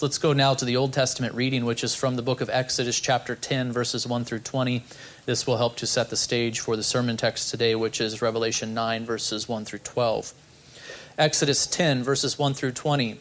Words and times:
Let's 0.00 0.18
go 0.18 0.32
now 0.32 0.54
to 0.54 0.64
the 0.64 0.76
Old 0.76 0.92
Testament 0.92 1.34
reading, 1.34 1.64
which 1.64 1.82
is 1.82 1.96
from 1.96 2.14
the 2.14 2.22
book 2.22 2.40
of 2.40 2.48
Exodus, 2.48 3.00
chapter 3.00 3.34
10, 3.34 3.72
verses 3.72 4.06
1 4.06 4.24
through 4.24 4.38
20. 4.38 4.84
This 5.26 5.44
will 5.44 5.56
help 5.56 5.74
to 5.78 5.88
set 5.88 6.08
the 6.08 6.16
stage 6.16 6.60
for 6.60 6.76
the 6.76 6.84
sermon 6.84 7.16
text 7.16 7.50
today, 7.50 7.74
which 7.74 8.00
is 8.00 8.22
Revelation 8.22 8.74
9, 8.74 9.04
verses 9.04 9.48
1 9.48 9.64
through 9.64 9.80
12. 9.80 10.32
Exodus 11.18 11.66
10, 11.66 12.04
verses 12.04 12.38
1 12.38 12.54
through 12.54 12.70
20. 12.70 13.18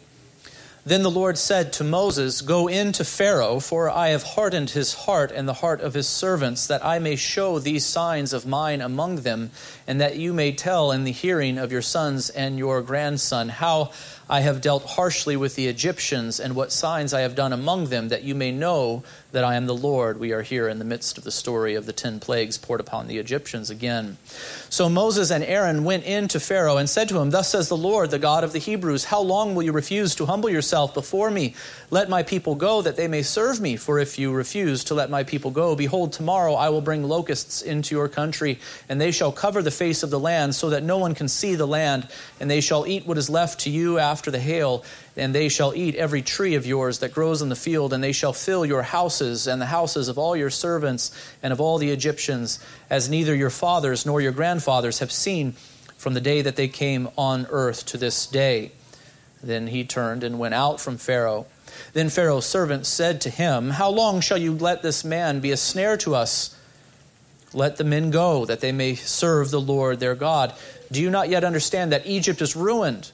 Then 0.86 1.04
the 1.04 1.12
Lord 1.12 1.38
said 1.38 1.74
to 1.74 1.84
Moses, 1.84 2.42
Go 2.42 2.70
in 2.70 2.92
to 2.94 3.04
Pharaoh, 3.04 3.60
for 3.60 3.90
I 3.90 4.10
have 4.10 4.24
hardened 4.24 4.70
his 4.70 4.94
heart 4.94 5.32
and 5.32 5.46
the 5.46 5.54
heart 5.54 5.82
of 5.82 5.96
his 5.96 6.08
servants, 6.08 6.68
that 6.68 6.86
I 6.86 7.00
may 7.00 7.18
show 7.18 7.60
these 7.60 7.86
signs 7.86 8.32
of 8.32 8.46
mine 8.46 8.80
among 8.80 9.18
them, 9.18 9.50
and 9.86 10.00
that 10.00 10.16
you 10.16 10.32
may 10.32 10.54
tell 10.54 10.94
in 10.94 11.06
the 11.06 11.12
hearing 11.12 11.58
of 11.58 11.72
your 11.72 11.82
sons 11.82 12.30
and 12.30 12.58
your 12.58 12.82
grandson 12.84 13.50
how 13.50 13.92
I 14.30 14.42
have 14.42 14.60
dealt 14.60 14.84
harshly 14.84 15.38
with 15.38 15.56
the 15.56 15.68
Egyptians, 15.68 16.40
and 16.40 16.54
what 16.54 16.74
signs 16.74 17.14
I 17.14 17.22
have 17.22 17.34
done 17.34 17.54
among 17.54 17.86
them, 17.86 18.10
that 18.10 18.24
you 18.24 18.36
may 18.36 18.52
know 18.52 19.04
that 19.32 19.46
I 19.46 19.56
am 19.56 19.68
the 19.68 19.76
Lord. 19.76 20.20
We 20.20 20.34
are 20.34 20.42
here 20.42 20.68
in 20.68 20.80
the 20.80 20.86
midst 20.86 21.18
of 21.18 21.24
the 21.24 21.32
story 21.32 21.76
of 21.76 21.86
the 21.86 21.94
ten 21.94 22.20
plagues 22.20 22.58
poured 22.58 22.82
upon 22.82 23.08
the 23.08 23.20
Egyptians 23.20 23.70
again. 23.70 24.18
So 24.70 24.90
Moses 24.90 25.32
and 25.32 25.46
Aaron 25.46 25.86
went 25.86 26.04
in 26.04 26.28
to 26.30 26.42
Pharaoh 26.42 26.76
and 26.76 26.90
said 26.90 27.08
to 27.10 27.20
him, 27.20 27.30
Thus 27.30 27.50
says 27.50 27.70
the 27.70 27.78
Lord, 27.78 28.12
the 28.12 28.20
God 28.20 28.44
of 28.44 28.52
the 28.52 28.60
Hebrews, 28.60 29.06
How 29.06 29.22
long 29.22 29.56
will 29.56 29.64
you 29.64 29.72
refuse 29.72 30.14
to 30.16 30.26
humble 30.26 30.50
yourself 30.50 30.94
before 30.94 31.32
me? 31.32 31.56
Let 31.90 32.10
my 32.10 32.24
people 32.24 32.56
go, 32.56 32.82
that 32.82 32.98
they 32.98 33.08
may 33.08 33.22
serve 33.22 33.62
me. 33.62 33.78
For 33.78 33.98
if 33.98 34.20
you 34.20 34.34
refuse 34.34 34.84
to 34.86 34.94
let 34.94 35.10
my 35.10 35.24
people 35.24 35.52
go, 35.52 35.74
behold, 35.74 36.12
tomorrow 36.12 36.54
I 36.54 36.68
will 36.68 36.82
bring 36.82 37.04
locusts 37.04 37.62
into 37.62 37.96
your 37.96 38.10
country, 38.10 38.60
and 38.90 39.00
they 39.00 39.12
shall 39.12 39.32
cover 39.32 39.62
the 39.62 39.72
face 39.72 40.04
of 40.04 40.10
the 40.10 40.20
land, 40.20 40.54
so 40.54 40.72
that 40.72 40.84
no 40.84 40.98
one 40.98 41.16
can 41.16 41.30
see 41.30 41.56
the 41.56 41.68
land, 41.68 42.10
and 42.42 42.52
they 42.52 42.60
shall 42.60 42.86
eat 42.86 43.08
what 43.08 43.18
is 43.18 43.30
left 43.30 43.62
to 43.62 43.70
you 43.70 44.00
after 44.00 44.17
the 44.32 44.40
hail, 44.40 44.84
and 45.16 45.34
they 45.34 45.50
shall 45.50 45.74
eat 45.76 45.96
every 45.96 46.22
tree 46.22 46.56
of 46.56 46.66
yours 46.66 47.00
that 47.00 47.14
grows 47.14 47.42
in 47.42 47.50
the 47.50 47.56
field, 47.56 47.94
and 47.94 48.04
they 48.04 48.12
shall 48.12 48.34
fill 48.34 48.66
your 48.66 48.82
houses 48.82 49.48
and 49.48 49.62
the 49.62 49.66
houses 49.66 50.08
of 50.08 50.18
all 50.18 50.36
your 50.36 50.50
servants 50.50 51.12
and 51.42 51.54
of 51.54 51.62
all 51.62 51.78
the 51.78 51.92
Egyptians, 51.92 52.60
as 52.90 53.10
neither 53.10 53.36
your 53.36 53.50
fathers 53.50 54.06
nor 54.06 54.22
your 54.22 54.32
grandfathers 54.32 55.00
have 55.00 55.12
seen 55.12 55.54
from 55.98 56.14
the 56.14 56.22
day 56.22 56.42
that 56.42 56.56
they 56.56 56.68
came 56.68 57.10
on 57.18 57.48
earth 57.50 57.86
to 57.88 57.98
this 57.98 58.28
day. 58.28 58.72
Then 59.44 59.68
he 59.68 59.84
turned 59.84 60.24
and 60.24 60.40
went 60.40 60.54
out 60.54 60.82
from 60.82 60.98
Pharaoh. 60.98 61.46
Then 61.94 62.10
Pharaoh's 62.10 62.46
servants 62.46 62.90
said 62.90 63.22
to 63.22 63.30
him, 63.30 63.72
How 63.72 63.90
long 63.90 64.22
shall 64.22 64.38
you 64.38 64.54
let 64.54 64.82
this 64.82 65.04
man 65.04 65.40
be 65.40 65.52
a 65.52 65.58
snare 65.58 65.98
to 65.98 66.16
us? 66.16 66.56
Let 67.54 67.78
the 67.78 67.84
men 67.84 68.12
go, 68.12 68.46
that 68.46 68.60
they 68.60 68.72
may 68.72 68.96
serve 68.96 69.52
the 69.52 69.62
Lord 69.62 70.00
their 70.00 70.16
God. 70.16 70.54
Do 70.92 71.02
you 71.02 71.10
not 71.10 71.30
yet 71.30 71.44
understand 71.44 71.92
that 71.92 72.06
Egypt 72.06 72.42
is 72.42 72.56
ruined? 72.56 73.12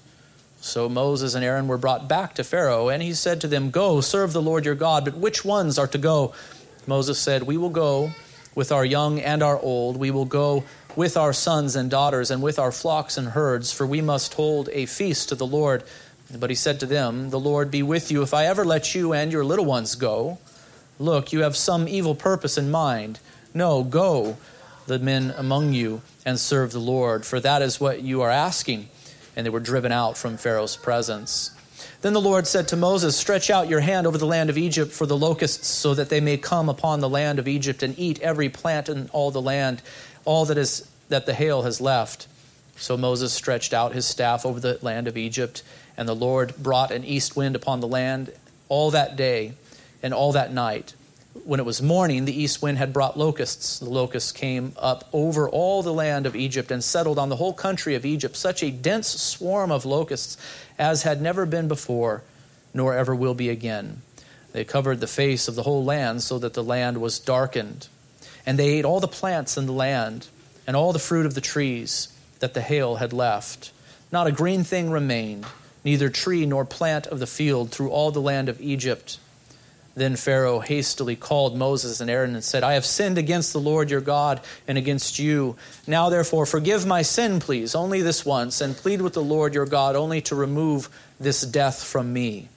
So 0.63 0.87
Moses 0.87 1.35
and 1.35 1.43
Aaron 1.43 1.67
were 1.67 1.77
brought 1.77 2.07
back 2.07 2.35
to 2.35 2.43
Pharaoh, 2.43 2.87
and 2.87 3.03
he 3.03 3.13
said 3.13 3.41
to 3.41 3.49
them, 3.49 3.69
Go, 3.69 3.99
serve 3.99 4.31
the 4.31 4.41
Lord 4.41 4.63
your 4.63 4.75
God, 4.75 5.03
but 5.03 5.17
which 5.17 5.43
ones 5.43 5.77
are 5.77 5.87
to 5.87 5.97
go? 5.97 6.33
Moses 6.87 7.19
said, 7.19 7.43
We 7.43 7.57
will 7.57 7.69
go 7.69 8.11
with 8.55 8.71
our 8.71 8.85
young 8.85 9.19
and 9.19 9.43
our 9.43 9.59
old. 9.59 9.97
We 9.97 10.09
will 10.09 10.23
go 10.23 10.63
with 10.95 11.17
our 11.17 11.33
sons 11.33 11.75
and 11.75 11.91
daughters, 11.91 12.31
and 12.31 12.41
with 12.41 12.59
our 12.59 12.71
flocks 12.71 13.17
and 13.17 13.27
herds, 13.27 13.73
for 13.73 13.85
we 13.85 13.99
must 13.99 14.35
hold 14.35 14.69
a 14.71 14.85
feast 14.85 15.27
to 15.29 15.35
the 15.35 15.45
Lord. 15.45 15.83
But 16.33 16.49
he 16.49 16.55
said 16.55 16.79
to 16.79 16.85
them, 16.85 17.29
The 17.29 17.39
Lord 17.41 17.69
be 17.69 17.83
with 17.83 18.09
you 18.09 18.21
if 18.21 18.33
I 18.33 18.45
ever 18.45 18.63
let 18.63 18.95
you 18.95 19.11
and 19.11 19.33
your 19.33 19.43
little 19.43 19.65
ones 19.65 19.95
go. 19.95 20.37
Look, 20.97 21.33
you 21.33 21.41
have 21.41 21.57
some 21.57 21.89
evil 21.89 22.15
purpose 22.15 22.57
in 22.57 22.71
mind. 22.71 23.19
No, 23.53 23.83
go, 23.83 24.37
the 24.87 24.97
men 24.97 25.33
among 25.35 25.73
you, 25.73 26.03
and 26.25 26.39
serve 26.39 26.71
the 26.71 26.79
Lord, 26.79 27.25
for 27.25 27.41
that 27.41 27.61
is 27.61 27.81
what 27.81 28.01
you 28.01 28.21
are 28.21 28.31
asking. 28.31 28.87
And 29.35 29.45
they 29.45 29.49
were 29.49 29.59
driven 29.59 29.91
out 29.91 30.17
from 30.17 30.37
Pharaoh's 30.37 30.77
presence. 30.77 31.51
Then 32.01 32.13
the 32.13 32.21
Lord 32.21 32.47
said 32.47 32.67
to 32.67 32.75
Moses, 32.75 33.15
Stretch 33.15 33.49
out 33.49 33.69
your 33.69 33.79
hand 33.79 34.05
over 34.05 34.17
the 34.17 34.25
land 34.25 34.49
of 34.49 34.57
Egypt 34.57 34.91
for 34.91 35.05
the 35.05 35.17
locusts, 35.17 35.67
so 35.67 35.93
that 35.93 36.09
they 36.09 36.19
may 36.19 36.37
come 36.37 36.69
upon 36.69 36.99
the 36.99 37.09
land 37.09 37.39
of 37.39 37.47
Egypt 37.47 37.81
and 37.81 37.97
eat 37.97 38.21
every 38.21 38.49
plant 38.49 38.89
in 38.89 39.09
all 39.13 39.31
the 39.31 39.41
land, 39.41 39.81
all 40.25 40.45
that 40.45 40.57
is 40.57 40.87
that 41.09 41.25
the 41.25 41.33
hail 41.33 41.63
has 41.63 41.79
left. 41.79 42.27
So 42.75 42.97
Moses 42.97 43.33
stretched 43.33 43.73
out 43.73 43.93
his 43.93 44.05
staff 44.05 44.45
over 44.45 44.59
the 44.59 44.79
land 44.81 45.07
of 45.07 45.17
Egypt, 45.17 45.63
and 45.95 46.07
the 46.07 46.15
Lord 46.15 46.55
brought 46.57 46.91
an 46.91 47.03
east 47.03 47.35
wind 47.35 47.55
upon 47.55 47.79
the 47.79 47.87
land 47.87 48.31
all 48.67 48.91
that 48.91 49.15
day 49.15 49.53
and 50.01 50.13
all 50.13 50.31
that 50.33 50.51
night. 50.51 50.93
When 51.45 51.59
it 51.59 51.65
was 51.65 51.81
morning, 51.81 52.25
the 52.25 52.41
east 52.41 52.61
wind 52.61 52.77
had 52.77 52.93
brought 52.93 53.17
locusts. 53.17 53.79
The 53.79 53.89
locusts 53.89 54.31
came 54.31 54.73
up 54.77 55.09
over 55.11 55.49
all 55.49 55.81
the 55.81 55.93
land 55.93 56.25
of 56.25 56.35
Egypt 56.35 56.69
and 56.69 56.83
settled 56.83 57.17
on 57.17 57.29
the 57.29 57.35
whole 57.35 57.53
country 57.53 57.95
of 57.95 58.05
Egypt, 58.05 58.35
such 58.35 58.61
a 58.61 58.69
dense 58.69 59.07
swarm 59.07 59.71
of 59.71 59.83
locusts 59.83 60.37
as 60.77 61.03
had 61.03 61.21
never 61.21 61.45
been 61.45 61.67
before, 61.67 62.21
nor 62.73 62.93
ever 62.93 63.15
will 63.15 63.33
be 63.33 63.49
again. 63.49 64.01
They 64.51 64.63
covered 64.63 64.99
the 64.99 65.07
face 65.07 65.47
of 65.47 65.55
the 65.55 65.63
whole 65.63 65.83
land 65.83 66.21
so 66.21 66.37
that 66.37 66.53
the 66.53 66.63
land 66.63 67.01
was 67.01 67.17
darkened. 67.19 67.87
And 68.45 68.59
they 68.59 68.69
ate 68.69 68.85
all 68.85 68.99
the 68.99 69.07
plants 69.07 69.57
in 69.57 69.65
the 69.65 69.73
land 69.73 70.27
and 70.67 70.75
all 70.75 70.93
the 70.93 70.99
fruit 70.99 71.25
of 71.25 71.33
the 71.33 71.41
trees 71.41 72.09
that 72.39 72.53
the 72.53 72.61
hail 72.61 72.97
had 72.97 73.11
left. 73.11 73.71
Not 74.11 74.27
a 74.27 74.31
green 74.31 74.63
thing 74.63 74.91
remained 74.91 75.45
neither 75.83 76.09
tree 76.09 76.45
nor 76.45 76.63
plant 76.63 77.07
of 77.07 77.19
the 77.19 77.27
field 77.27 77.71
through 77.71 77.89
all 77.89 78.11
the 78.11 78.21
land 78.21 78.49
of 78.49 78.61
Egypt. 78.61 79.17
Then 79.95 80.15
Pharaoh 80.15 80.59
hastily 80.59 81.15
called 81.15 81.55
Moses 81.55 82.01
and 82.01 82.09
Aaron 82.09 82.33
and 82.33 82.43
said, 82.43 82.63
I 82.63 82.73
have 82.73 82.85
sinned 82.85 83.17
against 83.17 83.53
the 83.53 83.59
Lord 83.59 83.91
your 83.91 84.01
God 84.01 84.41
and 84.67 84.77
against 84.77 85.19
you. 85.19 85.55
Now, 85.85 86.09
therefore, 86.09 86.47
forgive 86.47 86.85
my 86.85 87.03
sin, 87.03 87.39
please, 87.39 87.75
only 87.75 88.01
this 88.01 88.25
once, 88.25 88.59
and 88.59 88.75
plead 88.75 89.01
with 89.01 89.13
the 89.13 89.21
Lord 89.21 89.53
your 89.53 89.67
God 89.67 89.95
only 89.95 90.21
to 90.21 90.35
remove 90.35 90.89
this 91.19 91.41
death 91.41 91.83
from 91.83 92.11
me. 92.11 92.49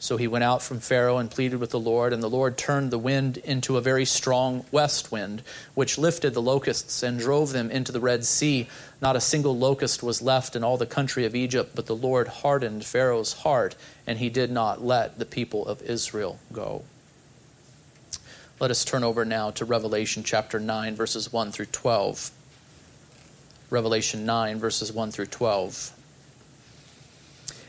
So 0.00 0.16
he 0.16 0.28
went 0.28 0.44
out 0.44 0.62
from 0.62 0.78
Pharaoh 0.78 1.18
and 1.18 1.28
pleaded 1.28 1.58
with 1.58 1.70
the 1.70 1.80
Lord, 1.80 2.12
and 2.12 2.22
the 2.22 2.30
Lord 2.30 2.56
turned 2.56 2.92
the 2.92 2.98
wind 2.98 3.36
into 3.38 3.76
a 3.76 3.80
very 3.80 4.04
strong 4.04 4.64
west 4.70 5.10
wind, 5.10 5.42
which 5.74 5.98
lifted 5.98 6.34
the 6.34 6.42
locusts 6.42 7.02
and 7.02 7.18
drove 7.18 7.52
them 7.52 7.68
into 7.70 7.90
the 7.90 7.98
Red 7.98 8.24
Sea. 8.24 8.68
Not 9.02 9.16
a 9.16 9.20
single 9.20 9.58
locust 9.58 10.02
was 10.02 10.22
left 10.22 10.54
in 10.54 10.62
all 10.62 10.76
the 10.76 10.86
country 10.86 11.24
of 11.24 11.34
Egypt, 11.34 11.72
but 11.74 11.86
the 11.86 11.96
Lord 11.96 12.28
hardened 12.28 12.84
Pharaoh's 12.84 13.32
heart, 13.32 13.74
and 14.06 14.18
he 14.18 14.28
did 14.28 14.52
not 14.52 14.84
let 14.84 15.18
the 15.18 15.26
people 15.26 15.66
of 15.66 15.82
Israel 15.82 16.38
go. 16.52 16.84
Let 18.60 18.70
us 18.70 18.84
turn 18.84 19.02
over 19.02 19.24
now 19.24 19.50
to 19.52 19.64
Revelation 19.64 20.22
chapter 20.22 20.60
9, 20.60 20.94
verses 20.94 21.32
1 21.32 21.50
through 21.50 21.66
12. 21.66 22.30
Revelation 23.70 24.24
9, 24.24 24.58
verses 24.58 24.92
1 24.92 25.10
through 25.10 25.26
12. 25.26 25.92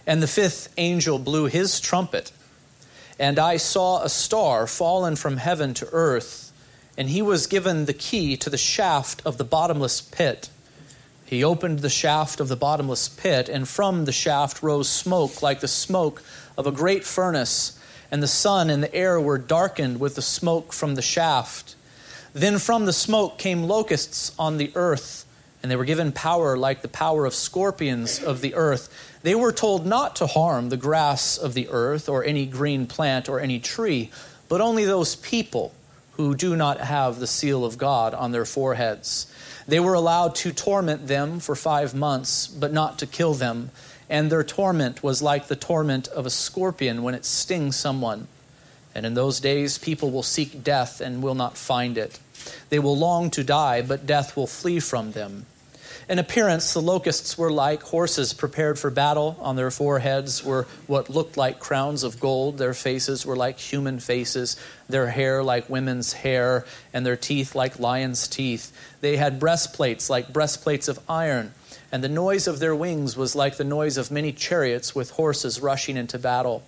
And 0.09 0.23
the 0.23 0.27
fifth 0.27 0.73
angel 0.75 1.19
blew 1.19 1.45
his 1.45 1.79
trumpet, 1.79 2.31
and 3.19 3.37
I 3.37 3.57
saw 3.57 4.01
a 4.01 4.09
star 4.09 4.65
fallen 4.65 5.15
from 5.15 5.37
heaven 5.37 5.75
to 5.75 5.89
earth, 5.91 6.51
and 6.97 7.11
he 7.11 7.21
was 7.21 7.45
given 7.45 7.85
the 7.85 7.93
key 7.93 8.35
to 8.37 8.49
the 8.49 8.57
shaft 8.57 9.21
of 9.23 9.37
the 9.37 9.43
bottomless 9.43 10.01
pit. 10.01 10.49
He 11.27 11.43
opened 11.43 11.79
the 11.79 11.89
shaft 11.89 12.39
of 12.39 12.47
the 12.47 12.55
bottomless 12.55 13.07
pit, 13.07 13.49
and 13.49 13.67
from 13.67 14.05
the 14.05 14.11
shaft 14.11 14.63
rose 14.63 14.89
smoke 14.89 15.43
like 15.43 15.59
the 15.59 15.67
smoke 15.67 16.23
of 16.57 16.65
a 16.65 16.71
great 16.71 17.03
furnace, 17.03 17.79
and 18.09 18.23
the 18.23 18.27
sun 18.27 18.71
and 18.71 18.81
the 18.81 18.95
air 18.95 19.21
were 19.21 19.37
darkened 19.37 19.99
with 19.99 20.15
the 20.15 20.23
smoke 20.23 20.73
from 20.73 20.95
the 20.95 21.03
shaft. 21.03 21.75
Then 22.33 22.57
from 22.57 22.87
the 22.87 22.93
smoke 22.93 23.37
came 23.37 23.65
locusts 23.65 24.31
on 24.39 24.57
the 24.57 24.71
earth, 24.73 25.27
and 25.61 25.71
they 25.71 25.75
were 25.75 25.85
given 25.85 26.11
power 26.11 26.57
like 26.57 26.81
the 26.81 26.87
power 26.87 27.25
of 27.25 27.33
scorpions 27.33 28.23
of 28.23 28.41
the 28.41 28.55
earth 28.55 28.89
they 29.21 29.35
were 29.35 29.51
told 29.51 29.85
not 29.85 30.15
to 30.17 30.27
harm 30.27 30.69
the 30.69 30.77
grass 30.77 31.37
of 31.37 31.53
the 31.53 31.67
earth 31.69 32.07
or 32.07 32.23
any 32.23 32.45
green 32.45 32.87
plant 32.87 33.27
or 33.27 33.39
any 33.39 33.59
tree, 33.59 34.11
but 34.47 34.61
only 34.61 34.85
those 34.85 35.15
people 35.15 35.73
who 36.13 36.35
do 36.35 36.55
not 36.55 36.79
have 36.79 37.19
the 37.19 37.27
seal 37.27 37.65
of 37.65 37.77
God 37.77 38.13
on 38.13 38.31
their 38.31 38.45
foreheads. 38.45 39.31
They 39.67 39.79
were 39.79 39.93
allowed 39.93 40.35
to 40.35 40.51
torment 40.51 41.07
them 41.07 41.39
for 41.39 41.55
five 41.55 41.93
months, 41.93 42.47
but 42.47 42.71
not 42.71 42.99
to 42.99 43.05
kill 43.05 43.33
them. 43.33 43.71
And 44.09 44.31
their 44.31 44.43
torment 44.43 45.03
was 45.03 45.21
like 45.21 45.47
the 45.47 45.55
torment 45.55 46.07
of 46.07 46.25
a 46.25 46.31
scorpion 46.31 47.03
when 47.03 47.13
it 47.13 47.25
stings 47.25 47.75
someone. 47.75 48.27
And 48.95 49.05
in 49.05 49.13
those 49.13 49.39
days, 49.39 49.77
people 49.77 50.11
will 50.11 50.23
seek 50.23 50.63
death 50.63 50.99
and 50.99 51.21
will 51.21 51.35
not 51.35 51.57
find 51.57 51.97
it. 51.97 52.19
They 52.69 52.79
will 52.79 52.97
long 52.97 53.29
to 53.31 53.43
die, 53.43 53.81
but 53.81 54.05
death 54.05 54.35
will 54.35 54.47
flee 54.47 54.79
from 54.79 55.11
them. 55.11 55.45
In 56.09 56.17
appearance, 56.17 56.73
the 56.73 56.81
locusts 56.81 57.37
were 57.37 57.51
like 57.51 57.83
horses 57.83 58.33
prepared 58.33 58.79
for 58.79 58.89
battle. 58.89 59.37
On 59.41 59.55
their 59.55 59.69
foreheads 59.69 60.43
were 60.43 60.65
what 60.87 61.07
looked 61.07 61.37
like 61.37 61.59
crowns 61.59 62.01
of 62.01 62.19
gold. 62.19 62.57
Their 62.57 62.73
faces 62.73 63.27
were 63.27 63.35
like 63.35 63.59
human 63.59 63.99
faces, 63.99 64.57
their 64.87 65.07
hair 65.07 65.43
like 65.43 65.69
women's 65.69 66.13
hair, 66.13 66.65
and 66.95 67.05
their 67.05 67.15
teeth 67.15 67.53
like 67.53 67.79
lions' 67.79 68.27
teeth. 68.27 68.75
They 69.01 69.17
had 69.17 69.39
breastplates 69.39 70.09
like 70.09 70.33
breastplates 70.33 70.87
of 70.87 70.99
iron, 71.07 71.53
and 71.91 72.03
the 72.03 72.09
noise 72.09 72.47
of 72.47 72.57
their 72.57 72.73
wings 72.73 73.15
was 73.15 73.35
like 73.35 73.57
the 73.57 73.63
noise 73.63 73.95
of 73.95 74.09
many 74.09 74.31
chariots 74.31 74.95
with 74.95 75.11
horses 75.11 75.61
rushing 75.61 75.95
into 75.95 76.17
battle. 76.17 76.63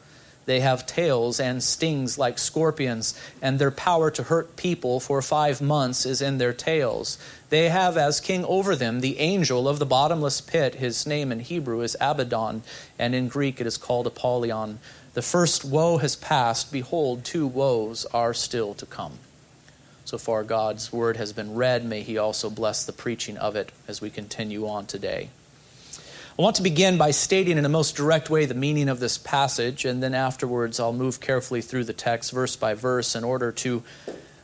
They 0.46 0.62
have 0.62 0.88
tails 0.88 1.40
and 1.40 1.62
stings 1.62 2.18
like 2.18 2.40
scorpions, 2.40 3.14
and 3.42 3.60
their 3.60 3.72
power 3.72 4.10
to 4.12 4.24
hurt 4.24 4.56
people 4.56 5.00
for 5.00 5.22
five 5.22 5.62
months 5.62 6.06
is 6.06 6.22
in 6.22 6.40
their 6.40 6.54
tails. 6.54 7.18
They 7.50 7.70
have 7.70 7.96
as 7.96 8.20
king 8.20 8.44
over 8.46 8.76
them 8.76 9.02
the 9.02 9.20
angel 9.20 9.68
of 9.68 9.78
the 9.78 9.86
bottomless 9.86 10.42
pit. 10.42 10.76
His 10.76 11.06
name 11.06 11.32
in 11.32 11.42
Hebrew 11.42 11.82
is 11.82 11.96
Abaddon, 12.02 12.64
and 12.98 13.14
in 13.14 13.28
Greek 13.28 13.62
it 13.62 13.68
is 13.68 13.78
called 13.78 14.08
Apollyon. 14.08 14.80
The 15.14 15.22
first 15.22 15.66
woe 15.66 15.98
has 15.98 16.16
passed. 16.16 16.72
Behold, 16.72 17.24
two 17.24 17.46
woes 17.46 18.06
are 18.06 18.34
still 18.34 18.74
to 18.76 18.86
come. 18.86 19.20
So 20.06 20.18
far, 20.18 20.44
God's 20.44 20.92
word 20.92 21.18
has 21.18 21.34
been 21.34 21.54
read. 21.54 21.86
May 21.86 22.02
He 22.02 22.18
also 22.18 22.50
bless 22.50 22.84
the 22.84 22.94
preaching 22.94 23.38
of 23.38 23.56
it 23.56 23.72
as 23.88 24.02
we 24.02 24.10
continue 24.10 24.68
on 24.68 24.86
today. 24.86 25.30
I 26.40 26.42
want 26.44 26.56
to 26.56 26.64
begin 26.64 26.98
by 26.98 27.12
stating 27.12 27.58
in 27.58 27.66
a 27.66 27.70
most 27.70 27.98
direct 27.98 28.30
way 28.30 28.46
the 28.46 28.54
meaning 28.54 28.88
of 28.88 29.02
this 29.02 29.18
passage, 29.18 29.84
and 29.84 30.02
then 30.02 30.14
afterwards 30.14 30.80
I'll 30.80 30.94
move 30.94 31.20
carefully 31.20 31.62
through 31.62 31.84
the 31.84 31.94
text 31.94 32.32
verse 32.32 32.56
by 32.56 32.74
verse 32.74 33.18
in 33.18 33.26
order 33.26 33.52
to 33.52 33.84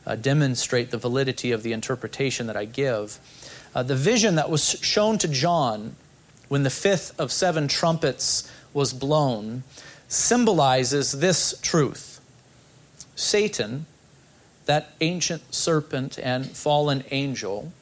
uh, 0.06 0.16
demonstrate 0.16 0.90
the 0.90 0.98
validity 0.98 1.50
of 1.50 1.62
the 1.62 1.72
interpretation 1.72 2.46
that 2.48 2.58
I 2.58 2.66
give. 2.66 3.18
Uh, 3.74 3.82
the 3.82 3.96
vision 3.96 4.34
that 4.34 4.50
was 4.50 4.62
shown 4.82 5.16
to 5.18 5.28
John 5.28 5.96
when 6.48 6.62
the 6.62 6.70
fifth 6.70 7.18
of 7.18 7.32
seven 7.32 7.68
trumpets 7.68 8.50
was 8.74 8.92
blown 8.92 9.62
symbolizes 10.08 11.12
this 11.12 11.58
truth 11.62 12.20
Satan, 13.16 13.86
that 14.66 14.92
ancient 15.00 15.54
serpent 15.54 16.18
and 16.22 16.46
fallen 16.46 17.02
angel, 17.10 17.72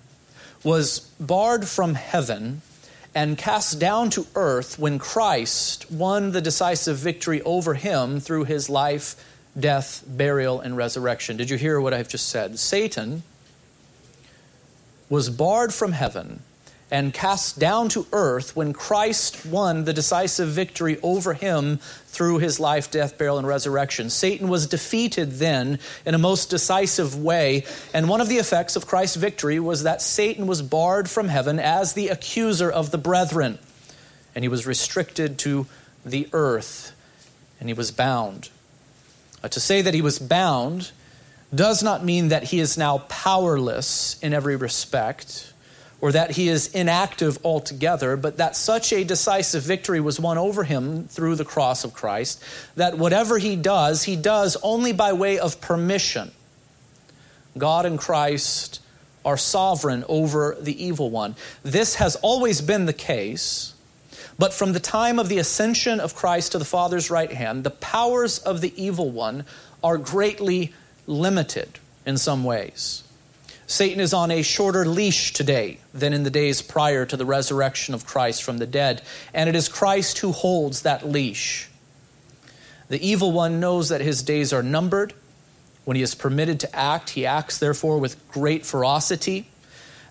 was 0.62 1.00
barred 1.19 1.67
from 1.67 1.94
heaven 1.94 2.62
and 3.16 3.38
cast 3.38 3.78
down 3.78 4.10
to 4.10 4.26
earth 4.34 4.78
when 4.78 4.98
Christ 4.98 5.90
won 5.90 6.32
the 6.32 6.42
decisive 6.42 6.98
victory 6.98 7.40
over 7.42 7.72
him 7.72 8.20
through 8.20 8.44
his 8.44 8.68
life, 8.68 9.16
death, 9.58 10.04
burial, 10.06 10.60
and 10.60 10.76
resurrection. 10.76 11.38
Did 11.38 11.48
you 11.48 11.56
hear 11.56 11.80
what 11.80 11.94
I've 11.94 12.10
just 12.10 12.28
said? 12.28 12.58
Satan 12.58 13.22
was 15.08 15.30
barred 15.30 15.72
from 15.72 15.92
heaven 15.92 16.42
and 16.91 17.12
cast 17.12 17.59
down 17.59 17.88
to 17.88 18.06
earth 18.12 18.55
when 18.55 18.73
Christ 18.73 19.44
won 19.44 19.85
the 19.85 19.93
decisive 19.93 20.49
victory 20.49 20.99
over 21.03 21.35
him 21.35 21.79
through 22.06 22.38
his 22.38 22.61
life, 22.61 22.91
death, 22.91 23.19
burial, 23.19 23.38
and 23.38 23.47
resurrection. 23.47 24.09
Satan 24.09 24.49
was 24.49 24.69
defeated 24.69 25.33
then 25.33 25.81
in 26.05 26.15
a 26.15 26.19
most 26.19 26.49
decisive 26.49 27.17
way, 27.17 27.65
and 27.93 28.09
one 28.09 28.21
of 28.21 28.29
the 28.29 28.37
effects 28.37 28.77
of 28.77 28.87
Christ's 28.87 29.17
victory 29.17 29.59
was 29.59 29.83
that 29.83 30.00
Satan 30.00 30.47
was 30.47 30.62
barred 30.62 31.11
from 31.11 31.29
heaven 31.29 31.59
as 31.59 31.94
the 31.94 32.09
accuser 32.09 32.71
of 32.71 32.93
the 32.93 32.99
brethren, 32.99 33.59
and 34.35 34.44
he 34.44 34.49
was 34.49 34.67
restricted 34.67 35.38
to 35.41 35.67
the 36.05 36.29
earth, 36.33 36.94
and 37.59 37.69
he 37.69 37.75
was 37.75 37.91
bound. 37.91 38.49
Uh, 39.43 39.49
to 39.49 39.61
say 39.61 39.83
that 39.83 39.93
he 39.93 40.03
was 40.03 40.21
bound 40.21 40.93
does 41.53 41.83
not 41.83 42.05
mean 42.05 42.29
that 42.29 42.44
he 42.44 42.61
is 42.61 42.79
now 42.79 42.99
powerless 43.09 44.19
in 44.23 44.33
every 44.33 44.56
respect 44.56 45.53
or 46.00 46.12
that 46.12 46.32
he 46.32 46.48
is 46.48 46.69
inactive 46.69 47.38
altogether, 47.44 48.16
but 48.16 48.37
that 48.37 48.54
such 48.54 48.93
a 48.93 49.04
decisive 49.04 49.62
victory 49.62 50.00
was 50.00 50.20
won 50.20 50.37
over 50.37 50.64
him 50.64 51.08
through 51.08 51.34
the 51.34 51.44
cross 51.44 51.84
of 51.84 51.94
Christ, 51.94 52.43
that 52.76 52.98
whatever 52.98 53.38
he 53.38 53.56
does, 53.56 54.02
he 54.02 54.16
does 54.16 54.56
only 54.62 54.93
by 54.93 55.12
way 55.14 55.38
of 55.38 55.60
permission. 55.60 56.31
God 57.56 57.87
and 57.87 57.98
Christ 57.98 58.82
are 59.25 59.38
sovereign 59.38 60.04
over 60.08 60.56
the 60.60 60.84
evil 60.84 61.10
one. 61.10 61.34
This 61.62 61.96
has 61.96 62.16
always 62.16 62.60
been 62.60 62.87
the 62.87 62.92
case, 62.92 63.75
but 64.38 64.52
from 64.52 64.75
the 64.75 64.81
time 64.81 65.19
of 65.19 65.28
the 65.28 65.38
ascension 65.38 65.99
of 65.99 66.14
Christ 66.14 66.52
to 66.52 66.58
the 66.58 66.64
Father's 66.64 67.10
right 67.10 67.32
hand, 67.32 67.64
the 67.64 67.70
powers 67.70 68.38
of 68.38 68.60
the 68.60 68.72
evil 68.81 69.10
one 69.10 69.44
are 69.82 69.96
greatly 69.96 70.75
limited 71.06 71.78
in 72.04 72.19
some 72.19 72.44
ways. 72.44 73.02
Satan 73.68 73.98
is 73.98 74.14
on 74.14 74.30
a 74.30 74.42
shorter 74.42 74.86
leash 74.86 75.32
today 75.32 75.78
than 75.92 76.12
in 76.12 76.22
the 76.22 76.30
days 76.30 76.62
prior 76.62 77.04
to 77.04 77.16
the 77.16 77.26
resurrection 77.26 77.94
of 77.94 78.06
Christ 78.06 78.44
from 78.44 78.58
the 78.58 78.66
dead, 78.66 79.02
and 79.34 79.48
it 79.48 79.56
is 79.56 79.68
Christ 79.68 80.18
who 80.18 80.30
holds 80.30 80.82
that 80.82 81.06
leash. 81.06 81.68
The 82.88 83.04
evil 83.04 83.32
one 83.32 83.58
knows 83.58 83.88
that 83.88 84.00
his 84.00 84.22
days 84.22 84.52
are 84.52 84.62
numbered. 84.62 85.14
When 85.84 85.96
he 85.96 86.02
is 86.02 86.14
permitted 86.14 86.60
to 86.60 86.76
act, 86.76 87.10
he 87.10 87.26
acts, 87.26 87.58
therefore, 87.58 87.98
with 87.98 88.16
great 88.28 88.64
ferocity. 88.64 89.48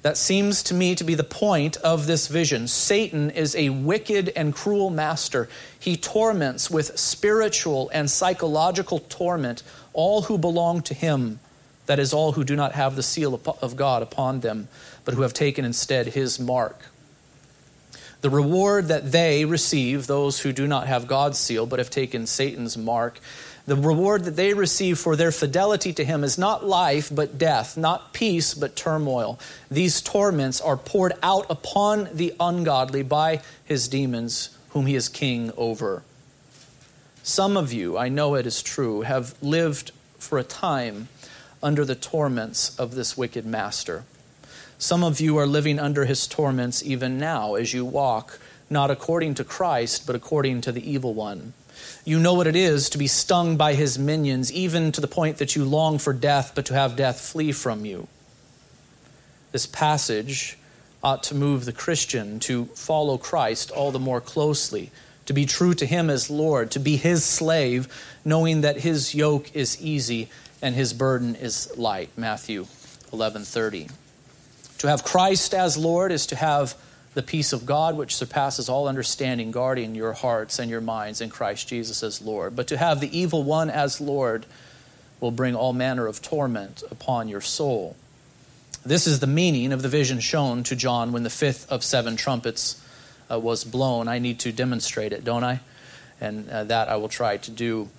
That 0.02 0.18
seems 0.18 0.62
to 0.64 0.74
me 0.74 0.94
to 0.96 1.06
be 1.06 1.16
the 1.16 1.24
point 1.24 1.78
of 1.78 2.08
this 2.08 2.28
vision. 2.28 2.68
Satan 2.68 3.30
is 3.30 3.56
a 3.56 3.70
wicked 3.70 4.34
and 4.36 4.54
cruel 4.54 4.90
master. 4.90 5.48
He 5.80 5.96
torments 5.96 6.70
with 6.70 7.00
spiritual 7.00 7.90
and 7.94 8.12
psychological 8.12 9.00
torment 9.00 9.64
all 9.94 10.24
who 10.24 10.38
belong 10.38 10.82
to 10.84 10.94
him 10.94 11.40
that 11.86 12.00
is, 12.00 12.14
all 12.14 12.32
who 12.34 12.44
do 12.44 12.56
not 12.56 12.74
have 12.74 12.96
the 12.96 13.04
seal 13.04 13.40
of 13.62 13.76
God 13.76 14.02
upon 14.02 14.40
them, 14.40 14.68
but 15.04 15.14
who 15.14 15.22
have 15.22 15.34
taken 15.34 15.66
instead 15.66 16.08
his 16.08 16.40
mark. 16.40 16.86
The 18.22 18.30
reward 18.30 18.88
that 18.88 19.12
they 19.12 19.46
receive, 19.46 20.08
those 20.08 20.40
who 20.40 20.52
do 20.52 20.66
not 20.66 20.88
have 20.88 21.06
God's 21.06 21.38
seal 21.38 21.66
but 21.68 21.80
have 21.80 21.92
taken 21.92 22.26
Satan's 22.26 22.76
mark, 22.76 23.20
the 23.68 23.76
reward 23.76 24.26
that 24.26 24.36
they 24.36 24.54
receive 24.54 25.00
for 25.00 25.16
their 25.16 25.32
fidelity 25.32 25.92
to 25.94 26.06
him 26.06 26.24
is 26.24 26.38
not 26.38 26.66
life 26.66 27.10
but 27.14 27.38
death, 27.38 27.78
not 27.78 28.14
peace 28.14 28.54
but 28.54 28.76
turmoil. 28.76 29.40
These 29.72 30.02
torments 30.02 30.62
are 30.62 30.78
poured 30.78 31.14
out 31.24 31.48
upon 31.50 32.10
the 32.14 32.34
ungodly 32.40 33.02
by 33.02 33.42
his 33.64 33.88
demons, 33.88 34.56
whom 34.70 34.86
he 34.86 34.96
is 34.96 35.10
king 35.10 35.52
over. 35.58 36.04
Some 37.24 37.58
of 37.58 37.74
you, 37.74 37.98
I 37.98 38.08
know 38.08 38.36
it 38.36 38.46
is 38.46 38.62
true, 38.62 39.02
have 39.02 39.34
lived 39.42 39.92
for 40.20 40.38
a 40.38 40.44
time 40.44 41.08
under 41.66 41.84
the 41.84 41.96
torments 41.96 42.78
of 42.78 42.94
this 42.94 43.18
wicked 43.18 43.44
master. 43.44 44.04
Some 44.78 45.04
of 45.04 45.20
you 45.20 45.38
are 45.38 45.48
living 45.48 45.80
under 45.80 46.06
his 46.06 46.28
torments 46.28 46.84
even 46.86 47.18
now 47.18 47.56
as 47.56 47.74
you 47.74 47.84
walk, 47.84 48.40
not 48.70 48.92
according 48.92 49.34
to 49.36 49.44
Christ, 49.44 50.06
but 50.06 50.16
according 50.16 50.62
to 50.62 50.72
the 50.72 50.88
evil 50.88 51.16
one. 51.16 51.54
You 52.06 52.20
know 52.20 52.36
what 52.36 52.46
it 52.46 52.56
is 52.56 52.88
to 52.92 53.00
be 53.00 53.08
stung 53.08 53.58
by 53.58 53.74
his 53.74 53.98
minions, 53.98 54.54
even 54.54 54.92
to 54.92 55.02
the 55.02 55.08
point 55.08 55.38
that 55.38 55.56
you 55.56 55.66
long 55.66 55.98
for 55.98 56.14
death, 56.14 56.52
but 56.54 56.68
to 56.68 56.76
have 56.76 56.96
death 56.96 57.20
flee 57.20 57.52
from 57.52 57.84
you. 57.84 58.08
This 59.52 59.66
passage 59.66 60.60
ought 61.04 61.24
to 61.24 61.36
move 61.36 61.66
the 61.66 61.74
Christian 61.74 62.40
to 62.42 62.66
follow 62.76 63.18
Christ 63.18 63.72
all 63.72 63.92
the 63.92 64.00
more 64.00 64.22
closely, 64.22 64.92
to 65.26 65.34
be 65.34 65.48
true 65.48 65.74
to 65.74 65.86
him 65.88 66.12
as 66.12 66.30
Lord, 66.30 66.70
to 66.72 66.80
be 66.80 66.96
his 66.96 67.26
slave, 67.26 67.88
knowing 68.24 68.62
that 68.62 68.82
his 68.82 69.16
yoke 69.16 69.56
is 69.56 69.82
easy 69.82 70.30
and 70.66 70.74
his 70.74 70.94
burden 70.94 71.36
is 71.36 71.72
light. 71.78 72.10
Matthew 72.18 72.66
11:30. 73.14 73.88
To 74.80 74.88
have 74.88 75.04
Christ 75.04 75.54
as 75.54 75.78
Lord 75.78 76.12
is 76.12 76.26
to 76.26 76.36
have 76.36 76.74
the 77.14 77.22
peace 77.22 77.54
of 77.54 77.68
God 77.68 77.96
which 77.96 78.16
surpasses 78.16 78.68
all 78.68 78.88
understanding 78.88 79.52
guarding 79.52 79.94
your 79.94 80.14
hearts 80.14 80.58
and 80.58 80.72
your 80.72 80.82
minds 80.82 81.22
in 81.22 81.30
Christ 81.30 81.68
Jesus 81.68 82.02
as 82.02 82.20
Lord. 82.20 82.56
But 82.56 82.66
to 82.70 82.78
have 82.78 83.00
the 83.00 83.16
evil 83.16 83.44
one 83.44 83.70
as 83.70 84.02
Lord 84.02 84.48
will 85.20 85.30
bring 85.30 85.56
all 85.56 85.72
manner 85.72 86.08
of 86.08 86.24
torment 86.24 86.82
upon 86.90 87.28
your 87.28 87.42
soul. 87.42 87.96
This 88.84 89.06
is 89.06 89.20
the 89.20 89.28
meaning 89.28 89.72
of 89.72 89.84
the 89.84 89.88
vision 89.88 90.20
shown 90.20 90.64
to 90.64 90.76
John 90.76 91.12
when 91.12 91.22
the 91.22 91.30
fifth 91.30 91.72
of 91.72 91.84
seven 91.84 92.16
trumpets 92.16 92.82
uh, 93.30 93.40
was 93.40 93.64
blown. 93.64 94.08
I 94.08 94.18
need 94.18 94.40
to 94.40 94.52
demonstrate 94.52 95.14
it, 95.14 95.24
don't 95.24 95.44
I? 95.44 95.60
And 96.20 96.50
uh, 96.50 96.64
that 96.64 96.90
I 96.90 96.96
will 96.96 97.10
try 97.10 97.38
to 97.38 97.52
do 97.52 97.90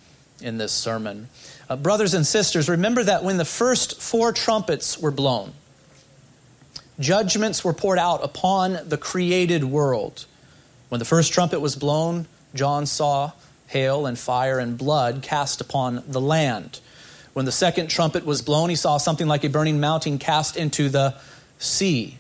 in 0.40 0.58
this 0.58 0.72
sermon. 0.72 1.28
Uh, 1.68 1.76
brothers 1.76 2.14
and 2.14 2.26
sisters, 2.26 2.68
remember 2.68 3.02
that 3.02 3.24
when 3.24 3.38
the 3.38 3.44
first 3.44 4.00
four 4.00 4.32
trumpets 4.32 4.98
were 4.98 5.10
blown, 5.10 5.52
judgments 7.00 7.64
were 7.64 7.72
poured 7.72 7.98
out 7.98 8.22
upon 8.22 8.78
the 8.88 8.96
created 8.96 9.64
world. 9.64 10.26
When 10.88 11.00
the 11.00 11.04
first 11.04 11.32
trumpet 11.32 11.60
was 11.60 11.74
blown, 11.74 12.26
John 12.54 12.86
saw 12.86 13.32
hail 13.66 14.06
and 14.06 14.16
fire 14.16 14.60
and 14.60 14.78
blood 14.78 15.22
cast 15.22 15.60
upon 15.60 16.04
the 16.06 16.20
land. 16.20 16.78
When 17.32 17.44
the 17.44 17.52
second 17.52 17.88
trumpet 17.88 18.24
was 18.24 18.42
blown, 18.42 18.70
he 18.70 18.76
saw 18.76 18.96
something 18.96 19.26
like 19.26 19.44
a 19.44 19.48
burning 19.48 19.80
mountain 19.80 20.18
cast 20.18 20.56
into 20.56 20.88
the 20.88 21.14
sea. 21.58 22.18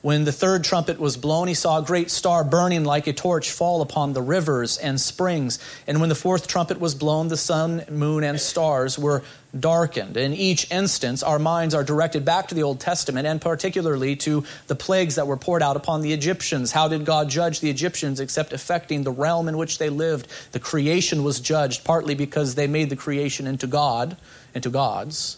When 0.00 0.24
the 0.24 0.32
third 0.32 0.62
trumpet 0.62 1.00
was 1.00 1.16
blown, 1.16 1.48
he 1.48 1.54
saw 1.54 1.80
a 1.80 1.82
great 1.82 2.08
star 2.08 2.44
burning 2.44 2.84
like 2.84 3.08
a 3.08 3.12
torch 3.12 3.50
fall 3.50 3.82
upon 3.82 4.12
the 4.12 4.22
rivers 4.22 4.78
and 4.78 5.00
springs. 5.00 5.58
And 5.88 5.98
when 5.98 6.08
the 6.08 6.14
fourth 6.14 6.46
trumpet 6.46 6.78
was 6.78 6.94
blown, 6.94 7.26
the 7.26 7.36
sun, 7.36 7.84
moon, 7.90 8.22
and 8.22 8.38
stars 8.38 8.96
were 8.96 9.24
darkened. 9.58 10.16
In 10.16 10.34
each 10.34 10.70
instance, 10.70 11.24
our 11.24 11.40
minds 11.40 11.74
are 11.74 11.82
directed 11.82 12.24
back 12.24 12.46
to 12.48 12.54
the 12.54 12.62
Old 12.62 12.78
Testament 12.78 13.26
and 13.26 13.40
particularly 13.40 14.14
to 14.16 14.44
the 14.68 14.76
plagues 14.76 15.16
that 15.16 15.26
were 15.26 15.36
poured 15.36 15.64
out 15.64 15.76
upon 15.76 16.02
the 16.02 16.12
Egyptians. 16.12 16.70
How 16.70 16.86
did 16.86 17.04
God 17.04 17.28
judge 17.28 17.58
the 17.58 17.70
Egyptians 17.70 18.20
except 18.20 18.52
affecting 18.52 19.02
the 19.02 19.10
realm 19.10 19.48
in 19.48 19.56
which 19.56 19.78
they 19.78 19.90
lived? 19.90 20.28
The 20.52 20.60
creation 20.60 21.24
was 21.24 21.40
judged 21.40 21.82
partly 21.82 22.14
because 22.14 22.54
they 22.54 22.68
made 22.68 22.88
the 22.88 22.96
creation 22.96 23.48
into 23.48 23.66
God, 23.66 24.16
into 24.54 24.70
gods 24.70 25.37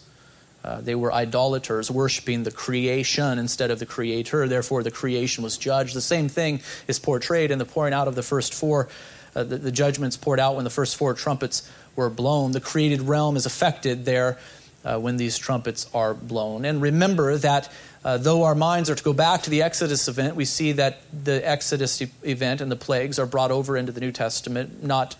uh, 0.62 0.80
they 0.80 0.94
were 0.94 1.12
idolaters, 1.12 1.90
worshiping 1.90 2.42
the 2.42 2.50
creation 2.50 3.38
instead 3.38 3.70
of 3.70 3.78
the 3.78 3.86
creator. 3.86 4.46
Therefore, 4.46 4.82
the 4.82 4.90
creation 4.90 5.42
was 5.42 5.56
judged. 5.56 5.94
The 5.94 6.02
same 6.02 6.28
thing 6.28 6.60
is 6.86 6.98
portrayed 6.98 7.50
in 7.50 7.58
the 7.58 7.64
pouring 7.64 7.94
out 7.94 8.08
of 8.08 8.14
the 8.14 8.22
first 8.22 8.52
four, 8.52 8.88
uh, 9.34 9.44
the, 9.44 9.56
the, 9.56 9.72
judgments 9.72 10.16
poured 10.16 10.38
out 10.38 10.56
when 10.56 10.64
the 10.64 10.70
first 10.70 10.96
four 10.96 11.14
trumpets 11.14 11.70
were 11.96 12.10
blown. 12.10 12.52
The 12.52 12.60
created 12.60 13.02
realm 13.02 13.36
is 13.36 13.46
affected 13.46 14.04
there 14.04 14.38
uh, 14.84 14.98
when 14.98 15.16
these 15.16 15.38
trumpets 15.38 15.88
are 15.94 16.12
blown. 16.12 16.66
And 16.66 16.82
remember 16.82 17.38
that 17.38 17.72
uh, 18.04 18.18
though 18.18 18.44
our 18.44 18.54
minds 18.54 18.90
are 18.90 18.94
to 18.94 19.02
go 19.04 19.12
back 19.14 19.42
to 19.42 19.50
the 19.50 19.62
Exodus 19.62 20.08
event, 20.08 20.36
we 20.36 20.44
see 20.44 20.72
that 20.72 21.00
the 21.12 21.46
Exodus 21.46 22.02
event 22.22 22.60
and 22.60 22.70
the 22.70 22.76
plagues 22.76 23.18
are 23.18 23.26
brought 23.26 23.50
over 23.50 23.76
into 23.78 23.92
the 23.92 24.00
New 24.00 24.12
Testament, 24.12 24.82
not 24.82 25.16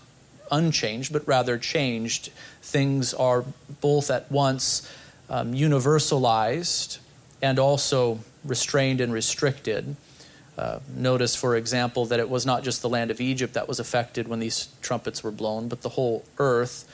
unchanged, 0.51 1.13
but 1.13 1.27
rather 1.27 1.57
changed. 1.57 2.31
Things 2.61 3.13
are 3.13 3.43
both 3.81 4.11
at 4.11 4.31
once 4.31 4.87
um, 5.31 5.53
universalized 5.53 6.99
and 7.41 7.57
also 7.57 8.19
restrained 8.43 9.01
and 9.01 9.11
restricted. 9.11 9.95
Uh, 10.57 10.79
notice, 10.93 11.35
for 11.35 11.55
example, 11.55 12.05
that 12.05 12.19
it 12.19 12.29
was 12.29 12.45
not 12.45 12.63
just 12.63 12.81
the 12.81 12.89
land 12.89 13.09
of 13.09 13.21
Egypt 13.21 13.53
that 13.53 13.67
was 13.67 13.79
affected 13.79 14.27
when 14.27 14.39
these 14.39 14.67
trumpets 14.81 15.23
were 15.23 15.31
blown, 15.31 15.69
but 15.69 15.81
the 15.81 15.89
whole 15.89 16.23
earth. 16.37 16.85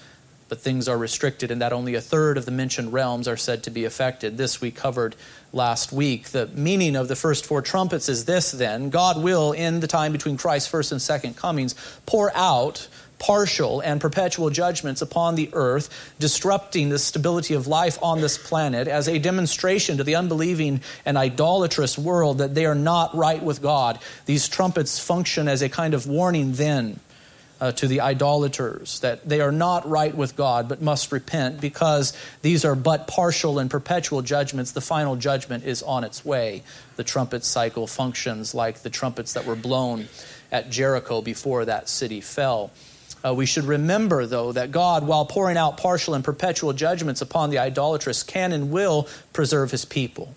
But 0.49 0.61
things 0.61 0.87
are 0.87 0.97
restricted 0.97 1.51
in 1.51 1.59
that 1.59 1.73
only 1.73 1.95
a 1.95 1.99
third 1.99 2.37
of 2.37 2.45
the 2.45 2.51
mentioned 2.51 2.93
realms 2.93 3.27
are 3.27 3.35
said 3.35 3.63
to 3.63 3.71
be 3.71 3.83
affected. 3.83 4.37
This 4.37 4.61
we 4.61 4.71
covered 4.71 5.15
last 5.51 5.91
week. 5.91 6.29
The 6.29 6.47
meaning 6.47 6.95
of 6.95 7.09
the 7.09 7.17
first 7.17 7.45
four 7.45 7.61
trumpets 7.61 8.07
is 8.07 8.23
this 8.23 8.51
then 8.51 8.89
God 8.89 9.21
will, 9.21 9.51
in 9.51 9.81
the 9.81 9.87
time 9.87 10.13
between 10.13 10.37
Christ's 10.37 10.69
first 10.69 10.93
and 10.93 11.01
second 11.01 11.35
comings, 11.35 11.75
pour 12.05 12.31
out 12.33 12.87
partial 13.19 13.79
and 13.79 13.99
perpetual 13.99 14.49
judgments 14.49 15.01
upon 15.01 15.35
the 15.35 15.49
earth, 15.53 16.13
disrupting 16.19 16.89
the 16.89 16.99
stability 16.99 17.53
of 17.53 17.67
life 17.67 17.97
on 18.01 18.21
this 18.21 18.37
planet 18.37 18.87
as 18.87 19.07
a 19.07 19.19
demonstration 19.19 19.97
to 19.97 20.03
the 20.03 20.15
unbelieving 20.15 20.81
and 21.05 21.17
idolatrous 21.17 21.97
world 21.97 22.39
that 22.39 22.53
they 22.53 22.65
are 22.65 22.75
not 22.75 23.15
right 23.15 23.41
with 23.41 23.61
God. 23.61 23.99
These 24.25 24.47
trumpets 24.47 24.99
function 24.99 25.47
as 25.47 25.61
a 25.61 25.69
kind 25.69 25.93
of 25.93 26.07
warning 26.07 26.53
then. 26.53 26.99
Uh, 27.59 27.71
to 27.71 27.87
the 27.87 28.01
idolaters, 28.01 28.99
that 28.99 29.27
they 29.27 29.41
are 29.41 29.51
not 29.51 29.89
right 29.89 30.15
with 30.15 30.35
God 30.35 30.69
but 30.69 30.79
must 30.79 31.11
repent 31.11 31.59
because 31.59 32.15
these 32.43 32.63
are 32.63 32.75
but 32.75 33.07
partial 33.07 33.57
and 33.57 33.67
perpetual 33.67 34.21
judgments. 34.21 34.73
The 34.73 34.79
final 34.79 35.15
judgment 35.15 35.63
is 35.63 35.81
on 35.81 36.03
its 36.03 36.23
way. 36.23 36.61
The 36.97 37.03
trumpet 37.03 37.43
cycle 37.43 37.87
functions 37.87 38.53
like 38.53 38.83
the 38.83 38.91
trumpets 38.91 39.33
that 39.33 39.47
were 39.47 39.55
blown 39.55 40.07
at 40.51 40.69
Jericho 40.69 41.23
before 41.23 41.65
that 41.65 41.89
city 41.89 42.21
fell. 42.21 42.69
Uh, 43.27 43.33
we 43.33 43.45
should 43.45 43.65
remember, 43.65 44.25
though, 44.25 44.53
that 44.53 44.71
God, 44.71 45.05
while 45.05 45.25
pouring 45.25 45.57
out 45.57 45.77
partial 45.77 46.13
and 46.13 46.23
perpetual 46.23 46.71
judgments 46.71 47.21
upon 47.21 47.49
the 47.49 47.57
idolatrous, 47.57 48.23
can 48.23 48.53
and 48.53 48.71
will 48.71 49.07
preserve 49.33 49.71
his 49.71 49.83
people. 49.83 50.33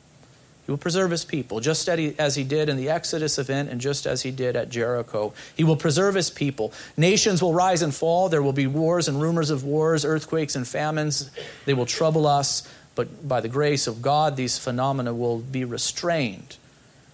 He 0.67 0.73
will 0.73 0.79
preserve 0.79 1.11
his 1.13 1.25
people, 1.25 1.61
just 1.61 1.89
as 1.89 2.35
he 2.35 2.45
did 2.45 2.69
in 2.69 2.77
the 2.77 2.89
Exodus 2.89 3.39
event 3.39 3.69
and 3.69 3.81
just 3.81 4.07
as 4.07 4.23
he 4.23 4.33
did 4.33 4.57
at 4.57 4.71
Jericho. 4.71 5.33
He 5.57 5.63
will 5.63 5.77
preserve 5.77 6.17
his 6.17 6.31
people. 6.31 6.73
Nations 6.97 7.41
will 7.41 7.55
rise 7.55 7.83
and 7.83 7.95
fall. 7.95 8.29
There 8.29 8.43
will 8.43 8.53
be 8.53 8.67
wars 8.67 9.07
and 9.07 9.21
rumors 9.21 9.51
of 9.51 9.63
wars, 9.63 10.05
earthquakes 10.05 10.57
and 10.57 10.67
famines. 10.67 11.31
They 11.67 11.75
will 11.75 11.87
trouble 11.87 12.27
us, 12.27 12.69
but 12.97 13.29
by 13.29 13.41
the 13.41 13.49
grace 13.49 13.87
of 13.87 14.03
God, 14.03 14.35
these 14.37 14.59
phenomena 14.59 15.15
will 15.15 15.39
be 15.39 15.65
restrained. 15.65 16.57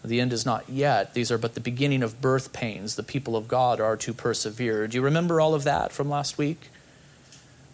The 0.06 0.20
end 0.20 0.32
is 0.32 0.46
not 0.46 0.68
yet. 0.68 1.14
These 1.14 1.32
are 1.32 1.38
but 1.38 1.54
the 1.54 1.60
beginning 1.60 2.02
of 2.02 2.20
birth 2.20 2.52
pains. 2.52 2.94
The 2.96 3.02
people 3.02 3.36
of 3.36 3.48
God 3.48 3.80
are 3.80 3.96
to 3.98 4.14
persevere. 4.14 4.86
Do 4.86 4.96
you 4.96 5.02
remember 5.02 5.40
all 5.40 5.54
of 5.54 5.64
that 5.64 5.92
from 5.92 6.08
last 6.08 6.38
week? 6.38 6.70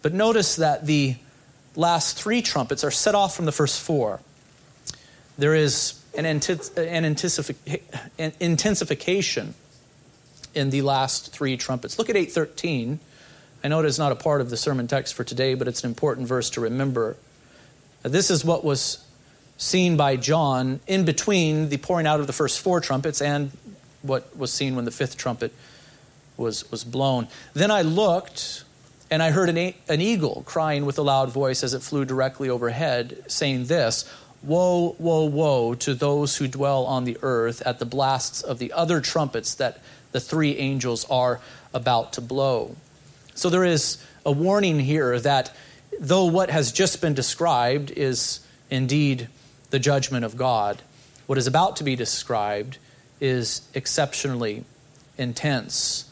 But 0.01 0.13
notice 0.13 0.55
that 0.57 0.85
the 0.85 1.15
last 1.75 2.17
three 2.17 2.41
trumpets 2.41 2.83
are 2.83 2.91
set 2.91 3.15
off 3.15 3.35
from 3.35 3.45
the 3.45 3.51
first 3.51 3.81
four. 3.81 4.19
There 5.37 5.55
is 5.55 6.01
an, 6.15 6.25
an 6.25 7.05
intensification 8.39 9.53
in 10.53 10.69
the 10.69 10.81
last 10.81 11.31
three 11.31 11.57
trumpets. 11.57 11.97
Look 11.97 12.09
at 12.09 12.15
813. 12.15 12.99
I 13.63 13.67
know 13.67 13.79
it 13.79 13.85
is 13.85 13.97
not 13.97 14.11
a 14.11 14.15
part 14.15 14.41
of 14.41 14.49
the 14.49 14.57
sermon 14.57 14.87
text 14.87 15.13
for 15.13 15.23
today, 15.23 15.55
but 15.55 15.67
it's 15.67 15.83
an 15.83 15.89
important 15.89 16.27
verse 16.27 16.49
to 16.51 16.61
remember. 16.61 17.15
This 18.03 18.29
is 18.29 18.43
what 18.43 18.63
was 18.63 19.03
seen 19.57 19.97
by 19.97 20.15
John 20.15 20.79
in 20.87 21.05
between 21.05 21.69
the 21.69 21.77
pouring 21.77 22.07
out 22.07 22.19
of 22.19 22.27
the 22.27 22.33
first 22.33 22.59
four 22.59 22.81
trumpets 22.81 23.21
and 23.21 23.51
what 24.01 24.35
was 24.37 24.51
seen 24.51 24.75
when 24.75 24.85
the 24.85 24.91
fifth 24.91 25.17
trumpet 25.17 25.53
was, 26.37 26.69
was 26.71 26.83
blown. 26.83 27.27
Then 27.53 27.71
I 27.71 27.83
looked, 27.83 28.63
and 29.09 29.23
I 29.23 29.31
heard 29.31 29.49
an, 29.49 29.73
an 29.87 30.01
eagle 30.01 30.43
crying 30.45 30.85
with 30.85 30.97
a 30.97 31.01
loud 31.01 31.29
voice 31.29 31.63
as 31.63 31.73
it 31.73 31.81
flew 31.81 32.05
directly 32.05 32.49
overhead, 32.49 33.23
saying 33.27 33.65
this 33.65 34.09
Woe, 34.41 34.97
woe, 34.99 35.23
woe 35.23 35.73
to 35.75 35.93
those 35.93 36.35
who 36.35 36.49
dwell 36.49 36.85
on 36.85 37.05
the 37.05 37.17
earth 37.21 37.61
at 37.65 37.79
the 37.79 37.85
blasts 37.85 38.41
of 38.41 38.59
the 38.59 38.73
other 38.73 38.99
trumpets 38.99 39.55
that 39.55 39.79
the 40.11 40.19
three 40.19 40.57
angels 40.57 41.05
are 41.09 41.39
about 41.73 42.13
to 42.13 42.21
blow. 42.21 42.75
So 43.35 43.49
there 43.49 43.63
is 43.63 44.03
a 44.25 44.33
warning 44.33 44.79
here 44.79 45.17
that 45.19 45.55
though 45.97 46.25
what 46.25 46.49
has 46.49 46.73
just 46.73 47.01
been 47.01 47.13
described 47.13 47.91
is 47.91 48.45
indeed 48.69 49.29
the 49.73 49.79
judgment 49.79 50.23
of 50.23 50.37
God. 50.37 50.83
What 51.25 51.39
is 51.39 51.47
about 51.47 51.77
to 51.77 51.83
be 51.83 51.95
described 51.95 52.77
is 53.19 53.67
exceptionally 53.73 54.65
intense. 55.17 56.07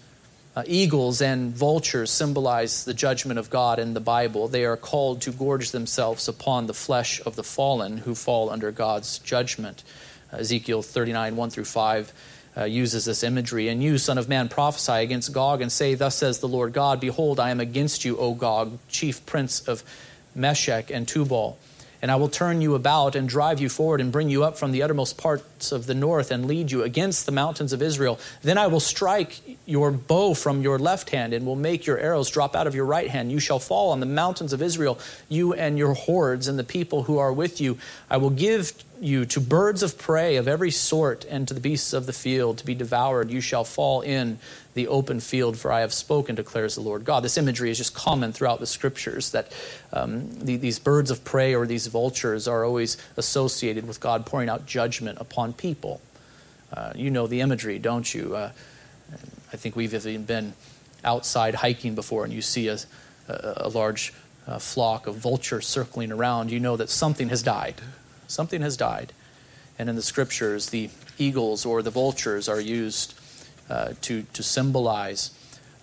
Uh, 0.55 0.63
eagles 0.65 1.21
and 1.21 1.53
vultures 1.53 2.09
symbolize 2.09 2.85
the 2.85 2.95
judgment 2.95 3.37
of 3.37 3.51
God 3.51 3.77
in 3.77 3.93
the 3.93 3.99
Bible. 3.99 4.47
They 4.47 4.65
are 4.65 4.77
called 4.77 5.21
to 5.21 5.31
gorge 5.31 5.69
themselves 5.69 6.27
upon 6.27 6.65
the 6.65 6.73
flesh 6.73 7.21
of 7.23 7.35
the 7.35 7.43
fallen 7.43 7.99
who 7.99 8.15
fall 8.15 8.49
under 8.49 8.71
God's 8.71 9.19
judgment. 9.19 9.83
Ezekiel 10.31 10.81
39, 10.81 11.35
1 11.35 11.49
through 11.51 11.65
5. 11.65 12.13
Uh, 12.57 12.63
uses 12.63 13.05
this 13.05 13.23
imagery. 13.23 13.69
And 13.69 13.81
you, 13.81 13.99
Son 13.99 14.17
of 14.17 14.27
Man, 14.27 14.49
prophesy 14.49 15.03
against 15.03 15.31
Gog 15.31 15.61
and 15.61 15.71
say, 15.71 15.93
Thus 15.93 16.15
says 16.15 16.39
the 16.39 16.47
Lord 16.47 16.73
God, 16.73 16.99
Behold, 16.99 17.39
I 17.39 17.51
am 17.51 17.59
against 17.59 18.03
you, 18.03 18.17
O 18.17 18.33
Gog, 18.33 18.79
chief 18.89 19.23
prince 19.27 19.65
of 19.67 19.83
Meshech 20.35 20.89
and 20.89 21.07
Tubal 21.07 21.59
and 22.01 22.09
I 22.09 22.15
will 22.15 22.29
turn 22.29 22.61
you 22.61 22.75
about 22.75 23.15
and 23.15 23.29
drive 23.29 23.59
you 23.59 23.69
forward 23.69 24.01
and 24.01 24.11
bring 24.11 24.29
you 24.29 24.43
up 24.43 24.57
from 24.57 24.71
the 24.71 24.81
uttermost 24.81 25.17
parts 25.17 25.71
of 25.71 25.85
the 25.85 25.93
north 25.93 26.31
and 26.31 26.45
lead 26.45 26.71
you 26.71 26.83
against 26.83 27.25
the 27.25 27.31
mountains 27.31 27.73
of 27.73 27.81
Israel. 27.81 28.19
Then 28.41 28.57
I 28.57 28.67
will 28.67 28.79
strike 28.79 29.57
your 29.65 29.91
bow 29.91 30.33
from 30.33 30.61
your 30.61 30.79
left 30.79 31.11
hand 31.11 31.33
and 31.33 31.45
will 31.45 31.55
make 31.55 31.85
your 31.85 31.97
arrows 31.99 32.29
drop 32.29 32.55
out 32.55 32.67
of 32.67 32.73
your 32.73 32.85
right 32.85 33.09
hand. 33.09 33.31
You 33.31 33.39
shall 33.39 33.59
fall 33.59 33.91
on 33.91 33.99
the 33.99 34.05
mountains 34.05 34.53
of 34.53 34.61
Israel, 34.61 34.99
you 35.29 35.53
and 35.53 35.77
your 35.77 35.93
hordes 35.93 36.47
and 36.47 36.57
the 36.57 36.63
people 36.63 37.03
who 37.03 37.17
are 37.19 37.31
with 37.31 37.61
you. 37.61 37.77
I 38.09 38.17
will 38.17 38.29
give 38.31 38.73
you 39.01 39.25
to 39.25 39.41
birds 39.41 39.81
of 39.81 39.97
prey 39.97 40.35
of 40.35 40.47
every 40.47 40.69
sort 40.69 41.25
and 41.25 41.47
to 41.47 41.55
the 41.55 41.59
beasts 41.59 41.91
of 41.91 42.05
the 42.05 42.13
field 42.13 42.59
to 42.59 42.65
be 42.65 42.75
devoured. 42.75 43.31
You 43.31 43.41
shall 43.41 43.63
fall 43.63 44.01
in 44.01 44.37
the 44.75 44.87
open 44.87 45.19
field, 45.19 45.57
for 45.57 45.71
I 45.71 45.81
have 45.81 45.91
spoken, 45.91 46.35
declares 46.35 46.75
the 46.75 46.81
Lord 46.81 47.03
God. 47.03 47.23
This 47.23 47.37
imagery 47.37 47.71
is 47.71 47.79
just 47.79 47.95
common 47.95 48.31
throughout 48.31 48.59
the 48.59 48.67
scriptures 48.67 49.31
that 49.31 49.51
um, 49.91 50.31
the, 50.39 50.55
these 50.55 50.77
birds 50.77 51.09
of 51.09 51.25
prey 51.25 51.55
or 51.55 51.65
these 51.65 51.87
vultures 51.87 52.47
are 52.47 52.63
always 52.63 52.95
associated 53.17 53.87
with 53.87 53.99
God 53.99 54.25
pouring 54.25 54.49
out 54.49 54.67
judgment 54.67 55.17
upon 55.19 55.53
people. 55.53 55.99
Uh, 56.71 56.93
you 56.95 57.09
know 57.09 57.25
the 57.25 57.41
imagery, 57.41 57.79
don't 57.79 58.13
you? 58.13 58.35
Uh, 58.35 58.51
I 59.51 59.57
think 59.57 59.75
we've 59.75 59.93
even 59.93 60.25
been 60.25 60.53
outside 61.03 61.55
hiking 61.55 61.95
before 61.95 62.23
and 62.23 62.31
you 62.31 62.43
see 62.43 62.67
a, 62.67 62.77
a, 63.27 63.53
a 63.57 63.69
large 63.69 64.13
uh, 64.47 64.59
flock 64.59 65.07
of 65.07 65.15
vultures 65.15 65.67
circling 65.67 66.11
around. 66.11 66.51
You 66.51 66.59
know 66.59 66.77
that 66.77 66.89
something 66.89 67.29
has 67.29 67.41
died. 67.41 67.75
Something 68.31 68.61
has 68.61 68.77
died. 68.77 69.13
And 69.77 69.89
in 69.89 69.95
the 69.95 70.01
scriptures, 70.01 70.69
the 70.69 70.89
eagles 71.17 71.65
or 71.65 71.81
the 71.81 71.89
vultures 71.89 72.47
are 72.47 72.59
used 72.59 73.13
uh, 73.69 73.93
to, 74.01 74.23
to 74.33 74.43
symbolize 74.43 75.31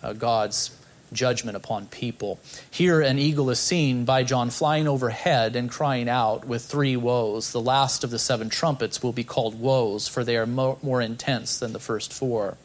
uh, 0.03 0.13
God's 0.13 0.77
judgment 1.13 1.57
upon 1.57 1.87
people. 1.87 2.39
Here, 2.71 3.01
an 3.01 3.19
eagle 3.19 3.51
is 3.51 3.59
seen 3.59 4.05
by 4.05 4.25
John 4.25 4.51
flying 4.51 4.87
overhead 4.87 5.57
and 5.57 5.71
crying 5.71 6.09
out 6.09 6.47
with 6.47 6.65
three 6.65 6.97
woes. 6.97 7.53
The 7.53 7.61
last 7.61 8.05
of 8.05 8.11
the 8.11 8.19
seven 8.19 8.51
trumpets 8.51 9.03
will 9.03 9.13
be 9.13 9.25
called 9.25 9.59
woes, 9.59 10.09
for 10.09 10.25
they 10.25 10.37
are 10.37 10.47
more, 10.47 10.79
more 10.83 11.01
intense 11.01 11.59
than 11.59 11.73
the 11.73 11.81
first 11.81 12.13
four. 12.13 12.57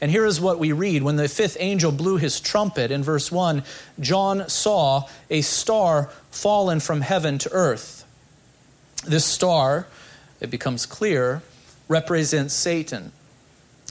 And 0.00 0.10
here 0.10 0.26
is 0.26 0.40
what 0.40 0.58
we 0.58 0.72
read 0.72 1.02
When 1.02 1.16
the 1.16 1.28
fifth 1.28 1.56
angel 1.60 1.92
blew 1.92 2.18
his 2.18 2.40
trumpet, 2.40 2.90
in 2.90 3.02
verse 3.02 3.32
1, 3.32 3.62
John 4.00 4.48
saw 4.48 5.08
a 5.30 5.40
star 5.40 6.10
fallen 6.30 6.80
from 6.80 7.00
heaven 7.00 7.38
to 7.38 7.52
earth. 7.52 8.03
This 9.06 9.24
star, 9.24 9.86
it 10.40 10.50
becomes 10.50 10.86
clear, 10.86 11.42
represents 11.88 12.54
Satan. 12.54 13.12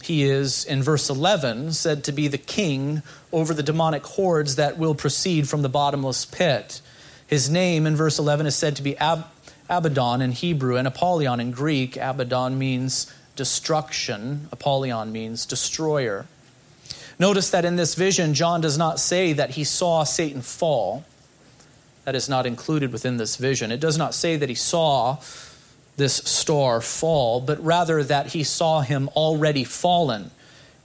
He 0.01 0.23
is, 0.23 0.65
in 0.65 0.83
verse 0.83 1.09
11, 1.09 1.73
said 1.73 2.03
to 2.05 2.11
be 2.11 2.27
the 2.27 2.37
king 2.37 3.03
over 3.31 3.53
the 3.53 3.63
demonic 3.63 4.03
hordes 4.03 4.55
that 4.57 4.77
will 4.77 4.95
proceed 4.95 5.47
from 5.47 5.61
the 5.61 5.69
bottomless 5.69 6.25
pit. 6.25 6.81
His 7.25 7.49
name, 7.49 7.87
in 7.87 7.95
verse 7.95 8.19
11, 8.19 8.45
is 8.47 8.55
said 8.55 8.75
to 8.75 8.81
be 8.83 8.97
Ab- 8.97 9.27
Abaddon 9.69 10.21
in 10.21 10.31
Hebrew 10.31 10.75
and 10.75 10.87
Apollyon 10.87 11.39
in 11.39 11.51
Greek. 11.51 11.95
Abaddon 11.95 12.57
means 12.57 13.11
destruction, 13.35 14.49
Apollyon 14.51 15.11
means 15.11 15.45
destroyer. 15.45 16.25
Notice 17.17 17.51
that 17.51 17.65
in 17.65 17.75
this 17.75 17.95
vision, 17.95 18.33
John 18.33 18.61
does 18.61 18.77
not 18.77 18.99
say 18.99 19.33
that 19.33 19.51
he 19.51 19.63
saw 19.63 20.03
Satan 20.03 20.41
fall. 20.41 21.05
That 22.05 22.15
is 22.15 22.27
not 22.27 22.45
included 22.45 22.91
within 22.91 23.17
this 23.17 23.37
vision. 23.37 23.71
It 23.71 23.79
does 23.79 23.97
not 23.97 24.13
say 24.13 24.35
that 24.35 24.49
he 24.49 24.55
saw 24.55 25.17
this 25.95 26.15
star 26.15 26.81
fall, 26.81 27.39
but 27.39 27.63
rather 27.63 28.03
that 28.03 28.27
he 28.27 28.43
saw 28.43 28.81
him 28.81 29.09
already 29.15 29.63
fallen. 29.63 30.31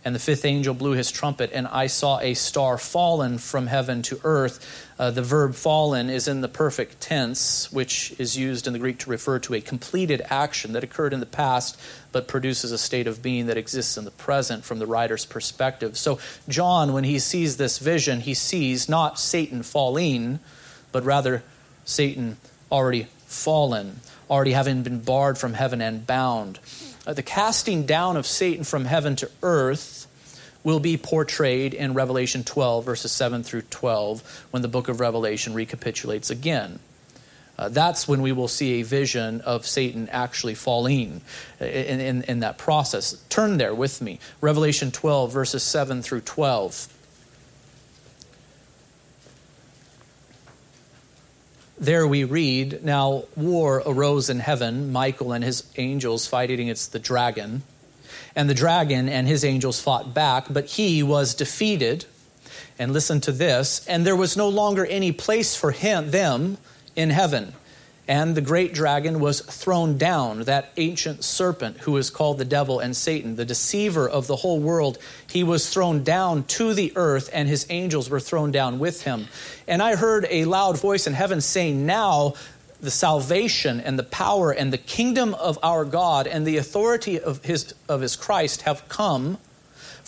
And 0.05 0.15
the 0.15 0.21
fifth 0.21 0.45
angel 0.45 0.75
blew 0.75 0.93
his 0.93 1.11
trumpet, 1.11 1.51
and 1.53 1.67
I 1.67 1.89
saw 1.89 2.21
a 2.21 2.35
star 2.35 2.79
fallen 2.79 3.37
from 3.39 3.67
heaven 3.67 4.01
to 4.03 4.21
earth. 4.23 4.87
Uh, 4.99 5.11
the 5.11 5.23
verb 5.23 5.55
fallen 5.55 6.09
is 6.09 6.29
in 6.29 6.41
the 6.41 6.49
perfect 6.49 7.01
tense, 7.01 7.71
which 7.73 8.15
is 8.19 8.37
used 8.37 8.67
in 8.67 8.73
the 8.73 8.79
Greek 8.79 8.99
to 9.01 9.11
refer 9.11 9.39
to 9.41 9.55
a 9.55 9.61
completed 9.61 10.23
action 10.31 10.73
that 10.73 10.85
occurred 10.85 11.13
in 11.13 11.21
the 11.21 11.27
past 11.27 11.79
but 12.13 12.29
produces 12.29 12.73
a 12.73 12.79
state 12.79 13.07
of 13.07 13.23
being 13.23 13.47
that 13.47 13.57
exists 13.59 13.99
in 13.99 14.05
the 14.05 14.11
present 14.11 14.65
from 14.65 14.79
the 14.79 14.87
writer's 14.87 15.27
perspective. 15.27 15.99
So, 15.99 16.19
John, 16.49 16.93
when 16.93 17.05
he 17.05 17.19
sees 17.19 17.57
this 17.57 17.79
vision, 17.79 18.21
he 18.21 18.35
sees 18.35 18.89
not 18.89 19.19
Satan 19.19 19.63
falling, 19.63 20.39
but 20.93 21.05
rather 21.05 21.43
Satan 21.85 22.37
already 22.71 23.07
fallen, 23.27 24.01
already 24.31 24.53
having 24.53 24.83
been 24.83 25.01
barred 25.01 25.39
from 25.39 25.55
heaven 25.55 25.81
and 25.81 26.07
bound. 26.07 26.59
Uh, 27.07 27.13
the 27.13 27.23
casting 27.23 27.87
down 27.87 28.17
of 28.17 28.27
Satan 28.27 28.65
from 28.65 28.85
heaven 28.85 29.17
to 29.17 29.31
earth 29.43 30.07
will 30.65 30.81
be 30.81 30.97
portrayed 30.97 31.73
in 31.73 31.95
Revelation 31.95 32.45
12, 32.45 32.85
verses 32.85 33.13
7 33.13 33.43
through 33.43 33.63
12, 33.63 34.47
when 34.51 34.63
the 34.63 34.69
book 34.69 34.89
of 34.89 35.01
Revelation 35.01 35.55
recapitulates 35.55 36.31
again. 36.31 36.79
Uh, 37.59 37.69
that's 37.69 38.07
when 38.07 38.23
we 38.23 38.31
will 38.31 38.49
see 38.49 38.81
a 38.81 38.85
vision 38.85 39.41
of 39.41 39.67
Satan 39.67 40.09
actually 40.11 40.55
falling 40.55 41.21
in, 41.59 42.01
in, 42.01 42.23
in 42.23 42.41
that 42.41 42.57
process. 42.57 43.21
Turn 43.29 43.57
there 43.57 43.75
with 43.75 44.01
me. 44.01 44.21
Revelation 44.41 44.93
12, 44.93 45.33
verses 45.33 45.63
7 45.63 46.03
through 46.03 46.21
12. 46.21 46.98
There 51.81 52.07
we 52.07 52.25
read 52.25 52.85
Now 52.85 53.25
war 53.37 53.83
arose 53.87 54.29
in 54.31 54.41
heaven, 54.41 54.93
Michael 54.93 55.33
and 55.33 55.45
his 55.45 55.65
angels 55.77 56.27
fighting 56.27 56.61
against 56.61 56.93
the 56.93 56.99
dragon 56.99 57.63
and 58.39 58.49
the 58.49 58.55
dragon 58.55 59.09
and 59.09 59.27
his 59.27 59.45
angels 59.45 59.81
fought 59.81 60.15
back, 60.15 60.47
but 60.49 60.67
he 60.67 61.03
was 61.03 61.35
defeated. 61.35 62.05
And 62.79 62.93
listen 62.93 63.21
to 63.23 63.33
this, 63.33 63.85
and 63.89 64.07
there 64.07 64.15
was 64.15 64.37
no 64.37 64.49
longer 64.49 64.87
any 64.87 65.11
place 65.11 65.57
for 65.57 65.73
him 65.73 66.13
them 66.13 66.59
in 66.95 67.11
heaven. 67.11 67.53
And 68.09 68.35
the 68.35 68.41
great 68.41 68.73
dragon 68.73 69.21
was 69.21 69.43
thrown 69.43 69.99
down, 69.99 70.41
that 70.45 70.73
ancient 70.79 71.23
serpent 71.23 71.77
who 71.81 71.99
is 71.99 72.09
called 72.09 72.39
the 72.39 72.45
devil 72.47 72.81
and 72.81 72.97
Satan, 72.97 73.37
the 73.37 73.45
deceiver 73.45 74.09
of 74.09 74.27
the 74.27 74.37
whole 74.37 74.61
world. 74.61 74.97
He 75.31 75.45
was 75.45 75.69
thrown 75.69 76.05
down 76.05 76.45
to 76.45 76.73
the 76.73 76.91
earth, 76.97 77.29
and 77.35 77.47
his 77.47 77.67
angels 77.69 78.09
were 78.09 78.19
thrown 78.19 78.51
down 78.51 78.79
with 78.79 79.03
him. 79.03 79.29
And 79.67 79.83
I 79.83 79.95
heard 79.95 80.27
a 80.31 80.47
loud 80.47 80.81
voice 80.81 81.07
in 81.07 81.13
heaven 81.13 81.43
saying, 81.43 81.85
Now 81.85 82.33
the 82.81 82.91
salvation 82.91 83.81
and 83.81 83.99
the 83.99 84.05
power 84.05 84.53
and 84.53 84.73
the 84.73 84.79
kingdom 84.79 85.35
of 85.35 85.59
our 85.63 85.85
God 85.85 86.27
and 86.27 86.47
the 86.47 86.57
authority 86.57 87.21
of 87.21 87.45
his, 87.45 87.75
of 87.91 88.01
his 88.01 88.17
Christ 88.17 88.63
have 88.63 88.89
come. 88.89 89.37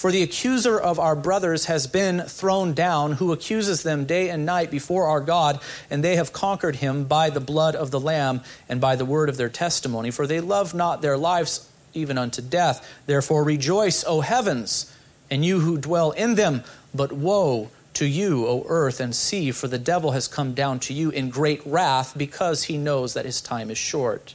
For 0.01 0.11
the 0.11 0.23
accuser 0.23 0.81
of 0.81 0.99
our 0.99 1.15
brothers 1.15 1.67
has 1.67 1.87
been 1.87 2.23
thrown 2.23 2.73
down, 2.73 3.13
who 3.13 3.33
accuses 3.33 3.83
them 3.83 4.07
day 4.07 4.31
and 4.31 4.47
night 4.47 4.71
before 4.71 5.09
our 5.09 5.21
God, 5.21 5.61
and 5.91 6.03
they 6.03 6.17
have 6.17 6.33
conquered 6.33 6.77
him 6.77 7.05
by 7.05 7.29
the 7.29 7.39
blood 7.39 7.77
of 7.77 7.91
the 7.91 8.01
Lamb 8.01 8.41
and 8.67 8.81
by 8.81 8.97
the 8.97 9.05
word 9.05 9.29
of 9.29 9.37
their 9.37 9.51
testimony. 9.51 10.11
For 10.11 10.27
they 10.27 10.41
love 10.41 10.73
not 10.73 11.03
their 11.03 11.19
lives 11.19 11.71
even 11.93 12.17
unto 12.17 12.41
death. 12.41 12.91
Therefore 13.05 13.45
rejoice, 13.45 14.03
O 14.07 14.23
heavens, 14.23 14.91
and 15.31 15.45
you 15.45 15.61
who 15.61 15.77
dwell 15.77 16.13
in 16.13 16.35
them. 16.35 16.65
But 16.95 17.13
woe 17.13 17.69
to 17.93 18.07
you, 18.07 18.47
O 18.47 18.65
earth 18.69 19.01
and 19.01 19.15
sea, 19.15 19.51
for 19.51 19.69
the 19.69 19.77
devil 19.79 20.13
has 20.13 20.29
come 20.29 20.55
down 20.55 20.81
to 20.81 20.95
you 20.95 21.11
in 21.11 21.29
great 21.29 21.61
wrath 21.67 22.17
because 22.17 22.63
he 22.63 22.79
knows 22.79 23.13
that 23.13 23.27
his 23.27 23.43
time 23.43 23.71
is 23.71 23.77
short. 23.77 24.35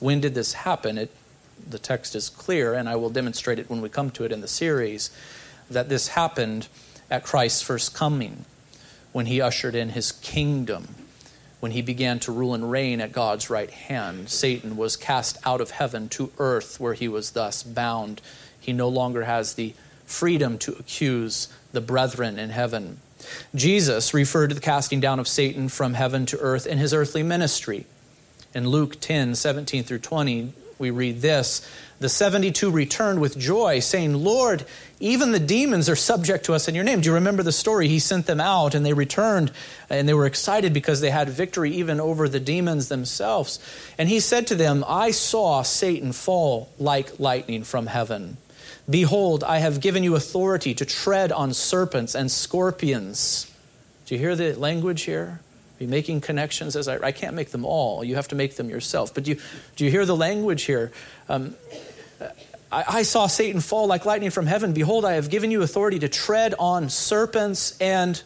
When 0.00 0.22
did 0.22 0.34
this 0.34 0.54
happen? 0.54 0.96
It, 0.96 1.10
the 1.68 1.78
text 1.78 2.14
is 2.14 2.28
clear, 2.28 2.74
and 2.74 2.88
I 2.88 2.96
will 2.96 3.10
demonstrate 3.10 3.58
it 3.58 3.70
when 3.70 3.80
we 3.80 3.88
come 3.88 4.10
to 4.12 4.24
it 4.24 4.32
in 4.32 4.40
the 4.40 4.48
series, 4.48 5.10
that 5.70 5.88
this 5.88 6.08
happened 6.08 6.68
at 7.10 7.24
Christ's 7.24 7.62
first 7.62 7.94
coming, 7.94 8.44
when 9.12 9.26
he 9.26 9.40
ushered 9.40 9.74
in 9.74 9.90
his 9.90 10.12
kingdom, 10.12 10.94
when 11.60 11.72
he 11.72 11.82
began 11.82 12.18
to 12.20 12.32
rule 12.32 12.54
and 12.54 12.70
reign 12.70 13.00
at 13.00 13.12
God's 13.12 13.50
right 13.50 13.70
hand. 13.70 14.28
Satan 14.30 14.76
was 14.76 14.96
cast 14.96 15.38
out 15.44 15.60
of 15.60 15.72
heaven 15.72 16.08
to 16.10 16.32
earth, 16.38 16.80
where 16.80 16.94
he 16.94 17.08
was 17.08 17.32
thus 17.32 17.62
bound. 17.62 18.20
He 18.58 18.72
no 18.72 18.88
longer 18.88 19.24
has 19.24 19.54
the 19.54 19.74
freedom 20.06 20.58
to 20.58 20.72
accuse 20.72 21.48
the 21.72 21.80
brethren 21.80 22.38
in 22.38 22.50
heaven. 22.50 23.00
Jesus 23.54 24.14
referred 24.14 24.48
to 24.48 24.54
the 24.54 24.60
casting 24.60 25.00
down 25.00 25.18
of 25.18 25.28
Satan 25.28 25.68
from 25.68 25.94
heaven 25.94 26.26
to 26.26 26.38
earth 26.38 26.66
in 26.66 26.78
his 26.78 26.92
earthly 26.92 27.22
ministry. 27.22 27.86
In 28.54 28.68
Luke 28.68 29.00
10 29.00 29.34
17 29.34 29.84
through 29.84 30.00
20, 30.00 30.52
we 30.82 30.90
read 30.90 31.22
this 31.22 31.66
The 32.00 32.08
72 32.10 32.70
returned 32.70 33.20
with 33.20 33.38
joy, 33.38 33.78
saying, 33.78 34.14
Lord, 34.14 34.66
even 34.98 35.30
the 35.32 35.38
demons 35.38 35.88
are 35.88 35.96
subject 35.96 36.44
to 36.46 36.54
us 36.54 36.68
in 36.68 36.74
your 36.74 36.84
name. 36.84 37.00
Do 37.00 37.08
you 37.08 37.14
remember 37.14 37.42
the 37.42 37.52
story? 37.52 37.86
He 37.88 38.00
sent 38.00 38.26
them 38.26 38.40
out, 38.40 38.74
and 38.74 38.84
they 38.84 38.92
returned, 38.92 39.52
and 39.88 40.08
they 40.08 40.12
were 40.12 40.26
excited 40.26 40.74
because 40.74 41.00
they 41.00 41.10
had 41.10 41.28
victory 41.28 41.70
even 41.76 42.00
over 42.00 42.28
the 42.28 42.40
demons 42.40 42.88
themselves. 42.88 43.60
And 43.96 44.08
he 44.08 44.20
said 44.20 44.48
to 44.48 44.56
them, 44.56 44.84
I 44.86 45.12
saw 45.12 45.62
Satan 45.62 46.12
fall 46.12 46.68
like 46.78 47.20
lightning 47.20 47.62
from 47.62 47.86
heaven. 47.86 48.36
Behold, 48.90 49.44
I 49.44 49.58
have 49.58 49.80
given 49.80 50.02
you 50.02 50.16
authority 50.16 50.74
to 50.74 50.84
tread 50.84 51.30
on 51.30 51.54
serpents 51.54 52.16
and 52.16 52.30
scorpions. 52.30 53.48
Do 54.06 54.16
you 54.16 54.20
hear 54.20 54.34
the 54.34 54.54
language 54.54 55.02
here? 55.02 55.40
Are 55.84 55.88
making 55.88 56.20
connections 56.20 56.76
as 56.76 56.88
I, 56.88 56.98
I 56.98 57.12
can't 57.12 57.34
make 57.34 57.50
them 57.50 57.64
all. 57.64 58.04
You 58.04 58.16
have 58.16 58.28
to 58.28 58.34
make 58.34 58.56
them 58.56 58.70
yourself. 58.70 59.14
But 59.14 59.24
do 59.24 59.32
you, 59.32 59.40
do 59.76 59.84
you 59.84 59.90
hear 59.90 60.06
the 60.06 60.16
language 60.16 60.62
here? 60.62 60.92
Um, 61.28 61.54
I, 62.70 62.84
I 62.88 63.02
saw 63.02 63.26
Satan 63.26 63.60
fall 63.60 63.86
like 63.86 64.04
lightning 64.06 64.30
from 64.30 64.46
heaven. 64.46 64.72
Behold, 64.72 65.04
I 65.04 65.14
have 65.14 65.28
given 65.28 65.50
you 65.50 65.62
authority 65.62 65.98
to 66.00 66.08
tread 66.08 66.54
on 66.58 66.88
serpents 66.88 67.76
and 67.80 68.22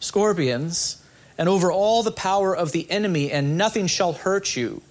scorpions, 0.00 1.02
and 1.38 1.48
over 1.48 1.72
all 1.72 2.02
the 2.02 2.12
power 2.12 2.54
of 2.54 2.72
the 2.72 2.90
enemy, 2.90 3.30
and 3.30 3.56
nothing 3.56 3.86
shall 3.86 4.12
hurt 4.12 4.54
you. 4.54 4.82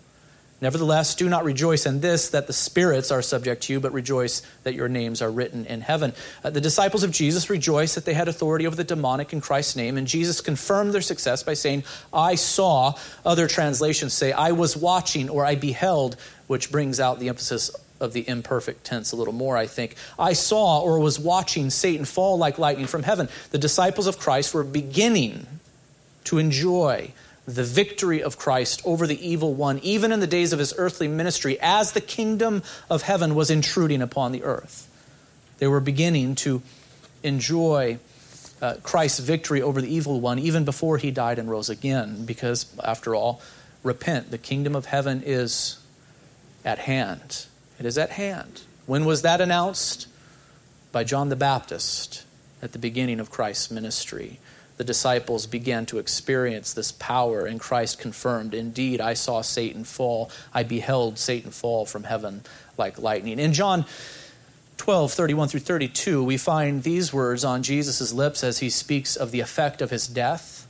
Nevertheless, 0.63 1.15
do 1.15 1.27
not 1.27 1.43
rejoice 1.43 1.85
in 1.85 1.99
this, 1.99 2.29
that 2.29 2.47
the 2.47 2.53
spirits 2.53 3.11
are 3.11 3.21
subject 3.21 3.63
to 3.63 3.73
you, 3.73 3.81
but 3.81 3.91
rejoice 3.91 4.41
that 4.63 4.73
your 4.73 4.87
names 4.87 5.21
are 5.21 5.29
written 5.29 5.65
in 5.65 5.81
heaven. 5.81 6.13
Uh, 6.41 6.51
the 6.51 6.61
disciples 6.61 7.03
of 7.03 7.11
Jesus 7.11 7.49
rejoiced 7.49 7.95
that 7.95 8.05
they 8.05 8.13
had 8.13 8.29
authority 8.29 8.65
over 8.65 8.73
the 8.73 8.85
demonic 8.85 9.33
in 9.33 9.41
Christ's 9.41 9.75
name, 9.75 9.97
and 9.97 10.07
Jesus 10.07 10.39
confirmed 10.39 10.93
their 10.93 11.01
success 11.01 11.43
by 11.43 11.53
saying, 11.53 11.83
I 12.13 12.35
saw. 12.35 12.93
Other 13.25 13.45
translations 13.45 14.13
say, 14.13 14.31
I 14.31 14.53
was 14.53 14.77
watching 14.77 15.29
or 15.29 15.45
I 15.45 15.55
beheld, 15.55 16.15
which 16.47 16.71
brings 16.71 16.97
out 16.97 17.19
the 17.19 17.27
emphasis 17.27 17.69
of 17.99 18.13
the 18.13 18.25
imperfect 18.25 18.85
tense 18.85 19.11
a 19.11 19.17
little 19.17 19.33
more, 19.33 19.57
I 19.57 19.67
think. 19.67 19.97
I 20.17 20.31
saw 20.31 20.79
or 20.79 20.97
was 20.97 21.19
watching 21.19 21.71
Satan 21.71 22.05
fall 22.05 22.37
like 22.37 22.57
lightning 22.57 22.87
from 22.87 23.03
heaven. 23.03 23.27
The 23.51 23.57
disciples 23.57 24.07
of 24.07 24.17
Christ 24.17 24.53
were 24.53 24.63
beginning 24.63 25.45
to 26.23 26.37
enjoy 26.37 27.11
the 27.45 27.63
victory 27.63 28.23
of 28.23 28.37
Christ 28.37 28.81
over 28.85 29.05
the 29.05 29.27
evil 29.27 29.53
one, 29.53 29.79
even 29.79 30.11
in 30.11 30.19
the 30.19 30.27
days 30.27 30.53
of 30.53 30.59
his 30.59 30.73
earthly 30.77 31.07
ministry, 31.07 31.57
as 31.61 31.91
the 31.91 32.01
kingdom 32.01 32.63
of 32.89 33.01
heaven 33.01 33.35
was 33.35 33.49
intruding 33.49 34.01
upon 34.01 34.31
the 34.31 34.43
earth. 34.43 34.89
They 35.57 35.67
were 35.67 35.81
beginning 35.81 36.35
to 36.35 36.61
enjoy 37.21 37.99
uh, 38.61 38.75
Christ's 38.81 39.19
victory 39.19 39.61
over 39.61 39.81
the 39.81 39.93
evil 39.93 40.21
one 40.21 40.39
even 40.39 40.63
before 40.63 40.97
he 40.97 41.11
died 41.11 41.37
and 41.37 41.49
rose 41.49 41.69
again, 41.69 42.25
because, 42.25 42.65
after 42.83 43.13
all, 43.13 43.41
repent. 43.83 44.31
The 44.31 44.37
kingdom 44.37 44.75
of 44.75 44.85
heaven 44.85 45.21
is 45.25 45.79
at 46.63 46.79
hand. 46.79 47.45
It 47.79 47.85
is 47.85 47.97
at 47.97 48.11
hand. 48.11 48.61
When 48.85 49.03
was 49.03 49.21
that 49.23 49.41
announced? 49.41 50.07
By 50.93 51.03
John 51.03 51.29
the 51.29 51.35
Baptist 51.35 52.23
at 52.61 52.71
the 52.71 52.79
beginning 52.79 53.19
of 53.19 53.29
Christ's 53.29 53.71
ministry 53.71 54.39
the 54.77 54.83
disciples 54.83 55.45
began 55.45 55.85
to 55.87 55.99
experience 55.99 56.73
this 56.73 56.91
power, 56.91 57.45
and 57.45 57.59
Christ 57.59 57.99
confirmed, 57.99 58.53
Indeed, 58.53 59.01
I 59.01 59.13
saw 59.13 59.41
Satan 59.41 59.83
fall. 59.83 60.31
I 60.53 60.63
beheld 60.63 61.19
Satan 61.19 61.51
fall 61.51 61.85
from 61.85 62.03
heaven 62.03 62.41
like 62.77 62.97
lightning. 62.97 63.39
In 63.39 63.53
John 63.53 63.85
12, 64.77 65.13
31 65.13 65.47
through 65.49 65.59
32, 65.59 66.23
we 66.23 66.37
find 66.37 66.83
these 66.83 67.13
words 67.13 67.45
on 67.45 67.63
Jesus' 67.63 68.11
lips 68.11 68.43
as 68.43 68.59
he 68.59 68.69
speaks 68.69 69.15
of 69.15 69.31
the 69.31 69.39
effect 69.39 69.81
of 69.81 69.91
his 69.91 70.07
death. 70.07 70.67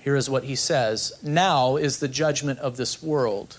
Here 0.00 0.16
is 0.16 0.30
what 0.30 0.44
he 0.44 0.56
says 0.56 1.12
Now 1.22 1.76
is 1.76 1.98
the 1.98 2.08
judgment 2.08 2.58
of 2.60 2.76
this 2.76 3.02
world. 3.02 3.56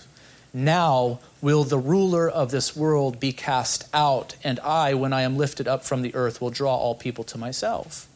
Now 0.52 1.20
will 1.40 1.64
the 1.64 1.78
ruler 1.78 2.28
of 2.28 2.50
this 2.50 2.74
world 2.74 3.20
be 3.20 3.32
cast 3.32 3.88
out, 3.94 4.36
and 4.42 4.58
I, 4.60 4.94
when 4.94 5.12
I 5.12 5.22
am 5.22 5.36
lifted 5.36 5.68
up 5.68 5.84
from 5.84 6.02
the 6.02 6.14
earth, 6.14 6.40
will 6.40 6.50
draw 6.50 6.74
all 6.74 6.94
people 6.94 7.24
to 7.24 7.38
myself. 7.38 8.07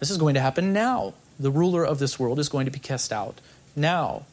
This 0.00 0.10
is 0.10 0.16
going 0.16 0.34
to 0.34 0.40
happen 0.40 0.72
now. 0.72 1.14
The 1.38 1.50
ruler 1.50 1.84
of 1.84 1.98
this 1.98 2.18
world 2.18 2.38
is 2.38 2.48
going 2.48 2.64
to 2.64 2.70
be 2.70 2.78
cast 2.78 3.12
out 3.12 3.40
now. 3.76 4.24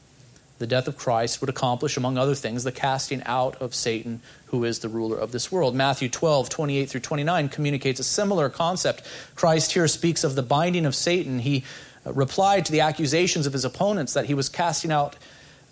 The 0.60 0.66
death 0.66 0.88
of 0.88 0.98
Christ 0.98 1.40
would 1.40 1.50
accomplish, 1.50 1.98
among 1.98 2.18
other 2.18 2.34
things, 2.34 2.64
the 2.64 2.72
casting 2.72 3.22
out 3.26 3.56
of 3.58 3.76
Satan, 3.76 4.22
who 4.48 4.64
is 4.64 4.80
the 4.80 4.90
ruler 4.90 5.18
of 5.18 5.32
this 5.32 5.52
world. 5.52 5.76
Matthew 5.76 6.10
12, 6.10 6.50
28 6.50 6.90
through 6.90 7.02
29 7.02 7.50
communicates 7.50 8.00
a 8.00 8.04
similar 8.04 8.50
concept. 8.50 9.04
Christ 9.36 9.74
here 9.74 9.88
speaks 9.88 10.24
of 10.24 10.34
the 10.36 10.42
binding 10.42 10.86
of 10.86 10.96
Satan. 10.96 11.40
He 11.40 11.64
uh, 12.06 12.14
replied 12.14 12.66
to 12.66 12.72
the 12.72 12.82
accusations 12.82 13.46
of 13.46 13.54
his 13.54 13.66
opponents 13.66 14.14
that 14.14 14.26
he 14.26 14.34
was 14.34 14.50
casting 14.50 14.92
out 14.92 15.16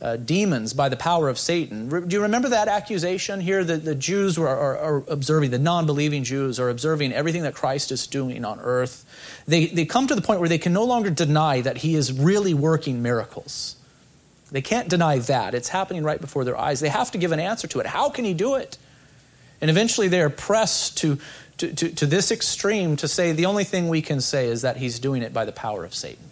uh, 0.01 0.17
demons 0.17 0.73
by 0.73 0.89
the 0.89 0.97
power 0.97 1.29
of 1.29 1.39
Satan. 1.39 1.89
Re- 1.89 2.05
do 2.05 2.15
you 2.15 2.21
remember 2.23 2.49
that 2.49 2.67
accusation 2.67 3.39
here? 3.39 3.63
That 3.63 3.85
the 3.85 3.95
Jews 3.95 4.37
were, 4.37 4.47
are, 4.47 4.77
are 4.77 5.03
observing, 5.07 5.51
the 5.51 5.59
non 5.59 5.85
believing 5.85 6.23
Jews 6.23 6.59
are 6.59 6.69
observing 6.69 7.13
everything 7.13 7.43
that 7.43 7.55
Christ 7.55 7.91
is 7.91 8.05
doing 8.07 8.43
on 8.43 8.59
earth. 8.59 9.05
They, 9.47 9.67
they 9.67 9.85
come 9.85 10.07
to 10.07 10.15
the 10.15 10.21
point 10.21 10.39
where 10.39 10.49
they 10.49 10.57
can 10.57 10.73
no 10.73 10.83
longer 10.83 11.09
deny 11.09 11.61
that 11.61 11.77
he 11.77 11.95
is 11.95 12.11
really 12.11 12.53
working 12.53 13.01
miracles. 13.01 13.77
They 14.51 14.61
can't 14.61 14.89
deny 14.89 15.19
that. 15.19 15.55
It's 15.55 15.69
happening 15.69 16.03
right 16.03 16.21
before 16.21 16.43
their 16.43 16.57
eyes. 16.57 16.79
They 16.79 16.89
have 16.89 17.11
to 17.11 17.17
give 17.17 17.31
an 17.31 17.39
answer 17.39 17.67
to 17.69 17.79
it. 17.79 17.85
How 17.85 18.09
can 18.09 18.25
he 18.25 18.33
do 18.33 18.55
it? 18.55 18.77
And 19.61 19.69
eventually 19.71 20.07
they 20.07 20.21
are 20.21 20.29
pressed 20.29 20.97
to, 20.99 21.17
to, 21.57 21.73
to, 21.73 21.89
to 21.89 22.05
this 22.05 22.31
extreme 22.31 22.97
to 22.97 23.07
say 23.07 23.31
the 23.31 23.47
only 23.47 23.63
thing 23.63 23.87
we 23.87 24.01
can 24.01 24.21
say 24.21 24.47
is 24.47 24.61
that 24.61 24.77
he's 24.77 24.99
doing 24.99 25.23
it 25.23 25.33
by 25.33 25.45
the 25.45 25.51
power 25.51 25.83
of 25.83 25.95
Satan. 25.95 26.25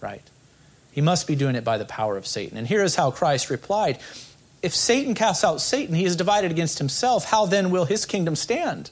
Right? 0.00 0.22
He 0.96 1.02
must 1.02 1.26
be 1.26 1.36
doing 1.36 1.56
it 1.56 1.62
by 1.62 1.76
the 1.76 1.84
power 1.84 2.16
of 2.16 2.26
Satan. 2.26 2.56
And 2.56 2.66
here 2.66 2.82
is 2.82 2.96
how 2.96 3.10
Christ 3.10 3.50
replied 3.50 3.98
If 4.62 4.74
Satan 4.74 5.12
casts 5.14 5.44
out 5.44 5.60
Satan, 5.60 5.94
he 5.94 6.06
is 6.06 6.16
divided 6.16 6.50
against 6.50 6.78
himself. 6.78 7.26
How 7.26 7.44
then 7.44 7.70
will 7.70 7.84
his 7.84 8.06
kingdom 8.06 8.34
stand? 8.34 8.90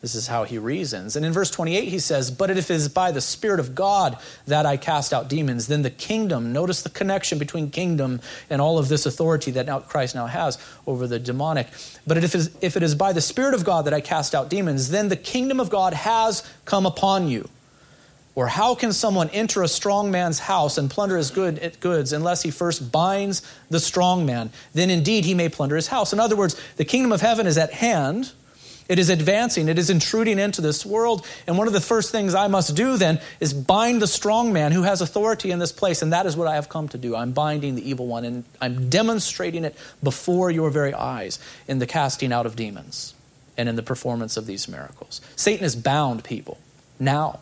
This 0.00 0.14
is 0.14 0.28
how 0.28 0.44
he 0.44 0.58
reasons. 0.58 1.16
And 1.16 1.26
in 1.26 1.32
verse 1.32 1.50
28, 1.50 1.88
he 1.88 1.98
says, 1.98 2.30
But 2.30 2.50
if 2.50 2.70
it 2.70 2.74
is 2.74 2.88
by 2.88 3.10
the 3.10 3.20
Spirit 3.20 3.58
of 3.58 3.74
God 3.74 4.16
that 4.46 4.64
I 4.64 4.76
cast 4.76 5.12
out 5.12 5.28
demons, 5.28 5.66
then 5.66 5.82
the 5.82 5.90
kingdom, 5.90 6.52
notice 6.52 6.82
the 6.82 6.90
connection 6.90 7.36
between 7.36 7.70
kingdom 7.70 8.20
and 8.48 8.60
all 8.60 8.78
of 8.78 8.88
this 8.88 9.04
authority 9.04 9.50
that 9.52 9.66
now 9.66 9.80
Christ 9.80 10.14
now 10.14 10.26
has 10.26 10.56
over 10.86 11.08
the 11.08 11.18
demonic. 11.18 11.66
But 12.06 12.16
if 12.16 12.26
it, 12.26 12.34
is, 12.34 12.56
if 12.60 12.76
it 12.76 12.84
is 12.84 12.94
by 12.94 13.12
the 13.12 13.20
Spirit 13.20 13.54
of 13.54 13.64
God 13.64 13.86
that 13.86 13.94
I 13.94 14.00
cast 14.00 14.36
out 14.36 14.48
demons, 14.48 14.90
then 14.90 15.08
the 15.08 15.16
kingdom 15.16 15.58
of 15.58 15.68
God 15.68 15.94
has 15.94 16.48
come 16.64 16.86
upon 16.86 17.26
you. 17.26 17.48
Or 18.34 18.46
how 18.46 18.74
can 18.74 18.92
someone 18.92 19.28
enter 19.30 19.62
a 19.62 19.68
strong 19.68 20.10
man's 20.10 20.38
house 20.38 20.78
and 20.78 20.90
plunder 20.90 21.18
his 21.18 21.30
good, 21.30 21.76
goods 21.80 22.12
unless 22.12 22.42
he 22.42 22.50
first 22.50 22.90
binds 22.90 23.42
the 23.68 23.78
strong 23.78 24.24
man? 24.24 24.50
Then 24.72 24.88
indeed 24.88 25.24
he 25.24 25.34
may 25.34 25.50
plunder 25.50 25.76
his 25.76 25.88
house. 25.88 26.12
In 26.12 26.20
other 26.20 26.36
words, 26.36 26.58
the 26.76 26.84
kingdom 26.84 27.12
of 27.12 27.20
heaven 27.20 27.46
is 27.46 27.58
at 27.58 27.72
hand. 27.72 28.32
It 28.88 28.98
is 28.98 29.10
advancing. 29.10 29.68
It 29.68 29.78
is 29.78 29.90
intruding 29.90 30.38
into 30.38 30.62
this 30.62 30.84
world. 30.84 31.26
And 31.46 31.58
one 31.58 31.66
of 31.66 31.74
the 31.74 31.80
first 31.80 32.10
things 32.10 32.34
I 32.34 32.48
must 32.48 32.74
do 32.74 32.96
then 32.96 33.20
is 33.38 33.52
bind 33.52 34.00
the 34.00 34.06
strong 34.06 34.52
man 34.52 34.72
who 34.72 34.82
has 34.82 35.02
authority 35.02 35.50
in 35.50 35.58
this 35.58 35.72
place. 35.72 36.00
And 36.00 36.14
that 36.14 36.24
is 36.24 36.34
what 36.34 36.48
I 36.48 36.54
have 36.54 36.70
come 36.70 36.88
to 36.88 36.98
do. 36.98 37.14
I'm 37.14 37.32
binding 37.32 37.74
the 37.74 37.88
evil 37.88 38.06
one 38.06 38.24
and 38.24 38.44
I'm 38.62 38.88
demonstrating 38.88 39.64
it 39.64 39.76
before 40.02 40.50
your 40.50 40.70
very 40.70 40.94
eyes 40.94 41.38
in 41.68 41.80
the 41.80 41.86
casting 41.86 42.32
out 42.32 42.46
of 42.46 42.56
demons 42.56 43.14
and 43.58 43.68
in 43.68 43.76
the 43.76 43.82
performance 43.82 44.38
of 44.38 44.46
these 44.46 44.68
miracles. 44.68 45.20
Satan 45.36 45.66
is 45.66 45.76
bound 45.76 46.24
people 46.24 46.58
now 46.98 47.40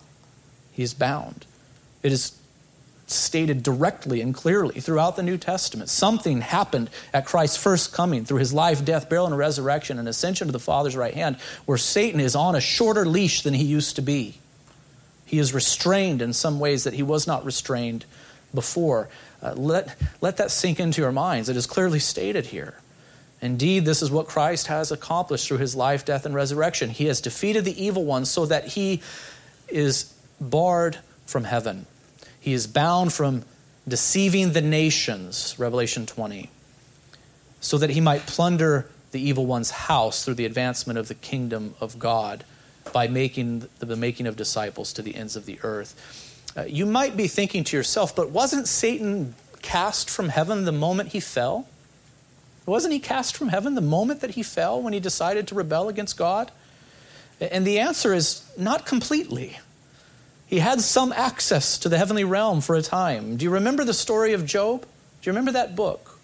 he 0.81 0.85
is 0.85 0.95
bound. 0.95 1.45
It 2.03 2.11
is 2.11 2.33
stated 3.07 3.63
directly 3.63 4.23
and 4.23 4.35
clearly 4.35 4.81
throughout 4.81 5.15
the 5.15 5.23
New 5.23 5.37
Testament. 5.37 5.91
Something 5.91 6.41
happened 6.41 6.89
at 7.13 7.27
Christ's 7.27 7.59
first 7.59 7.93
coming 7.93 8.25
through 8.25 8.39
his 8.39 8.55
life, 8.55 8.83
death, 8.83 9.11
burial, 9.11 9.27
and 9.27 9.37
resurrection 9.37 9.99
and 9.99 10.09
ascension 10.09 10.47
to 10.47 10.53
the 10.53 10.59
Father's 10.59 10.97
right 10.97 11.13
hand, 11.13 11.37
where 11.67 11.77
Satan 11.77 12.19
is 12.19 12.35
on 12.35 12.57
a 12.57 12.63
shorter 12.63 13.05
leash 13.05 13.43
than 13.43 13.53
he 13.53 13.63
used 13.63 13.97
to 13.97 14.01
be. 14.03 14.39
He 15.27 15.39
is 15.39 15.53
restrained 15.53 16.23
in 16.23 16.33
some 16.33 16.59
ways 16.59 16.85
that 16.85 16.95
he 16.95 17.03
was 17.03 17.27
not 17.27 17.45
restrained 17.45 18.07
before. 18.55 19.11
Uh, 19.43 19.53
let, 19.53 19.99
let 20.23 20.39
that 20.39 20.51
sink 20.51 20.81
into 20.81 21.03
your 21.03 21.13
minds. 21.13 21.51
It 21.51 21.59
is 21.59 21.67
clearly 21.67 21.99
stated 21.99 22.47
here. 22.47 22.75
Indeed, 23.43 23.85
this 23.85 24.01
is 24.01 24.11
what 24.11 24.29
Christ 24.29 24.69
has 24.69 24.93
accomplished 24.93 25.47
through 25.47 25.59
his 25.59 25.77
life, 25.77 26.07
death, 26.07 26.25
and 26.25 26.35
resurrection. 26.35 26.89
He 26.89 27.05
has 27.05 27.21
defeated 27.21 27.67
the 27.67 27.85
evil 27.85 28.07
one 28.07 28.25
so 28.25 28.47
that 28.47 28.69
he 28.69 29.03
is 29.69 30.13
barred 30.41 30.99
from 31.27 31.45
heaven. 31.45 31.87
He 32.41 32.53
is 32.53 32.67
bound 32.67 33.13
from 33.13 33.45
deceiving 33.87 34.53
the 34.53 34.61
nations, 34.61 35.55
Revelation 35.59 36.07
20, 36.07 36.51
so 37.61 37.79
that 37.79 37.91
he 37.91 38.01
might 38.01 38.27
plunder 38.27 38.89
the 39.13 39.21
evil 39.21 39.47
one's 39.47 39.71
house 39.71 40.25
through 40.25 40.35
the 40.35 40.47
advancement 40.47 40.99
of 40.99 41.09
the 41.09 41.15
kingdom 41.15 41.75
of 41.81 41.99
God 41.99 42.45
by 42.93 43.09
making 43.09 43.69
the 43.79 43.97
making 43.97 44.27
of 44.27 44.37
disciples 44.37 44.93
to 44.95 45.03
the 45.03 45.15
ends 45.15 45.37
of 45.37 45.47
the 45.47 45.59
earth. 45.63 46.53
Uh, 46.57 46.63
you 46.63 46.87
might 46.87 47.17
be 47.17 47.29
thinking 47.29 47.65
to 47.65 47.77
yourself, 47.77 48.15
but 48.17 48.31
wasn't 48.31 48.67
Satan 48.67 49.35
cast 49.63 50.09
from 50.09 50.31
heaven 50.31 50.65
the 50.65 50.73
moment 50.73 51.11
he 51.11 51.21
fell? 51.21 51.69
Wasn't 52.67 52.93
he 52.93 53.01
cast 53.01 53.37
from 53.37 53.49
heaven 53.49 53.75
the 53.75 53.81
moment 53.81 54.21
that 54.21 54.31
he 54.31 54.43
fell 54.43 54.81
when 54.81 54.93
he 54.93 55.01
decided 55.01 55.49
to 55.49 55.55
rebel 55.55 55.89
against 55.89 56.17
God? 56.17 56.51
And 57.41 57.67
the 57.67 57.79
answer 57.79 58.13
is 58.13 58.49
not 58.57 58.87
completely. 58.87 59.59
He 60.51 60.59
had 60.59 60.81
some 60.81 61.13
access 61.13 61.79
to 61.79 61.89
the 61.89 61.97
heavenly 61.97 62.25
realm 62.25 62.61
for 62.61 62.75
a 62.75 62.83
time. 62.83 63.37
Do 63.37 63.45
you 63.45 63.51
remember 63.51 63.85
the 63.85 63.95
story 63.95 64.33
of 64.33 64.45
Job? 64.45 64.83
Do 64.83 64.89
you 65.23 65.31
remember 65.31 65.53
that 65.53 65.77
book? 65.77 66.19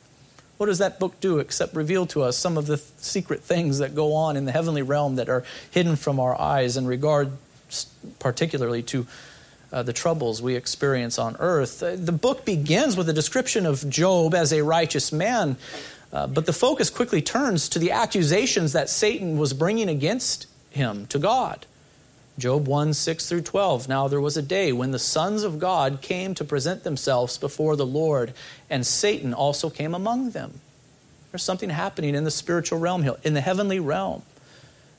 What 0.56 0.66
does 0.66 0.78
that 0.78 0.98
book 0.98 1.20
do 1.20 1.38
except 1.38 1.76
reveal 1.76 2.06
to 2.06 2.24
us 2.24 2.36
some 2.36 2.58
of 2.58 2.66
the 2.66 2.76
th- 2.76 2.88
secret 2.96 3.42
things 3.42 3.78
that 3.78 3.94
go 3.94 4.14
on 4.14 4.36
in 4.36 4.44
the 4.44 4.50
heavenly 4.50 4.82
realm 4.82 5.14
that 5.14 5.28
are 5.28 5.44
hidden 5.70 5.94
from 5.94 6.18
our 6.18 6.38
eyes 6.40 6.76
in 6.76 6.88
regard 6.88 7.30
particularly 8.18 8.82
to 8.82 9.06
uh, 9.72 9.84
the 9.84 9.92
troubles 9.92 10.42
we 10.42 10.56
experience 10.56 11.20
on 11.20 11.36
earth? 11.38 11.80
Uh, 11.80 11.94
the 11.94 12.10
book 12.10 12.44
begins 12.44 12.96
with 12.96 13.08
a 13.08 13.12
description 13.12 13.64
of 13.64 13.88
Job 13.88 14.34
as 14.34 14.52
a 14.52 14.64
righteous 14.64 15.12
man, 15.12 15.56
uh, 16.12 16.26
but 16.26 16.46
the 16.46 16.52
focus 16.52 16.90
quickly 16.90 17.22
turns 17.22 17.68
to 17.68 17.78
the 17.78 17.92
accusations 17.92 18.72
that 18.72 18.90
Satan 18.90 19.38
was 19.38 19.52
bringing 19.52 19.88
against 19.88 20.48
him 20.70 21.06
to 21.06 21.20
God. 21.20 21.64
Job 22.38 22.68
1 22.68 22.92
6 22.92 23.28
through 23.28 23.42
12. 23.42 23.88
Now 23.88 24.08
there 24.08 24.20
was 24.20 24.36
a 24.36 24.42
day 24.42 24.72
when 24.72 24.90
the 24.90 24.98
sons 24.98 25.42
of 25.42 25.58
God 25.58 26.02
came 26.02 26.34
to 26.34 26.44
present 26.44 26.84
themselves 26.84 27.38
before 27.38 27.76
the 27.76 27.86
Lord, 27.86 28.34
and 28.68 28.86
Satan 28.86 29.32
also 29.32 29.70
came 29.70 29.94
among 29.94 30.30
them. 30.30 30.60
There's 31.32 31.42
something 31.42 31.70
happening 31.70 32.14
in 32.14 32.24
the 32.24 32.30
spiritual 32.30 32.78
realm, 32.78 33.02
here, 33.02 33.16
in 33.22 33.34
the 33.34 33.40
heavenly 33.40 33.80
realm. 33.80 34.22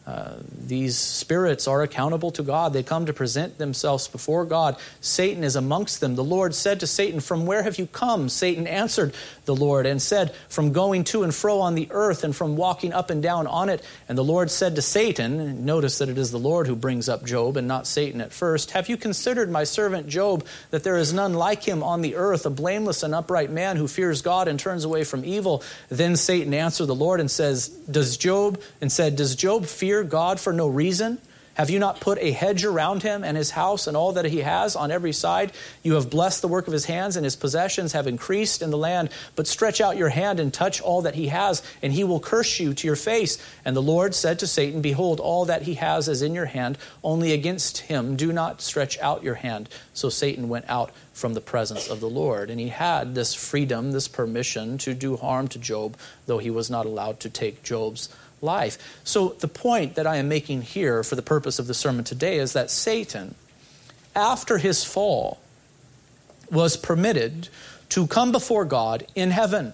Uh, 0.07 0.37
these 0.65 0.97
spirits 0.97 1.67
are 1.67 1.81
accountable 1.81 2.31
to 2.31 2.41
God. 2.41 2.71
They 2.71 2.81
come 2.81 3.07
to 3.07 3.13
present 3.13 3.57
themselves 3.57 4.07
before 4.07 4.45
God. 4.45 4.77
Satan 5.01 5.43
is 5.43 5.57
amongst 5.57 5.99
them. 5.99 6.15
The 6.15 6.23
Lord 6.23 6.55
said 6.55 6.79
to 6.79 6.87
Satan, 6.87 7.19
From 7.19 7.45
where 7.45 7.61
have 7.61 7.77
you 7.77 7.87
come? 7.87 8.29
Satan 8.29 8.67
answered 8.67 9.13
the 9.43 9.55
Lord 9.55 9.85
and 9.85 10.01
said, 10.01 10.33
From 10.47 10.71
going 10.71 11.03
to 11.05 11.23
and 11.23 11.35
fro 11.35 11.59
on 11.59 11.75
the 11.75 11.89
earth 11.91 12.23
and 12.23 12.33
from 12.33 12.55
walking 12.55 12.93
up 12.93 13.09
and 13.09 13.21
down 13.21 13.47
on 13.47 13.67
it. 13.67 13.83
And 14.07 14.17
the 14.17 14.23
Lord 14.23 14.49
said 14.49 14.75
to 14.75 14.81
Satan, 14.81 15.65
Notice 15.65 15.97
that 15.97 16.07
it 16.07 16.17
is 16.17 16.31
the 16.31 16.39
Lord 16.39 16.67
who 16.67 16.75
brings 16.77 17.09
up 17.09 17.25
Job 17.25 17.57
and 17.57 17.67
not 17.67 17.85
Satan 17.85 18.21
at 18.21 18.31
first, 18.31 18.71
Have 18.71 18.87
you 18.87 18.95
considered 18.95 19.51
my 19.51 19.65
servant 19.65 20.07
Job, 20.07 20.45
that 20.71 20.85
there 20.85 20.95
is 20.95 21.11
none 21.11 21.33
like 21.33 21.63
him 21.63 21.83
on 21.83 22.01
the 22.01 22.15
earth, 22.15 22.45
a 22.45 22.49
blameless 22.49 23.03
and 23.03 23.13
upright 23.13 23.51
man 23.51 23.75
who 23.75 23.89
fears 23.89 24.21
God 24.21 24.47
and 24.47 24.57
turns 24.57 24.85
away 24.85 25.03
from 25.03 25.25
evil? 25.25 25.63
Then 25.89 26.15
Satan 26.15 26.53
answered 26.53 26.85
the 26.85 26.95
Lord 26.95 27.19
and 27.19 27.29
says, 27.29 27.67
Does 27.67 28.15
Job, 28.15 28.61
and 28.79 28.89
said, 28.89 29.17
Does 29.17 29.35
Job 29.35 29.65
fear 29.65 29.96
fear 29.97 30.03
God 30.03 30.39
for 30.39 30.53
no 30.53 30.67
reason? 30.67 31.17
Have 31.55 31.71
you 31.71 31.79
not 31.79 31.99
put 31.99 32.19
a 32.19 32.29
hedge 32.29 32.63
around 32.63 33.01
him 33.01 33.23
and 33.23 33.35
his 33.35 33.49
house 33.49 33.87
and 33.87 33.97
all 33.97 34.11
that 34.11 34.25
he 34.25 34.41
has 34.41 34.75
on 34.75 34.91
every 34.91 35.11
side? 35.11 35.51
You 35.81 35.95
have 35.95 36.07
blessed 36.07 36.43
the 36.43 36.47
work 36.47 36.67
of 36.67 36.73
his 36.73 36.85
hands, 36.85 37.15
and 37.15 37.25
his 37.25 37.35
possessions 37.35 37.93
have 37.93 38.05
increased 38.05 38.61
in 38.61 38.69
the 38.69 38.77
land. 38.77 39.09
But 39.35 39.47
stretch 39.47 39.81
out 39.81 39.97
your 39.97 40.09
hand 40.09 40.39
and 40.39 40.53
touch 40.53 40.81
all 40.81 41.01
that 41.01 41.15
he 41.15 41.29
has, 41.29 41.63
and 41.81 41.91
he 41.91 42.03
will 42.03 42.19
curse 42.19 42.59
you 42.59 42.75
to 42.75 42.85
your 42.85 42.95
face. 42.95 43.43
And 43.65 43.75
the 43.75 43.81
Lord 43.81 44.13
said 44.13 44.37
to 44.37 44.45
Satan, 44.45 44.81
Behold, 44.81 45.19
all 45.19 45.45
that 45.45 45.63
he 45.63 45.73
has 45.73 46.07
is 46.07 46.21
in 46.21 46.35
your 46.35 46.45
hand, 46.45 46.77
only 47.03 47.33
against 47.33 47.79
him 47.79 48.15
do 48.15 48.31
not 48.31 48.61
stretch 48.61 48.99
out 48.99 49.23
your 49.23 49.33
hand. 49.33 49.67
So 49.95 50.09
Satan 50.09 50.49
went 50.49 50.65
out 50.69 50.91
from 51.11 51.33
the 51.33 51.41
presence 51.41 51.87
of 51.87 52.01
the 52.01 52.09
Lord. 52.09 52.51
And 52.51 52.59
he 52.59 52.69
had 52.69 53.15
this 53.15 53.33
freedom, 53.33 53.93
this 53.93 54.07
permission 54.07 54.77
to 54.77 54.93
do 54.93 55.17
harm 55.17 55.47
to 55.47 55.57
Job, 55.57 55.97
though 56.27 56.37
he 56.37 56.51
was 56.51 56.69
not 56.69 56.85
allowed 56.85 57.19
to 57.21 57.31
take 57.31 57.63
Job's 57.63 58.09
life. 58.41 58.77
So, 59.03 59.29
the 59.39 59.47
point 59.47 59.95
that 59.95 60.07
I 60.07 60.17
am 60.17 60.27
making 60.27 60.61
here 60.61 61.03
for 61.03 61.15
the 61.15 61.21
purpose 61.21 61.59
of 61.59 61.67
the 61.67 61.73
sermon 61.73 62.03
today 62.03 62.37
is 62.37 62.53
that 62.53 62.69
Satan, 62.69 63.35
after 64.15 64.57
his 64.57 64.83
fall, 64.83 65.39
was 66.51 66.77
permitted 66.77 67.49
to 67.89 68.07
come 68.07 68.31
before 68.31 68.65
God 68.65 69.05
in 69.15 69.31
heaven. 69.31 69.73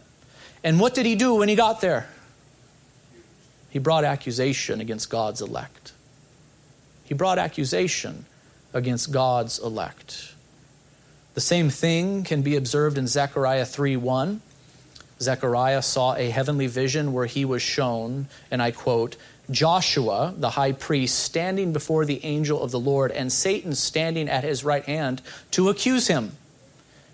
And 0.63 0.80
what 0.80 0.93
did 0.93 1.06
he 1.06 1.15
do 1.15 1.36
when 1.36 1.49
he 1.49 1.56
got 1.56 1.82
there? 1.82 2.08
He 3.69 3.80
brought 3.80 4.04
accusation 4.04 4.80
against 4.80 5.10
God's 5.10 5.41
elect. 5.41 5.93
He 7.04 7.13
brought 7.13 7.39
accusation 7.39 8.26
against 8.73 9.12
God's 9.12 9.60
elect. 9.60 10.34
The 11.34 11.41
same 11.41 11.69
thing 11.69 12.23
can 12.23 12.43
be 12.43 12.56
observed 12.56 12.97
in 12.97 13.08
Zechariah 13.08 13.65
3 13.65 13.97
1. 13.97 14.41
Zechariah 15.23 15.81
saw 15.81 16.15
a 16.15 16.29
heavenly 16.29 16.67
vision 16.67 17.13
where 17.13 17.25
he 17.25 17.45
was 17.45 17.62
shown, 17.62 18.27
and 18.51 18.62
I 18.62 18.71
quote, 18.71 19.15
Joshua, 19.51 20.33
the 20.38 20.51
high 20.51 20.71
priest, 20.71 21.19
standing 21.19 21.73
before 21.73 22.05
the 22.05 22.23
angel 22.23 22.62
of 22.62 22.71
the 22.71 22.79
Lord, 22.79 23.12
and 23.12 23.31
Satan 23.31 23.75
standing 23.75 24.29
at 24.29 24.43
his 24.43 24.63
right 24.63 24.83
hand 24.83 25.21
to 25.51 25.69
accuse 25.69 26.07
him. 26.07 26.31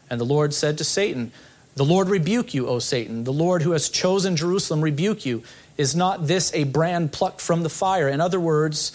And 0.09 0.19
the 0.19 0.25
Lord 0.25 0.53
said 0.53 0.77
to 0.77 0.83
Satan, 0.83 1.31
The 1.75 1.85
Lord 1.85 2.09
rebuke 2.09 2.53
you, 2.53 2.67
O 2.67 2.79
Satan. 2.79 3.23
The 3.23 3.33
Lord 3.33 3.61
who 3.61 3.71
has 3.71 3.89
chosen 3.89 4.35
Jerusalem 4.35 4.81
rebuke 4.81 5.25
you. 5.25 5.43
Is 5.77 5.95
not 5.95 6.27
this 6.27 6.53
a 6.53 6.65
brand 6.65 7.11
plucked 7.11 7.41
from 7.41 7.63
the 7.63 7.69
fire? 7.69 8.09
In 8.09 8.21
other 8.21 8.39
words, 8.39 8.91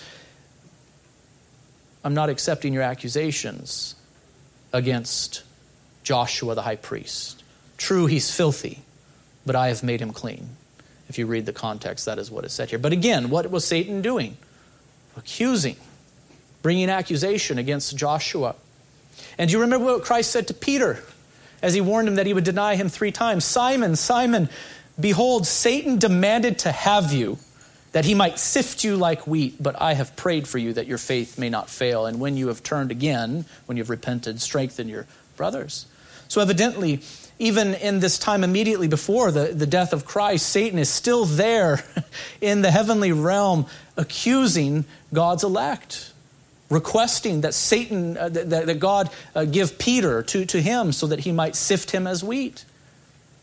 I'm 2.04 2.14
not 2.14 2.28
accepting 2.28 2.74
your 2.74 2.82
accusations 2.82 3.94
against 4.72 5.42
Joshua 6.02 6.54
the 6.54 6.62
high 6.62 6.76
priest. 6.76 7.42
True, 7.78 8.06
he's 8.06 8.30
filthy, 8.30 8.83
but 9.46 9.56
I 9.56 9.68
have 9.68 9.82
made 9.82 10.00
him 10.00 10.12
clean. 10.12 10.50
If 11.08 11.18
you 11.18 11.26
read 11.26 11.46
the 11.46 11.52
context, 11.52 12.06
that 12.06 12.18
is 12.18 12.30
what 12.30 12.44
is 12.44 12.52
said 12.52 12.70
here. 12.70 12.78
But 12.78 12.92
again, 12.92 13.30
what 13.30 13.50
was 13.50 13.64
Satan 13.64 14.00
doing? 14.02 14.36
Accusing, 15.16 15.76
bringing 16.62 16.88
accusation 16.88 17.58
against 17.58 17.96
Joshua. 17.96 18.56
And 19.38 19.48
do 19.48 19.56
you 19.56 19.60
remember 19.62 19.86
what 19.86 20.04
Christ 20.04 20.30
said 20.30 20.48
to 20.48 20.54
Peter 20.54 21.02
as 21.62 21.74
he 21.74 21.80
warned 21.80 22.08
him 22.08 22.16
that 22.16 22.26
he 22.26 22.34
would 22.34 22.44
deny 22.44 22.76
him 22.76 22.88
three 22.88 23.12
times? 23.12 23.44
Simon, 23.44 23.96
Simon, 23.96 24.48
behold, 24.98 25.46
Satan 25.46 25.98
demanded 25.98 26.60
to 26.60 26.72
have 26.72 27.12
you 27.12 27.38
that 27.92 28.04
he 28.04 28.14
might 28.14 28.40
sift 28.40 28.82
you 28.82 28.96
like 28.96 29.24
wheat, 29.24 29.62
but 29.62 29.80
I 29.80 29.94
have 29.94 30.16
prayed 30.16 30.48
for 30.48 30.58
you 30.58 30.72
that 30.72 30.88
your 30.88 30.98
faith 30.98 31.38
may 31.38 31.48
not 31.48 31.70
fail. 31.70 32.06
And 32.06 32.18
when 32.18 32.36
you 32.36 32.48
have 32.48 32.60
turned 32.62 32.90
again, 32.90 33.44
when 33.66 33.78
you've 33.78 33.90
repented, 33.90 34.40
strengthen 34.40 34.88
your 34.88 35.06
brothers. 35.36 35.86
So, 36.26 36.40
evidently, 36.40 37.02
even 37.38 37.74
in 37.74 38.00
this 38.00 38.18
time 38.18 38.44
immediately 38.44 38.88
before 38.88 39.30
the, 39.30 39.46
the 39.46 39.66
death 39.66 39.92
of 39.92 40.04
Christ, 40.04 40.48
Satan 40.48 40.78
is 40.78 40.88
still 40.88 41.24
there 41.24 41.84
in 42.40 42.62
the 42.62 42.70
heavenly 42.70 43.12
realm 43.12 43.66
accusing 43.96 44.84
God's 45.12 45.42
elect, 45.42 46.12
requesting 46.70 47.40
that 47.40 47.54
Satan, 47.54 48.16
uh, 48.16 48.28
that, 48.28 48.66
that, 48.66 48.78
God 48.78 49.10
uh, 49.34 49.44
give 49.44 49.78
Peter 49.78 50.22
to, 50.22 50.46
to 50.46 50.60
him 50.60 50.92
so 50.92 51.08
that 51.08 51.20
he 51.20 51.32
might 51.32 51.56
sift 51.56 51.90
him 51.90 52.06
as 52.06 52.22
wheat. 52.22 52.64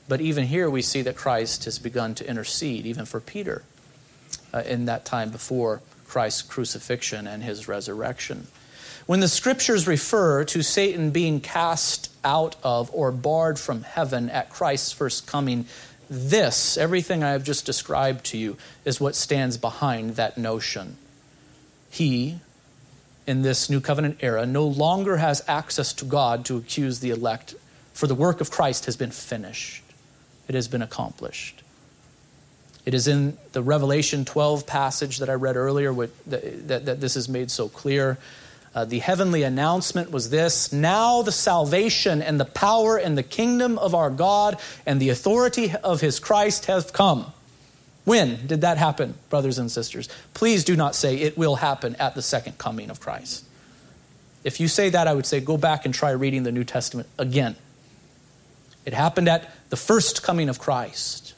But 0.08 0.22
even 0.22 0.46
here 0.46 0.70
we 0.70 0.82
see 0.82 1.02
that 1.04 1.16
Christ 1.16 1.66
has 1.66 1.80
begun 1.80 2.16
to 2.16 2.28
intercede, 2.28 2.86
even 2.86 3.06
for 3.06 3.20
Peter 3.20 3.64
uh, 4.54 4.60
in 4.66 4.86
that 4.86 5.06
time 5.06 5.30
before 5.30 5.82
Christ's 6.08 6.42
crucifixion 6.42 7.28
and 7.28 7.44
his 7.44 7.68
resurrection. 7.68 8.48
When 9.06 9.20
the 9.20 9.28
scriptures 9.28 9.88
refer 9.88 10.44
to 10.46 10.62
Satan 10.62 11.12
being 11.12 11.40
cast 11.40 12.11
out 12.24 12.56
of 12.64 12.90
or 12.94 13.12
barred 13.12 13.60
from 13.60 13.84
heaven 13.84 14.30
at 14.30 14.50
Christ's 14.50 14.92
first 14.92 15.28
coming, 15.28 15.66
this, 16.10 16.78
everything 16.78 17.24
I 17.24 17.32
have 17.32 17.44
just 17.44 17.66
described 17.66 18.26
to 18.28 18.38
you, 18.38 18.58
is 18.84 19.00
what 19.00 19.16
stands 19.16 19.58
behind 19.58 20.18
that 20.18 20.38
notion. 20.38 20.98
He, 21.90 22.40
in 23.26 23.42
this 23.42 23.70
new 23.70 23.80
covenant 23.80 24.18
era, 24.22 24.46
no 24.46 24.68
longer 24.68 25.18
has 25.18 25.42
access 25.48 25.94
to 25.94 26.06
God 26.06 26.46
to 26.46 26.58
accuse 26.58 27.00
the 27.00 27.12
elect, 27.12 27.56
for 27.94 28.08
the 28.08 28.16
work 28.16 28.42
of 28.42 28.52
Christ 28.52 28.86
has 28.86 28.98
been 28.98 29.12
finished, 29.12 29.84
it 30.48 30.56
has 30.56 30.68
been 30.68 30.82
accomplished. 30.82 31.62
It 32.86 32.94
is 32.94 33.08
in 33.08 33.38
the 33.54 33.62
Revelation 33.62 34.26
12 34.26 34.66
passage 34.66 35.20
that 35.20 35.30
I 35.30 35.34
read 35.34 35.56
earlier 35.56 35.94
that, 35.94 36.68
that, 36.68 36.86
that 36.86 37.00
this 37.00 37.16
is 37.16 37.30
made 37.30 37.52
so 37.52 37.70
clear. 37.70 38.18
Uh, 38.74 38.86
the 38.86 39.00
heavenly 39.00 39.44
announcement 39.44 40.12
was 40.12 40.30
this 40.30 40.72
Now 40.72 41.22
the 41.22 41.32
salvation 41.32 42.22
and 42.22 42.40
the 42.40 42.46
power 42.46 42.98
and 42.98 43.18
the 43.18 43.24
kingdom 43.24 43.78
of 43.78 43.94
our 43.94 44.10
God 44.10 44.58
and 44.86 45.02
the 45.02 45.10
authority 45.10 45.74
of 45.84 46.00
his 46.00 46.20
Christ 46.20 46.66
have 46.68 46.94
come. 46.94 47.34
When 48.06 48.48
did 48.48 48.62
that 48.62 48.78
happen, 48.78 49.16
brothers 49.30 49.60
and 49.60 49.70
sisters? 49.70 50.10
Please 50.34 50.64
do 50.64 50.76
not 50.76 50.96
say 50.96 51.18
it 51.18 51.38
will 51.38 51.58
happen 51.58 51.96
at 51.98 52.16
the 52.16 52.22
second 52.22 52.58
coming 52.58 52.90
of 52.90 53.00
Christ. 53.00 53.46
If 54.44 54.60
you 54.60 54.68
say 54.68 54.90
that, 54.90 55.08
I 55.08 55.14
would 55.14 55.26
say 55.26 55.40
go 55.40 55.58
back 55.58 55.86
and 55.86 55.94
try 55.94 56.12
reading 56.12 56.44
the 56.44 56.52
New 56.52 56.64
Testament 56.64 57.08
again. 57.20 57.56
It 58.86 58.94
happened 58.94 59.30
at 59.30 59.52
the 59.70 59.76
first 59.76 60.24
coming 60.24 60.50
of 60.50 60.58
Christ 60.58 61.36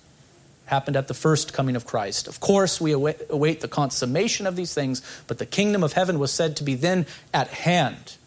happened 0.65 0.95
at 0.95 1.08
the 1.08 1.13
first 1.13 1.54
coming 1.54 1.76
of 1.76 1.86
Christ. 1.86 2.28
Of 2.28 2.39
course, 2.39 2.80
we 2.80 2.91
await, 2.91 3.62
the 3.62 3.67
consummation 3.67 4.47
of 4.47 4.56
these 4.56 4.73
things, 4.73 5.02
but 5.28 5.38
the 5.38 5.45
kingdom 5.45 5.84
of 5.84 5.93
heaven 5.93 6.19
was 6.19 6.32
said 6.32 6.56
to 6.58 6.63
be 6.63 6.76
then 6.76 7.06
at 7.34 7.47
hand. 7.49 8.17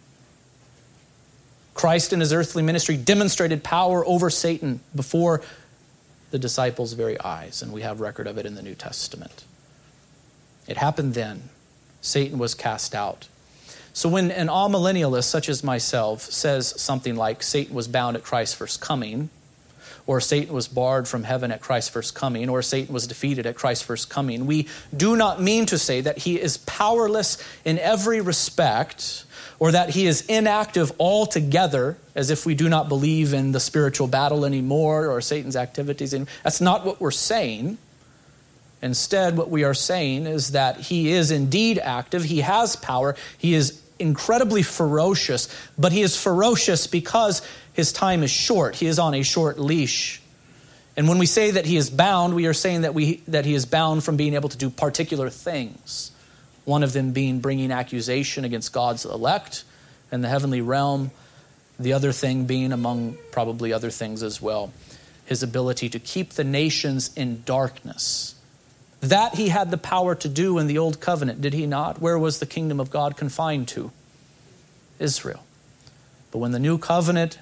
Christ 1.74 2.12
in 2.12 2.20
his 2.20 2.32
earthly 2.32 2.62
ministry 2.62 2.96
demonstrated 2.96 3.62
power 3.62 4.06
over 4.06 4.30
Satan 4.30 4.80
before 4.94 5.42
the 6.30 6.38
disciples' 6.38 6.94
very 6.94 7.20
eyes, 7.20 7.62
and 7.62 7.72
we 7.72 7.82
have 7.82 8.00
record 8.00 8.26
of 8.26 8.38
it 8.38 8.46
in 8.46 8.54
the 8.54 8.62
New 8.62 8.74
Testament. 8.74 9.44
It 10.66 10.76
happened 10.76 11.14
then. 11.14 11.50
Satan 12.00 12.38
was 12.38 12.54
cast 12.54 12.94
out. 12.94 13.28
So 13.92 14.08
when 14.08 14.30
an 14.30 14.48
amillennialist 14.48 15.24
such 15.24 15.48
as 15.48 15.64
myself 15.64 16.22
says 16.22 16.80
something 16.80 17.16
like 17.16 17.42
Satan 17.42 17.74
was 17.74 17.88
bound 17.88 18.16
at 18.16 18.22
Christ's 18.22 18.54
first 18.54 18.80
coming, 18.80 19.30
or 20.06 20.20
Satan 20.20 20.54
was 20.54 20.68
barred 20.68 21.08
from 21.08 21.24
heaven 21.24 21.50
at 21.50 21.60
Christ's 21.60 21.90
first 21.90 22.14
coming, 22.14 22.48
or 22.48 22.62
Satan 22.62 22.94
was 22.94 23.06
defeated 23.06 23.46
at 23.46 23.56
Christ's 23.56 23.84
first 23.84 24.08
coming. 24.08 24.46
We 24.46 24.68
do 24.96 25.16
not 25.16 25.42
mean 25.42 25.66
to 25.66 25.78
say 25.78 26.00
that 26.00 26.18
he 26.18 26.40
is 26.40 26.58
powerless 26.58 27.42
in 27.64 27.78
every 27.78 28.20
respect, 28.20 29.24
or 29.58 29.72
that 29.72 29.90
he 29.90 30.06
is 30.06 30.20
inactive 30.26 30.92
altogether, 31.00 31.96
as 32.14 32.30
if 32.30 32.46
we 32.46 32.54
do 32.54 32.68
not 32.68 32.88
believe 32.88 33.32
in 33.32 33.52
the 33.52 33.60
spiritual 33.60 34.06
battle 34.06 34.44
anymore 34.44 35.10
or 35.10 35.20
Satan's 35.20 35.56
activities. 35.56 36.14
That's 36.42 36.60
not 36.60 36.84
what 36.84 37.00
we're 37.00 37.10
saying. 37.10 37.78
Instead, 38.82 39.36
what 39.36 39.48
we 39.48 39.64
are 39.64 39.74
saying 39.74 40.26
is 40.26 40.52
that 40.52 40.76
he 40.76 41.10
is 41.10 41.30
indeed 41.30 41.78
active, 41.78 42.22
he 42.22 42.40
has 42.40 42.76
power, 42.76 43.16
he 43.38 43.54
is 43.54 43.80
incredibly 43.98 44.62
ferocious, 44.62 45.48
but 45.78 45.92
he 45.92 46.02
is 46.02 46.20
ferocious 46.20 46.86
because 46.86 47.42
his 47.72 47.92
time 47.92 48.22
is 48.22 48.30
short. 48.30 48.76
He 48.76 48.86
is 48.86 48.98
on 48.98 49.14
a 49.14 49.22
short 49.22 49.58
leash. 49.58 50.20
And 50.96 51.08
when 51.08 51.18
we 51.18 51.26
say 51.26 51.50
that 51.50 51.66
he 51.66 51.76
is 51.76 51.90
bound, 51.90 52.34
we 52.34 52.46
are 52.46 52.54
saying 52.54 52.82
that, 52.82 52.94
we, 52.94 53.16
that 53.28 53.44
he 53.44 53.54
is 53.54 53.66
bound 53.66 54.02
from 54.02 54.16
being 54.16 54.34
able 54.34 54.48
to 54.48 54.56
do 54.56 54.70
particular 54.70 55.28
things. 55.28 56.10
One 56.64 56.82
of 56.82 56.92
them 56.92 57.12
being 57.12 57.40
bringing 57.40 57.70
accusation 57.70 58.44
against 58.44 58.72
God's 58.72 59.04
elect 59.04 59.64
in 60.10 60.22
the 60.22 60.28
heavenly 60.28 60.62
realm. 60.62 61.10
The 61.78 61.92
other 61.92 62.12
thing 62.12 62.46
being, 62.46 62.72
among 62.72 63.18
probably 63.30 63.72
other 63.74 63.90
things 63.90 64.22
as 64.22 64.40
well, 64.40 64.72
his 65.26 65.42
ability 65.42 65.90
to 65.90 65.98
keep 65.98 66.30
the 66.30 66.44
nations 66.44 67.12
in 67.14 67.42
darkness. 67.44 68.35
That 69.00 69.34
he 69.34 69.48
had 69.48 69.70
the 69.70 69.78
power 69.78 70.14
to 70.14 70.28
do 70.28 70.58
in 70.58 70.66
the 70.66 70.78
old 70.78 71.00
covenant, 71.00 71.40
did 71.40 71.52
he 71.52 71.66
not? 71.66 72.00
Where 72.00 72.18
was 72.18 72.38
the 72.38 72.46
kingdom 72.46 72.80
of 72.80 72.90
God 72.90 73.16
confined 73.16 73.68
to? 73.68 73.92
Israel. 74.98 75.44
But 76.30 76.38
when 76.38 76.52
the 76.52 76.58
new 76.58 76.78
covenant 76.78 77.38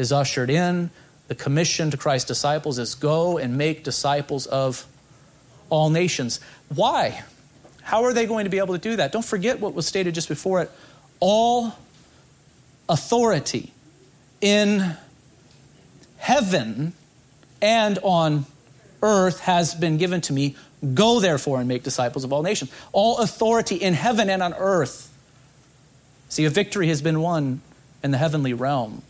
is 0.00 0.12
ushered 0.12 0.48
in. 0.48 0.90
The 1.28 1.34
commission 1.34 1.90
to 1.90 1.96
Christ's 1.96 2.26
disciples 2.26 2.78
is 2.78 2.94
go 2.94 3.36
and 3.36 3.56
make 3.56 3.84
disciples 3.84 4.46
of 4.46 4.86
all 5.68 5.90
nations. 5.90 6.40
Why? 6.74 7.22
How 7.82 8.04
are 8.04 8.14
they 8.14 8.26
going 8.26 8.44
to 8.44 8.50
be 8.50 8.58
able 8.58 8.74
to 8.74 8.80
do 8.80 8.96
that? 8.96 9.12
Don't 9.12 9.24
forget 9.24 9.60
what 9.60 9.74
was 9.74 9.86
stated 9.86 10.14
just 10.14 10.28
before 10.28 10.62
it. 10.62 10.70
All 11.20 11.74
authority 12.88 13.72
in 14.40 14.96
heaven 16.16 16.94
and 17.60 17.98
on 18.02 18.46
earth 19.02 19.40
has 19.40 19.74
been 19.74 19.98
given 19.98 20.22
to 20.22 20.32
me. 20.32 20.56
Go 20.94 21.20
therefore 21.20 21.58
and 21.58 21.68
make 21.68 21.82
disciples 21.82 22.24
of 22.24 22.32
all 22.32 22.42
nations. 22.42 22.72
All 22.92 23.18
authority 23.18 23.76
in 23.76 23.94
heaven 23.94 24.30
and 24.30 24.42
on 24.42 24.54
earth. 24.54 25.12
See, 26.28 26.44
a 26.44 26.50
victory 26.50 26.88
has 26.88 27.02
been 27.02 27.20
won 27.20 27.60
in 28.02 28.12
the 28.12 28.18
heavenly 28.18 28.54
realm 28.54 29.02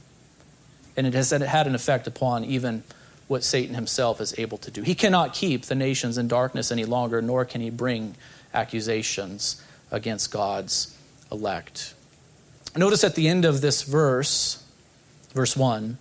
and 0.97 1.07
it 1.07 1.15
has 1.15 1.31
had 1.31 1.67
an 1.67 1.75
effect 1.75 2.07
upon 2.07 2.45
even 2.45 2.83
what 3.29 3.45
Satan 3.45 3.75
himself 3.75 4.21
is 4.21 4.39
able 4.39 4.59
to 4.59 4.71
do. 4.71 4.83
He 4.83 4.95
cannot 4.95 5.33
keep 5.33 5.63
the 5.63 5.75
nations 5.75 6.19
in 6.19 6.29
darkness 6.29 6.73
any 6.73 6.85
longer, 6.85 7.23
nor 7.23 7.45
can 7.45 7.61
he 7.61 7.71
bring 7.71 8.17
accusations 8.53 9.65
against 9.91 10.33
God's 10.33 10.97
elect. 11.31 11.95
Notice 12.77 13.05
at 13.05 13.15
the 13.15 13.29
end 13.29 13.45
of 13.45 13.61
this 13.61 13.83
verse, 13.83 14.63
verse 15.33 15.57
1, 15.57 15.97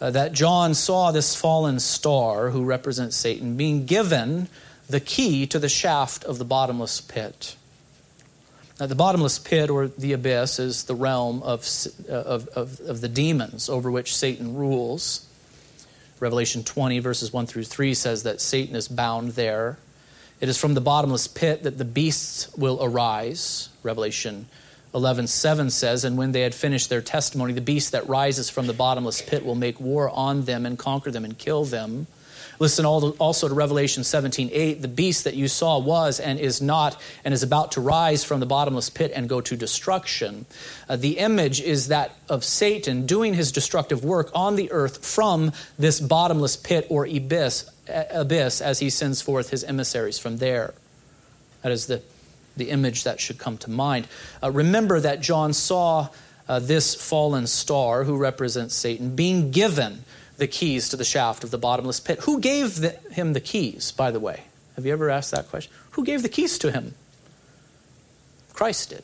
uh, 0.00 0.10
that 0.10 0.32
John 0.32 0.74
saw 0.74 1.10
this 1.10 1.34
fallen 1.34 1.80
star, 1.80 2.50
who 2.50 2.64
represents 2.64 3.16
Satan, 3.16 3.56
being 3.56 3.86
given 3.86 4.48
the 4.88 5.00
key 5.00 5.46
to 5.48 5.58
the 5.58 5.68
shaft 5.68 6.24
of 6.24 6.38
the 6.38 6.44
bottomless 6.44 7.00
pit. 7.00 7.56
Now, 8.78 8.86
the 8.86 8.94
bottomless 8.94 9.38
pit 9.38 9.70
or 9.70 9.88
the 9.88 10.12
abyss 10.12 10.58
is 10.58 10.84
the 10.84 10.94
realm 10.94 11.42
of, 11.42 11.66
uh, 12.08 12.12
of, 12.12 12.48
of, 12.48 12.80
of, 12.80 13.00
the 13.00 13.08
demons 13.08 13.70
over 13.70 13.90
which 13.90 14.14
Satan 14.14 14.54
rules. 14.54 15.26
Revelation 16.20 16.62
20, 16.62 16.98
verses 16.98 17.32
1 17.32 17.46
through 17.46 17.64
3 17.64 17.94
says 17.94 18.24
that 18.24 18.40
Satan 18.40 18.76
is 18.76 18.86
bound 18.86 19.30
there. 19.30 19.78
It 20.40 20.50
is 20.50 20.58
from 20.58 20.74
the 20.74 20.82
bottomless 20.82 21.26
pit 21.26 21.62
that 21.62 21.78
the 21.78 21.86
beasts 21.86 22.54
will 22.54 22.78
arise. 22.82 23.70
Revelation 23.82 24.46
11, 24.94 25.26
7 25.26 25.70
says, 25.70 26.04
And 26.04 26.18
when 26.18 26.32
they 26.32 26.42
had 26.42 26.54
finished 26.54 26.90
their 26.90 27.00
testimony, 27.00 27.54
the 27.54 27.62
beast 27.62 27.92
that 27.92 28.06
rises 28.08 28.50
from 28.50 28.66
the 28.66 28.74
bottomless 28.74 29.22
pit 29.22 29.44
will 29.44 29.54
make 29.54 29.80
war 29.80 30.10
on 30.10 30.44
them 30.44 30.66
and 30.66 30.78
conquer 30.78 31.10
them 31.10 31.24
and 31.24 31.36
kill 31.38 31.64
them. 31.64 32.06
Listen 32.58 32.86
also 32.86 33.48
to 33.48 33.54
Revelation 33.54 34.04
17 34.04 34.50
8. 34.52 34.82
The 34.82 34.88
beast 34.88 35.24
that 35.24 35.34
you 35.34 35.48
saw 35.48 35.78
was 35.78 36.20
and 36.20 36.38
is 36.38 36.62
not 36.62 37.00
and 37.24 37.34
is 37.34 37.42
about 37.42 37.72
to 37.72 37.80
rise 37.80 38.24
from 38.24 38.40
the 38.40 38.46
bottomless 38.46 38.90
pit 38.90 39.12
and 39.14 39.28
go 39.28 39.40
to 39.40 39.56
destruction. 39.56 40.46
Uh, 40.88 40.96
the 40.96 41.18
image 41.18 41.60
is 41.60 41.88
that 41.88 42.16
of 42.28 42.44
Satan 42.44 43.06
doing 43.06 43.34
his 43.34 43.52
destructive 43.52 44.04
work 44.04 44.30
on 44.34 44.56
the 44.56 44.72
earth 44.72 45.04
from 45.04 45.52
this 45.78 46.00
bottomless 46.00 46.56
pit 46.56 46.86
or 46.88 47.04
abyss, 47.04 47.70
abyss 47.88 48.60
as 48.60 48.78
he 48.78 48.90
sends 48.90 49.20
forth 49.20 49.50
his 49.50 49.64
emissaries 49.64 50.18
from 50.18 50.38
there. 50.38 50.72
That 51.62 51.72
is 51.72 51.86
the, 51.86 52.02
the 52.56 52.70
image 52.70 53.04
that 53.04 53.20
should 53.20 53.38
come 53.38 53.58
to 53.58 53.70
mind. 53.70 54.08
Uh, 54.42 54.50
remember 54.50 55.00
that 55.00 55.20
John 55.20 55.52
saw 55.52 56.08
uh, 56.48 56.60
this 56.60 56.94
fallen 56.94 57.46
star, 57.46 58.04
who 58.04 58.16
represents 58.16 58.74
Satan, 58.74 59.16
being 59.16 59.50
given 59.50 60.04
the 60.36 60.46
keys 60.46 60.88
to 60.90 60.96
the 60.96 61.04
shaft 61.04 61.44
of 61.44 61.50
the 61.50 61.58
bottomless 61.58 62.00
pit. 62.00 62.20
Who 62.20 62.40
gave 62.40 62.80
the, 62.80 62.90
him 63.10 63.32
the 63.32 63.40
keys, 63.40 63.92
by 63.92 64.10
the 64.10 64.20
way? 64.20 64.44
Have 64.74 64.84
you 64.84 64.92
ever 64.92 65.10
asked 65.10 65.30
that 65.30 65.48
question? 65.48 65.72
Who 65.92 66.04
gave 66.04 66.22
the 66.22 66.28
keys 66.28 66.58
to 66.58 66.70
him? 66.70 66.94
Christ 68.52 68.90
did. 68.90 69.02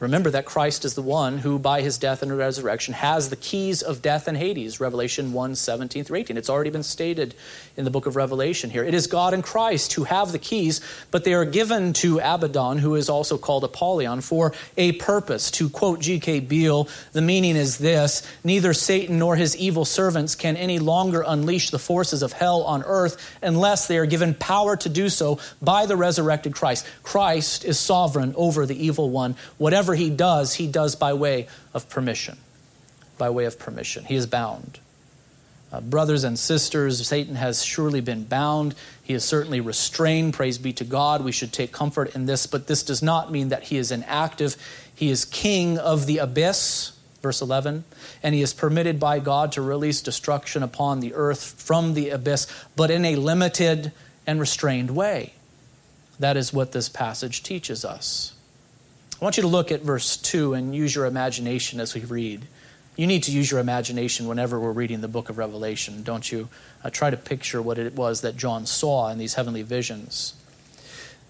Remember 0.00 0.30
that 0.30 0.46
Christ 0.46 0.86
is 0.86 0.94
the 0.94 1.02
one 1.02 1.36
who, 1.36 1.58
by 1.58 1.82
his 1.82 1.98
death 1.98 2.22
and 2.22 2.36
resurrection, 2.36 2.94
has 2.94 3.28
the 3.28 3.36
keys 3.36 3.82
of 3.82 4.00
death 4.00 4.28
and 4.28 4.36
Hades, 4.36 4.80
Revelation 4.80 5.34
1 5.34 5.54
17 5.54 6.04
through 6.04 6.18
18. 6.20 6.38
It's 6.38 6.48
already 6.48 6.70
been 6.70 6.82
stated 6.82 7.34
in 7.76 7.84
the 7.84 7.90
book 7.90 8.06
of 8.06 8.16
Revelation 8.16 8.70
here. 8.70 8.82
It 8.82 8.94
is 8.94 9.06
God 9.06 9.34
and 9.34 9.44
Christ 9.44 9.92
who 9.92 10.04
have 10.04 10.32
the 10.32 10.38
keys, 10.38 10.80
but 11.10 11.24
they 11.24 11.34
are 11.34 11.44
given 11.44 11.92
to 11.94 12.18
Abaddon, 12.18 12.78
who 12.78 12.94
is 12.94 13.10
also 13.10 13.36
called 13.36 13.62
Apollyon, 13.62 14.22
for 14.22 14.54
a 14.78 14.92
purpose. 14.92 15.50
To 15.52 15.68
quote 15.68 16.00
G.K. 16.00 16.40
Beale, 16.40 16.88
the 17.12 17.20
meaning 17.20 17.56
is 17.56 17.76
this 17.76 18.26
Neither 18.42 18.72
Satan 18.72 19.18
nor 19.18 19.36
his 19.36 19.54
evil 19.58 19.84
servants 19.84 20.34
can 20.34 20.56
any 20.56 20.78
longer 20.78 21.22
unleash 21.26 21.68
the 21.68 21.78
forces 21.78 22.22
of 22.22 22.32
hell 22.32 22.62
on 22.62 22.82
earth 22.84 23.36
unless 23.42 23.86
they 23.86 23.98
are 23.98 24.06
given 24.06 24.32
power 24.32 24.78
to 24.78 24.88
do 24.88 25.10
so 25.10 25.38
by 25.60 25.84
the 25.84 25.96
resurrected 25.96 26.54
Christ. 26.54 26.86
Christ 27.02 27.66
is 27.66 27.78
sovereign 27.78 28.32
over 28.38 28.64
the 28.64 28.82
evil 28.82 29.10
one. 29.10 29.36
Whatever 29.58 29.89
whatever 29.90 30.04
he 30.04 30.10
does, 30.10 30.54
he 30.54 30.68
does 30.68 30.94
by 30.94 31.12
way 31.12 31.48
of 31.74 31.88
permission. 31.88 32.38
By 33.18 33.30
way 33.30 33.44
of 33.44 33.58
permission. 33.58 34.04
He 34.04 34.14
is 34.14 34.26
bound. 34.26 34.78
Uh, 35.72 35.80
brothers 35.80 36.24
and 36.24 36.38
sisters, 36.38 37.06
Satan 37.06 37.34
has 37.34 37.64
surely 37.64 38.00
been 38.00 38.24
bound. 38.24 38.74
He 39.02 39.14
is 39.14 39.24
certainly 39.24 39.60
restrained. 39.60 40.34
Praise 40.34 40.58
be 40.58 40.72
to 40.74 40.84
God. 40.84 41.24
We 41.24 41.32
should 41.32 41.52
take 41.52 41.72
comfort 41.72 42.14
in 42.14 42.26
this, 42.26 42.46
but 42.46 42.66
this 42.66 42.84
does 42.84 43.02
not 43.02 43.32
mean 43.32 43.48
that 43.48 43.64
he 43.64 43.78
is 43.78 43.90
inactive. 43.90 44.56
He 44.94 45.10
is 45.10 45.24
king 45.24 45.78
of 45.78 46.06
the 46.06 46.18
abyss, 46.18 46.92
verse 47.20 47.40
11, 47.40 47.84
and 48.22 48.34
he 48.34 48.42
is 48.42 48.54
permitted 48.54 49.00
by 49.00 49.18
God 49.18 49.52
to 49.52 49.62
release 49.62 50.02
destruction 50.02 50.62
upon 50.62 51.00
the 51.00 51.14
earth 51.14 51.54
from 51.58 51.94
the 51.94 52.10
abyss, 52.10 52.46
but 52.76 52.90
in 52.90 53.04
a 53.04 53.16
limited 53.16 53.92
and 54.26 54.38
restrained 54.38 54.90
way. 54.90 55.34
That 56.20 56.36
is 56.36 56.52
what 56.52 56.72
this 56.72 56.88
passage 56.88 57.42
teaches 57.42 57.84
us. 57.84 58.34
I 59.20 59.24
want 59.24 59.36
you 59.36 59.42
to 59.42 59.48
look 59.48 59.70
at 59.70 59.82
verse 59.82 60.16
2 60.16 60.54
and 60.54 60.74
use 60.74 60.94
your 60.94 61.04
imagination 61.04 61.78
as 61.78 61.94
we 61.94 62.00
read. 62.00 62.46
You 62.96 63.06
need 63.06 63.24
to 63.24 63.32
use 63.32 63.50
your 63.50 63.60
imagination 63.60 64.26
whenever 64.26 64.58
we're 64.58 64.72
reading 64.72 65.02
the 65.02 65.08
book 65.08 65.28
of 65.28 65.36
Revelation, 65.36 66.02
don't 66.02 66.32
you? 66.32 66.48
Uh, 66.82 66.88
try 66.88 67.10
to 67.10 67.18
picture 67.18 67.60
what 67.60 67.76
it 67.76 67.94
was 67.94 68.22
that 68.22 68.38
John 68.38 68.64
saw 68.64 69.10
in 69.10 69.18
these 69.18 69.34
heavenly 69.34 69.60
visions. 69.60 70.34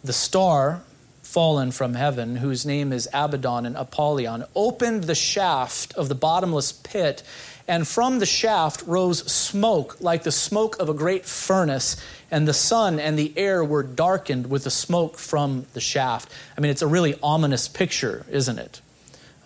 The 0.05 0.13
star 0.13 0.83
fallen 1.31 1.71
from 1.71 1.95
heaven, 1.95 2.35
whose 2.35 2.67
name 2.67 2.93
is 2.93 3.09
Abaddon 3.13 3.65
and 3.65 3.77
Apollyon, 3.77 4.45
opened 4.57 5.05
the 5.05 5.15
shaft 5.15 5.95
of 5.95 6.09
the 6.09 6.15
bottomless 6.17 6.73
pit, 6.73 7.23
and 7.69 7.87
from 7.87 8.19
the 8.19 8.27
shaft 8.27 8.83
rose 8.85 9.31
smoke 9.31 9.97
like 10.01 10.25
the 10.25 10.33
smoke 10.33 10.81
of 10.81 10.89
a 10.89 10.95
great 10.95 11.25
furnace 11.25 11.97
and 12.33 12.49
the 12.49 12.53
sun 12.53 12.99
and 12.99 13.17
the 13.17 13.33
air 13.37 13.63
were 13.63 13.85
darkened 13.85 14.51
with 14.51 14.65
the 14.65 14.73
smoke 14.73 15.19
from 15.19 15.67
the 15.73 15.81
shaft. 15.81 16.33
I 16.59 16.61
mean, 16.61 16.73
it's 16.73 16.83
a 16.83 16.89
really 16.89 17.17
ominous 17.23 17.69
picture, 17.69 18.27
isn't 18.29 18.59
it? 18.59 18.81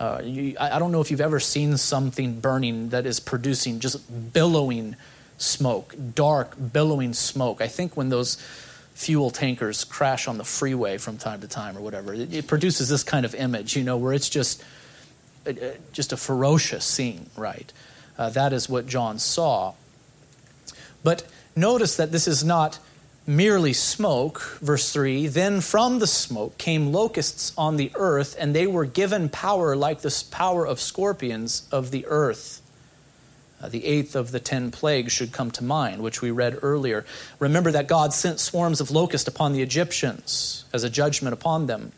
Uh, 0.01 0.23
you, 0.25 0.57
I 0.59 0.79
don't 0.79 0.91
know 0.91 1.03
if 1.03 1.11
you've 1.11 1.21
ever 1.21 1.39
seen 1.39 1.77
something 1.77 2.41
burning 2.41 2.89
that 2.89 3.05
is 3.05 3.21
producing 3.21 3.79
just 3.81 4.33
billowing 4.33 4.97
smoke, 5.37 5.95
dark, 6.15 6.57
billowing 6.73 7.13
smoke. 7.13 7.61
I 7.61 7.69
think 7.69 7.95
when 7.95 8.09
those 8.09 8.39
fuel 8.95 9.31
tankers 9.31 9.85
crash 9.85 10.27
on 10.27 10.39
the 10.39 10.45
freeway 10.45 10.99
from 10.99 11.19
time 11.19 11.41
to 11.41 11.49
time 11.49 11.77
or 11.77 11.81
whatever, 11.81 12.15
it, 12.15 12.33
it 12.33 12.47
produces 12.47 12.89
this 12.89 13.03
kind 13.03 13.25
of 13.27 13.35
image, 13.35 13.77
you 13.77 13.85
know, 13.85 13.97
where 13.97 14.13
it's 14.13 14.29
just, 14.29 14.63
uh, 15.47 15.51
uh 15.51 15.71
just 15.93 16.13
a 16.13 16.17
ferocious 16.17 16.85
scene, 16.85 17.29
right? 17.37 17.73
Uh, 18.17 18.31
that 18.31 18.53
is 18.53 18.69
what 18.69 18.87
John 18.87 19.19
saw. 19.19 19.75
But 21.03 21.25
Notice 21.57 21.97
that 21.97 22.11
this 22.11 22.27
is 22.27 22.43
not 22.43 22.81
merely 23.27 23.73
smoke, 23.73 24.43
verse 24.61 24.93
3. 24.93 25.29
Then 25.29 25.61
from 25.61 26.01
the 26.01 26.07
smoke 26.07 26.59
came 26.59 26.93
locusts 26.93 27.53
on 27.57 27.77
the 27.77 27.93
earth, 27.95 28.35
and 28.39 28.55
they 28.55 28.67
were 28.67 28.85
given 28.85 29.29
power 29.29 29.77
like 29.77 30.01
the 30.01 30.25
power 30.31 30.67
of 30.67 30.81
scorpions 30.81 31.69
of 31.71 31.93
the 31.93 32.07
earth. 32.07 32.61
Uh, 33.65 33.69
the 33.71 33.87
eighth 33.87 34.15
of 34.15 34.31
the 34.31 34.41
ten 34.41 34.71
plagues 34.71 35.11
should 35.11 35.33
come 35.33 35.51
to 35.51 35.65
mind, 35.65 36.03
which 36.03 36.21
we 36.21 36.31
read 36.31 36.59
earlier. 36.61 37.07
Remember 37.39 37.71
that 37.71 37.89
God 37.89 38.13
sent 38.13 38.39
swarms 38.39 38.79
of 38.79 38.91
locusts 38.91 39.27
upon 39.27 39.55
the 39.55 39.63
Egyptians 39.63 40.67
as 40.75 40.85
a 40.85 40.91
judgment 40.91 41.33
upon 41.33 41.67
them. 41.67 41.93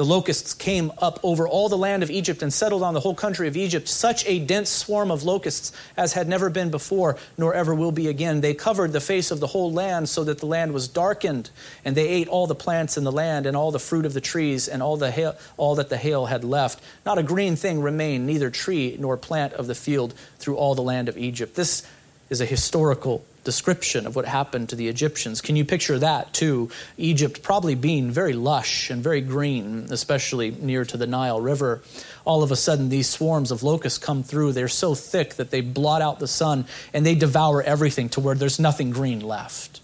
The 0.00 0.06
locusts 0.06 0.54
came 0.54 0.90
up 0.96 1.20
over 1.22 1.46
all 1.46 1.68
the 1.68 1.76
land 1.76 2.02
of 2.02 2.10
Egypt 2.10 2.42
and 2.42 2.50
settled 2.50 2.82
on 2.82 2.94
the 2.94 3.00
whole 3.00 3.14
country 3.14 3.48
of 3.48 3.54
Egypt, 3.54 3.86
such 3.86 4.26
a 4.26 4.38
dense 4.38 4.70
swarm 4.70 5.10
of 5.10 5.24
locusts 5.24 5.72
as 5.94 6.14
had 6.14 6.26
never 6.26 6.48
been 6.48 6.70
before, 6.70 7.18
nor 7.36 7.52
ever 7.52 7.74
will 7.74 7.92
be 7.92 8.08
again. 8.08 8.40
They 8.40 8.54
covered 8.54 8.94
the 8.94 9.00
face 9.02 9.30
of 9.30 9.40
the 9.40 9.48
whole 9.48 9.70
land 9.70 10.08
so 10.08 10.24
that 10.24 10.38
the 10.38 10.46
land 10.46 10.72
was 10.72 10.88
darkened, 10.88 11.50
and 11.84 11.94
they 11.94 12.08
ate 12.08 12.28
all 12.28 12.46
the 12.46 12.54
plants 12.54 12.96
in 12.96 13.04
the 13.04 13.12
land 13.12 13.44
and 13.44 13.54
all 13.54 13.72
the 13.72 13.78
fruit 13.78 14.06
of 14.06 14.14
the 14.14 14.22
trees 14.22 14.68
and 14.68 14.82
all, 14.82 14.96
the 14.96 15.10
hail, 15.10 15.36
all 15.58 15.74
that 15.74 15.90
the 15.90 15.98
hail 15.98 16.24
had 16.24 16.44
left. 16.44 16.82
Not 17.04 17.18
a 17.18 17.22
green 17.22 17.54
thing 17.54 17.82
remained, 17.82 18.26
neither 18.26 18.48
tree 18.48 18.96
nor 18.98 19.18
plant 19.18 19.52
of 19.52 19.66
the 19.66 19.74
field 19.74 20.14
through 20.38 20.56
all 20.56 20.74
the 20.74 20.80
land 20.80 21.10
of 21.10 21.18
Egypt. 21.18 21.56
This 21.56 21.86
is 22.30 22.40
a 22.40 22.46
historical 22.46 23.22
description 23.44 24.06
of 24.06 24.16
what 24.16 24.26
happened 24.26 24.68
to 24.68 24.76
the 24.76 24.88
Egyptians. 24.88 25.40
Can 25.40 25.56
you 25.56 25.64
picture 25.64 25.98
that 25.98 26.32
too? 26.32 26.70
Egypt 26.96 27.42
probably 27.42 27.74
being 27.74 28.10
very 28.10 28.32
lush 28.32 28.90
and 28.90 29.02
very 29.02 29.20
green, 29.20 29.86
especially 29.90 30.50
near 30.50 30.84
to 30.84 30.96
the 30.96 31.06
Nile 31.06 31.40
River. 31.40 31.80
All 32.24 32.42
of 32.42 32.50
a 32.50 32.56
sudden, 32.56 32.88
these 32.88 33.08
swarms 33.08 33.50
of 33.50 33.62
locusts 33.62 33.98
come 33.98 34.22
through. 34.22 34.52
They're 34.52 34.68
so 34.68 34.94
thick 34.94 35.34
that 35.34 35.50
they 35.50 35.62
blot 35.62 36.02
out 36.02 36.18
the 36.18 36.28
sun 36.28 36.66
and 36.92 37.04
they 37.04 37.14
devour 37.14 37.62
everything 37.62 38.08
to 38.10 38.20
where 38.20 38.34
there's 38.34 38.60
nothing 38.60 38.90
green 38.90 39.20
left. 39.20 39.80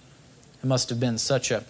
It 0.62 0.66
must 0.66 0.90
have 0.90 1.00
been 1.00 1.18
such 1.18 1.50
a, 1.50 1.64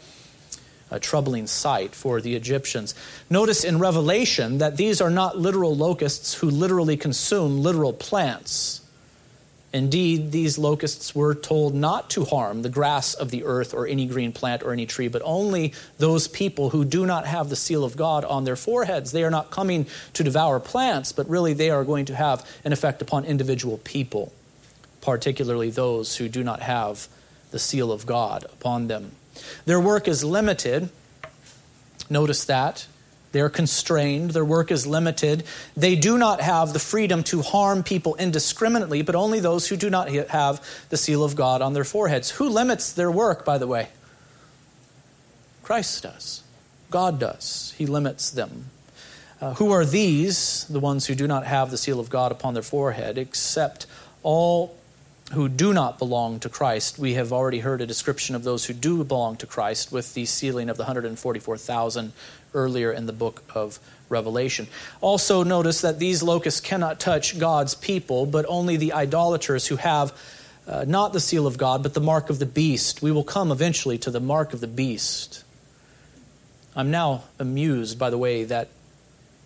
a 0.90 0.99
troubling 0.99 1.46
sight 1.46 1.94
for 1.94 2.20
the 2.20 2.35
Egyptians. 2.35 2.94
Notice 3.31 3.62
in 3.62 3.79
Revelation 3.79 4.59
that 4.59 4.77
these 4.77 5.01
are 5.01 5.11
not 5.11 5.38
literal 5.38 5.77
locusts 5.77 6.35
who 6.35 6.51
literally 6.51 6.96
consume 6.96 7.62
literal 7.62 7.92
plants 7.92 8.81
Indeed, 9.76 10.32
these 10.32 10.56
locusts 10.56 11.14
were 11.14 11.34
told 11.34 11.74
not 11.74 12.08
to 12.10 12.24
harm 12.24 12.62
the 12.62 12.70
grass 12.70 13.12
of 13.12 13.30
the 13.30 13.44
earth 13.44 13.74
or 13.74 13.86
any 13.86 14.06
green 14.06 14.32
plant 14.32 14.62
or 14.62 14.72
any 14.72 14.86
tree, 14.86 15.08
but 15.08 15.20
only 15.22 15.74
those 15.98 16.28
people 16.28 16.70
who 16.70 16.82
do 16.82 17.04
not 17.04 17.26
have 17.26 17.50
the 17.50 17.56
seal 17.56 17.84
of 17.84 17.94
God 17.94 18.24
on 18.24 18.44
their 18.44 18.56
foreheads. 18.56 19.12
They 19.12 19.22
are 19.22 19.30
not 19.30 19.50
coming 19.50 19.86
to 20.14 20.24
devour 20.24 20.60
plants, 20.60 21.12
but 21.12 21.28
really 21.28 21.52
they 21.52 21.68
are 21.68 21.84
going 21.84 22.06
to 22.06 22.16
have 22.16 22.48
an 22.64 22.72
effect 22.72 23.02
upon 23.02 23.26
individual 23.26 23.76
people, 23.76 24.32
particularly 25.02 25.68
those 25.68 26.16
who 26.16 26.26
do 26.26 26.42
not 26.42 26.62
have 26.62 27.06
the 27.50 27.58
seal 27.58 27.92
of 27.92 28.06
God 28.06 28.44
upon 28.44 28.86
them. 28.86 29.12
Their 29.66 29.78
work 29.78 30.08
is 30.08 30.24
limited. 30.24 30.88
Notice 32.08 32.46
that. 32.46 32.86
They're 33.37 33.51
constrained, 33.51 34.31
their 34.31 34.46
work 34.46 34.70
is 34.70 34.87
limited. 34.87 35.44
They 35.77 35.94
do 35.94 36.16
not 36.16 36.40
have 36.40 36.72
the 36.72 36.79
freedom 36.79 37.22
to 37.25 37.42
harm 37.42 37.83
people 37.83 38.14
indiscriminately, 38.14 39.03
but 39.03 39.14
only 39.14 39.40
those 39.40 39.68
who 39.68 39.77
do 39.77 39.90
not 39.90 40.09
have 40.09 40.66
the 40.88 40.96
seal 40.96 41.22
of 41.22 41.37
God 41.37 41.61
on 41.61 41.75
their 41.75 41.85
foreheads. 41.85 42.31
Who 42.31 42.49
limits 42.49 42.94
their 42.94 43.11
work, 43.11 43.44
by 43.44 43.59
the 43.59 43.66
way? 43.66 43.88
Christ 45.62 46.05
does. 46.05 46.44
God 46.90 47.20
does. 47.20 47.75
He 47.77 47.85
limits 47.85 48.31
them. 48.31 48.70
Uh, 49.38 49.53
who 49.53 49.70
are 49.70 49.85
these, 49.85 50.64
the 50.70 50.81
ones 50.81 51.05
who 51.05 51.14
do 51.14 51.27
not 51.27 51.44
have 51.44 51.70
the 51.70 51.77
seal 51.77 52.01
of 52.01 52.09
God 52.09 52.33
upon 52.33 52.55
their 52.55 52.62
forehead, 52.62 53.18
except 53.18 53.85
all 54.22 54.79
who 55.32 55.48
do 55.48 55.72
not 55.72 55.98
belong 55.98 56.38
to 56.40 56.48
Christ. 56.48 56.98
We 56.98 57.14
have 57.14 57.32
already 57.32 57.58
heard 57.58 57.80
a 57.80 57.86
description 57.86 58.36
of 58.36 58.44
those 58.44 58.64
who 58.66 58.72
do 58.72 59.02
belong 59.02 59.36
to 59.38 59.46
Christ 59.46 59.90
with 59.90 60.14
the 60.14 60.24
sealing 60.24 60.68
of 60.68 60.76
the 60.76 60.84
144,000 60.84 62.12
earlier 62.54 62.92
in 62.92 63.06
the 63.06 63.12
book 63.12 63.42
of 63.54 63.80
Revelation. 64.08 64.68
Also, 65.00 65.42
notice 65.42 65.80
that 65.80 65.98
these 65.98 66.22
locusts 66.22 66.60
cannot 66.60 67.00
touch 67.00 67.38
God's 67.38 67.74
people, 67.74 68.24
but 68.24 68.46
only 68.48 68.76
the 68.76 68.92
idolaters 68.92 69.66
who 69.66 69.76
have 69.76 70.12
uh, 70.68 70.84
not 70.86 71.12
the 71.12 71.20
seal 71.20 71.46
of 71.46 71.58
God, 71.58 71.82
but 71.82 71.94
the 71.94 72.00
mark 72.00 72.30
of 72.30 72.38
the 72.38 72.46
beast. 72.46 73.02
We 73.02 73.12
will 73.12 73.24
come 73.24 73.50
eventually 73.50 73.98
to 73.98 74.10
the 74.10 74.20
mark 74.20 74.52
of 74.52 74.60
the 74.60 74.66
beast. 74.66 75.44
I'm 76.74 76.90
now 76.90 77.24
amused 77.38 77.98
by 77.98 78.10
the 78.10 78.18
way 78.18 78.44
that 78.44 78.68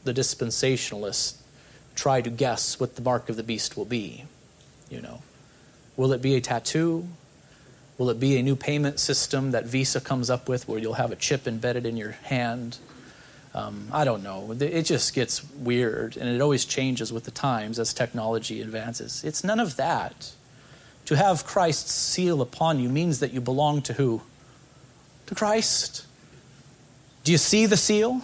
the 0.04 0.12
dispensationalists 0.12 1.36
try 1.94 2.20
to 2.20 2.30
guess 2.30 2.80
what 2.80 2.96
the 2.96 3.02
mark 3.02 3.28
of 3.28 3.36
the 3.36 3.42
beast 3.42 3.76
will 3.76 3.84
be. 3.84 4.24
You 4.88 5.00
know, 5.02 5.22
will 6.00 6.14
it 6.14 6.22
be 6.22 6.34
a 6.34 6.40
tattoo? 6.40 7.06
Will 7.98 8.08
it 8.08 8.18
be 8.18 8.38
a 8.38 8.42
new 8.42 8.56
payment 8.56 8.98
system 8.98 9.50
that 9.50 9.66
Visa 9.66 10.00
comes 10.00 10.30
up 10.30 10.48
with 10.48 10.66
where 10.66 10.79
you'll 10.79 10.94
have 10.94 11.12
a 11.12 11.16
chip 11.16 11.46
embedded 11.46 11.85
in 11.85 11.98
your 11.98 12.12
hand? 12.12 12.79
Um, 13.52 13.88
I 13.92 14.06
don't 14.06 14.22
know. 14.22 14.56
It 14.58 14.85
just 14.85 15.12
gets 15.12 15.44
weird, 15.52 16.16
and 16.16 16.27
it 16.27 16.40
always 16.40 16.64
changes 16.64 17.12
with 17.12 17.25
the 17.25 17.31
times 17.31 17.79
as 17.79 17.92
technology 17.92 18.62
advances. 18.62 19.22
It's 19.25 19.44
none 19.44 19.60
of 19.60 19.77
that. 19.77 20.33
To 21.04 21.16
have 21.16 21.44
Christ's 21.44 21.92
seal 21.92 22.40
upon 22.40 22.81
you 22.81 22.88
means 22.88 23.20
that 23.20 23.35
you 23.35 23.42
belong 23.42 23.83
to 23.83 23.92
who? 23.92 24.22
To 25.27 25.35
Christ. 25.35 26.06
Do 27.25 27.33
you 27.33 27.37
see 27.37 27.66
the 27.66 27.77
seal? 27.77 28.22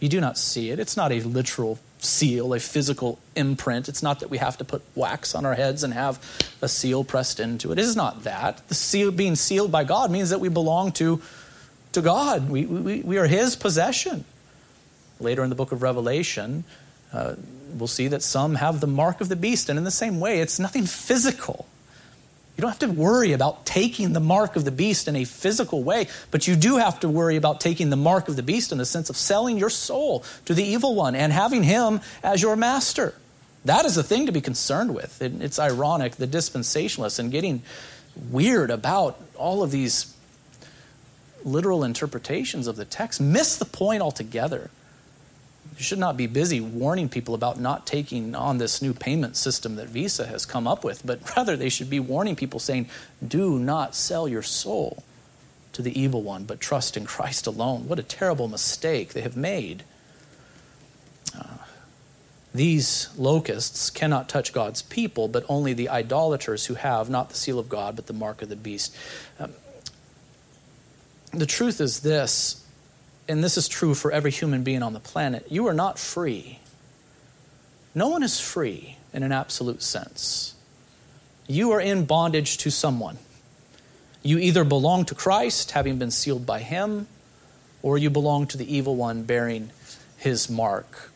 You 0.00 0.08
do 0.08 0.20
not 0.20 0.36
see 0.36 0.70
it. 0.70 0.80
It's 0.80 0.96
not 0.96 1.12
a 1.12 1.20
literal 1.20 1.78
seal, 2.04 2.54
a 2.54 2.60
physical 2.60 3.18
imprint. 3.36 3.88
It's 3.88 4.02
not 4.02 4.20
that 4.20 4.30
we 4.30 4.38
have 4.38 4.56
to 4.58 4.64
put 4.64 4.82
wax 4.94 5.34
on 5.34 5.44
our 5.44 5.54
heads 5.54 5.84
and 5.84 5.94
have 5.94 6.18
a 6.62 6.68
seal 6.68 7.04
pressed 7.04 7.40
into 7.40 7.70
it. 7.70 7.78
It 7.78 7.82
is 7.82 7.96
not 7.96 8.24
that. 8.24 8.66
The 8.68 8.74
seal 8.74 9.10
being 9.10 9.36
sealed 9.36 9.70
by 9.70 9.84
God 9.84 10.10
means 10.10 10.30
that 10.30 10.40
we 10.40 10.48
belong 10.48 10.92
to, 10.92 11.20
to 11.92 12.02
God. 12.02 12.50
We, 12.50 12.66
we, 12.66 13.00
we 13.02 13.18
are 13.18 13.26
His 13.26 13.56
possession. 13.56 14.24
Later 15.20 15.42
in 15.42 15.50
the 15.50 15.56
book 15.56 15.72
of 15.72 15.82
Revelation, 15.82 16.64
uh, 17.12 17.34
we'll 17.74 17.86
see 17.86 18.08
that 18.08 18.22
some 18.22 18.56
have 18.56 18.80
the 18.80 18.86
mark 18.86 19.20
of 19.20 19.28
the 19.28 19.36
beast, 19.36 19.68
and 19.68 19.78
in 19.78 19.84
the 19.84 19.90
same 19.90 20.20
way, 20.20 20.40
it's 20.40 20.58
nothing 20.58 20.86
physical. 20.86 21.67
You 22.58 22.62
don't 22.62 22.70
have 22.70 22.80
to 22.80 22.88
worry 22.88 23.34
about 23.34 23.66
taking 23.66 24.14
the 24.14 24.20
mark 24.20 24.56
of 24.56 24.64
the 24.64 24.72
beast 24.72 25.06
in 25.06 25.14
a 25.14 25.22
physical 25.22 25.84
way, 25.84 26.08
but 26.32 26.48
you 26.48 26.56
do 26.56 26.78
have 26.78 26.98
to 27.00 27.08
worry 27.08 27.36
about 27.36 27.60
taking 27.60 27.88
the 27.88 27.96
mark 27.96 28.28
of 28.28 28.34
the 28.34 28.42
beast 28.42 28.72
in 28.72 28.78
the 28.78 28.84
sense 28.84 29.08
of 29.08 29.16
selling 29.16 29.58
your 29.58 29.70
soul 29.70 30.24
to 30.46 30.54
the 30.54 30.64
evil 30.64 30.96
one 30.96 31.14
and 31.14 31.32
having 31.32 31.62
him 31.62 32.00
as 32.20 32.42
your 32.42 32.56
master. 32.56 33.14
That 33.64 33.84
is 33.84 33.94
the 33.94 34.02
thing 34.02 34.26
to 34.26 34.32
be 34.32 34.40
concerned 34.40 34.92
with. 34.92 35.22
it's 35.22 35.60
ironic, 35.60 36.16
the 36.16 36.26
dispensationalists 36.26 37.20
and 37.20 37.30
getting 37.30 37.62
weird 38.28 38.72
about 38.72 39.20
all 39.36 39.62
of 39.62 39.70
these 39.70 40.16
literal 41.44 41.84
interpretations 41.84 42.66
of 42.66 42.74
the 42.74 42.84
text 42.84 43.20
miss 43.20 43.56
the 43.56 43.66
point 43.66 44.02
altogether. 44.02 44.68
You 45.78 45.84
should 45.84 46.00
not 46.00 46.16
be 46.16 46.26
busy 46.26 46.60
warning 46.60 47.08
people 47.08 47.36
about 47.36 47.60
not 47.60 47.86
taking 47.86 48.34
on 48.34 48.58
this 48.58 48.82
new 48.82 48.92
payment 48.92 49.36
system 49.36 49.76
that 49.76 49.86
Visa 49.86 50.26
has 50.26 50.44
come 50.44 50.66
up 50.66 50.82
with, 50.82 51.06
but 51.06 51.20
rather 51.36 51.56
they 51.56 51.68
should 51.68 51.88
be 51.88 52.00
warning 52.00 52.34
people 52.34 52.58
saying, 52.58 52.88
do 53.26 53.60
not 53.60 53.94
sell 53.94 54.26
your 54.26 54.42
soul 54.42 55.04
to 55.72 55.80
the 55.80 55.98
evil 55.98 56.22
one, 56.22 56.44
but 56.44 56.58
trust 56.58 56.96
in 56.96 57.06
Christ 57.06 57.46
alone. 57.46 57.86
What 57.86 58.00
a 58.00 58.02
terrible 58.02 58.48
mistake 58.48 59.12
they 59.12 59.20
have 59.20 59.36
made. 59.36 59.84
Uh, 61.38 61.58
these 62.52 63.08
locusts 63.16 63.88
cannot 63.88 64.28
touch 64.28 64.52
God's 64.52 64.82
people, 64.82 65.28
but 65.28 65.44
only 65.48 65.74
the 65.74 65.90
idolaters 65.90 66.66
who 66.66 66.74
have 66.74 67.08
not 67.08 67.28
the 67.28 67.36
seal 67.36 67.60
of 67.60 67.68
God, 67.68 67.94
but 67.94 68.08
the 68.08 68.12
mark 68.12 68.42
of 68.42 68.48
the 68.48 68.56
beast. 68.56 68.96
Um, 69.38 69.52
the 71.32 71.46
truth 71.46 71.80
is 71.80 72.00
this 72.00 72.64
and 73.28 73.44
this 73.44 73.56
is 73.56 73.68
true 73.68 73.94
for 73.94 74.10
every 74.10 74.30
human 74.30 74.62
being 74.62 74.82
on 74.82 74.94
the 74.94 75.00
planet, 75.00 75.46
you 75.50 75.66
are 75.66 75.74
not 75.74 75.98
free. 75.98 76.58
No 77.94 78.08
one 78.08 78.22
is 78.22 78.40
free 78.40 78.96
in 79.12 79.22
an 79.22 79.32
absolute 79.32 79.82
sense. 79.82 80.54
You 81.46 81.72
are 81.72 81.80
in 81.80 82.04
bondage 82.04 82.58
to 82.58 82.70
someone. 82.70 83.18
You 84.22 84.38
either 84.38 84.64
belong 84.64 85.04
to 85.06 85.14
Christ, 85.14 85.72
having 85.72 85.98
been 85.98 86.10
sealed 86.10 86.44
by 86.44 86.60
Him, 86.60 87.06
or 87.82 87.98
you 87.98 88.10
belong 88.10 88.46
to 88.48 88.58
the 88.58 88.74
evil 88.74 88.96
one 88.96 89.22
bearing 89.22 89.70
His 90.16 90.50
mark. 90.50 91.12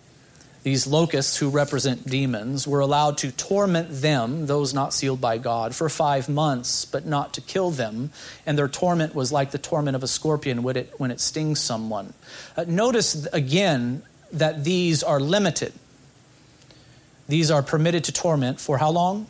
These 0.62 0.86
locusts, 0.86 1.38
who 1.38 1.50
represent 1.50 2.06
demons, 2.06 2.68
were 2.68 2.78
allowed 2.78 3.18
to 3.18 3.32
torment 3.32 3.88
them, 3.90 4.46
those 4.46 4.72
not 4.72 4.94
sealed 4.94 5.20
by 5.20 5.38
God, 5.38 5.74
for 5.74 5.88
five 5.88 6.28
months, 6.28 6.84
but 6.84 7.04
not 7.04 7.34
to 7.34 7.40
kill 7.40 7.72
them. 7.72 8.10
And 8.46 8.56
their 8.56 8.68
torment 8.68 9.12
was 9.12 9.32
like 9.32 9.50
the 9.50 9.58
torment 9.58 9.96
of 9.96 10.04
a 10.04 10.08
scorpion 10.08 10.62
when 10.62 10.76
it, 10.76 10.94
when 10.98 11.10
it 11.10 11.18
stings 11.18 11.58
someone. 11.58 12.12
Uh, 12.56 12.64
notice 12.68 13.26
again 13.32 14.02
that 14.32 14.62
these 14.62 15.02
are 15.02 15.18
limited. 15.18 15.72
These 17.26 17.50
are 17.50 17.62
permitted 17.62 18.04
to 18.04 18.12
torment 18.12 18.60
for 18.60 18.78
how 18.78 18.90
long? 18.90 19.26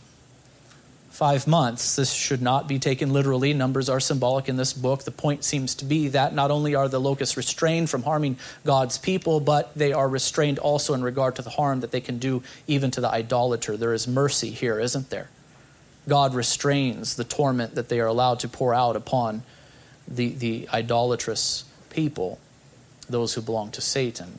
Five 1.13 1.47
months. 1.47 1.95
This 1.97 2.11
should 2.11 2.41
not 2.41 2.67
be 2.67 2.79
taken 2.79 3.13
literally. 3.13 3.53
Numbers 3.53 3.91
are 3.91 4.01
symbolic 4.01 4.49
in 4.49 4.57
this 4.57 4.73
book. 4.73 5.05
The 5.05 5.11
point 5.11 5.45
seems 5.45 5.75
to 5.77 5.85
be 5.85 6.09
that 6.09 6.35
not 6.35 6.51
only 6.51 6.75
are 6.75 6.89
the 6.89 6.99
locusts 6.99 7.37
restrained 7.37 7.91
from 7.91 8.03
harming 8.03 8.39
God's 8.65 8.97
people, 8.97 9.39
but 9.39 9.75
they 9.75 9.93
are 9.93 10.09
restrained 10.09 10.59
also 10.59 10.95
in 10.95 11.03
regard 11.03 11.37
to 11.37 11.43
the 11.43 11.51
harm 11.51 11.81
that 11.81 11.91
they 11.91 12.01
can 12.01 12.19
do 12.19 12.43
even 12.67 12.91
to 12.93 13.03
the 13.03 13.11
idolater. 13.11 13.77
There 13.77 13.93
is 13.93 14.09
mercy 14.09 14.51
here, 14.51 14.81
isn't 14.81 15.11
there? 15.11 15.29
God 16.09 16.35
restrains 16.35 17.15
the 17.15 17.25
torment 17.25 17.75
that 17.75 17.91
they 17.91 18.01
are 18.01 18.07
allowed 18.07 18.41
to 18.41 18.49
pour 18.49 18.73
out 18.73 18.97
upon 18.97 19.43
the, 20.09 20.31
the 20.31 20.69
idolatrous 20.73 21.65
people, 21.91 22.41
those 23.09 23.35
who 23.35 23.43
belong 23.43 23.71
to 23.73 23.83
Satan. 23.83 24.39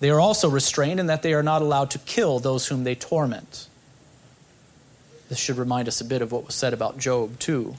They 0.00 0.10
are 0.10 0.20
also 0.20 0.50
restrained 0.50 0.98
in 0.98 1.06
that 1.06 1.22
they 1.22 1.34
are 1.34 1.42
not 1.42 1.62
allowed 1.62 1.92
to 1.92 1.98
kill 2.00 2.40
those 2.40 2.66
whom 2.66 2.82
they 2.82 2.96
torment. 2.96 3.67
This 5.28 5.38
should 5.38 5.58
remind 5.58 5.88
us 5.88 6.00
a 6.00 6.04
bit 6.04 6.22
of 6.22 6.32
what 6.32 6.46
was 6.46 6.54
said 6.54 6.72
about 6.72 6.98
Job, 6.98 7.38
too. 7.38 7.76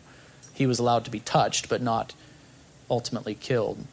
He 0.53 0.67
was 0.67 0.79
allowed 0.79 1.05
to 1.05 1.11
be 1.11 1.19
touched, 1.19 1.69
but 1.69 1.81
not 1.81 2.13
ultimately 2.89 3.35
killed. 3.35 3.85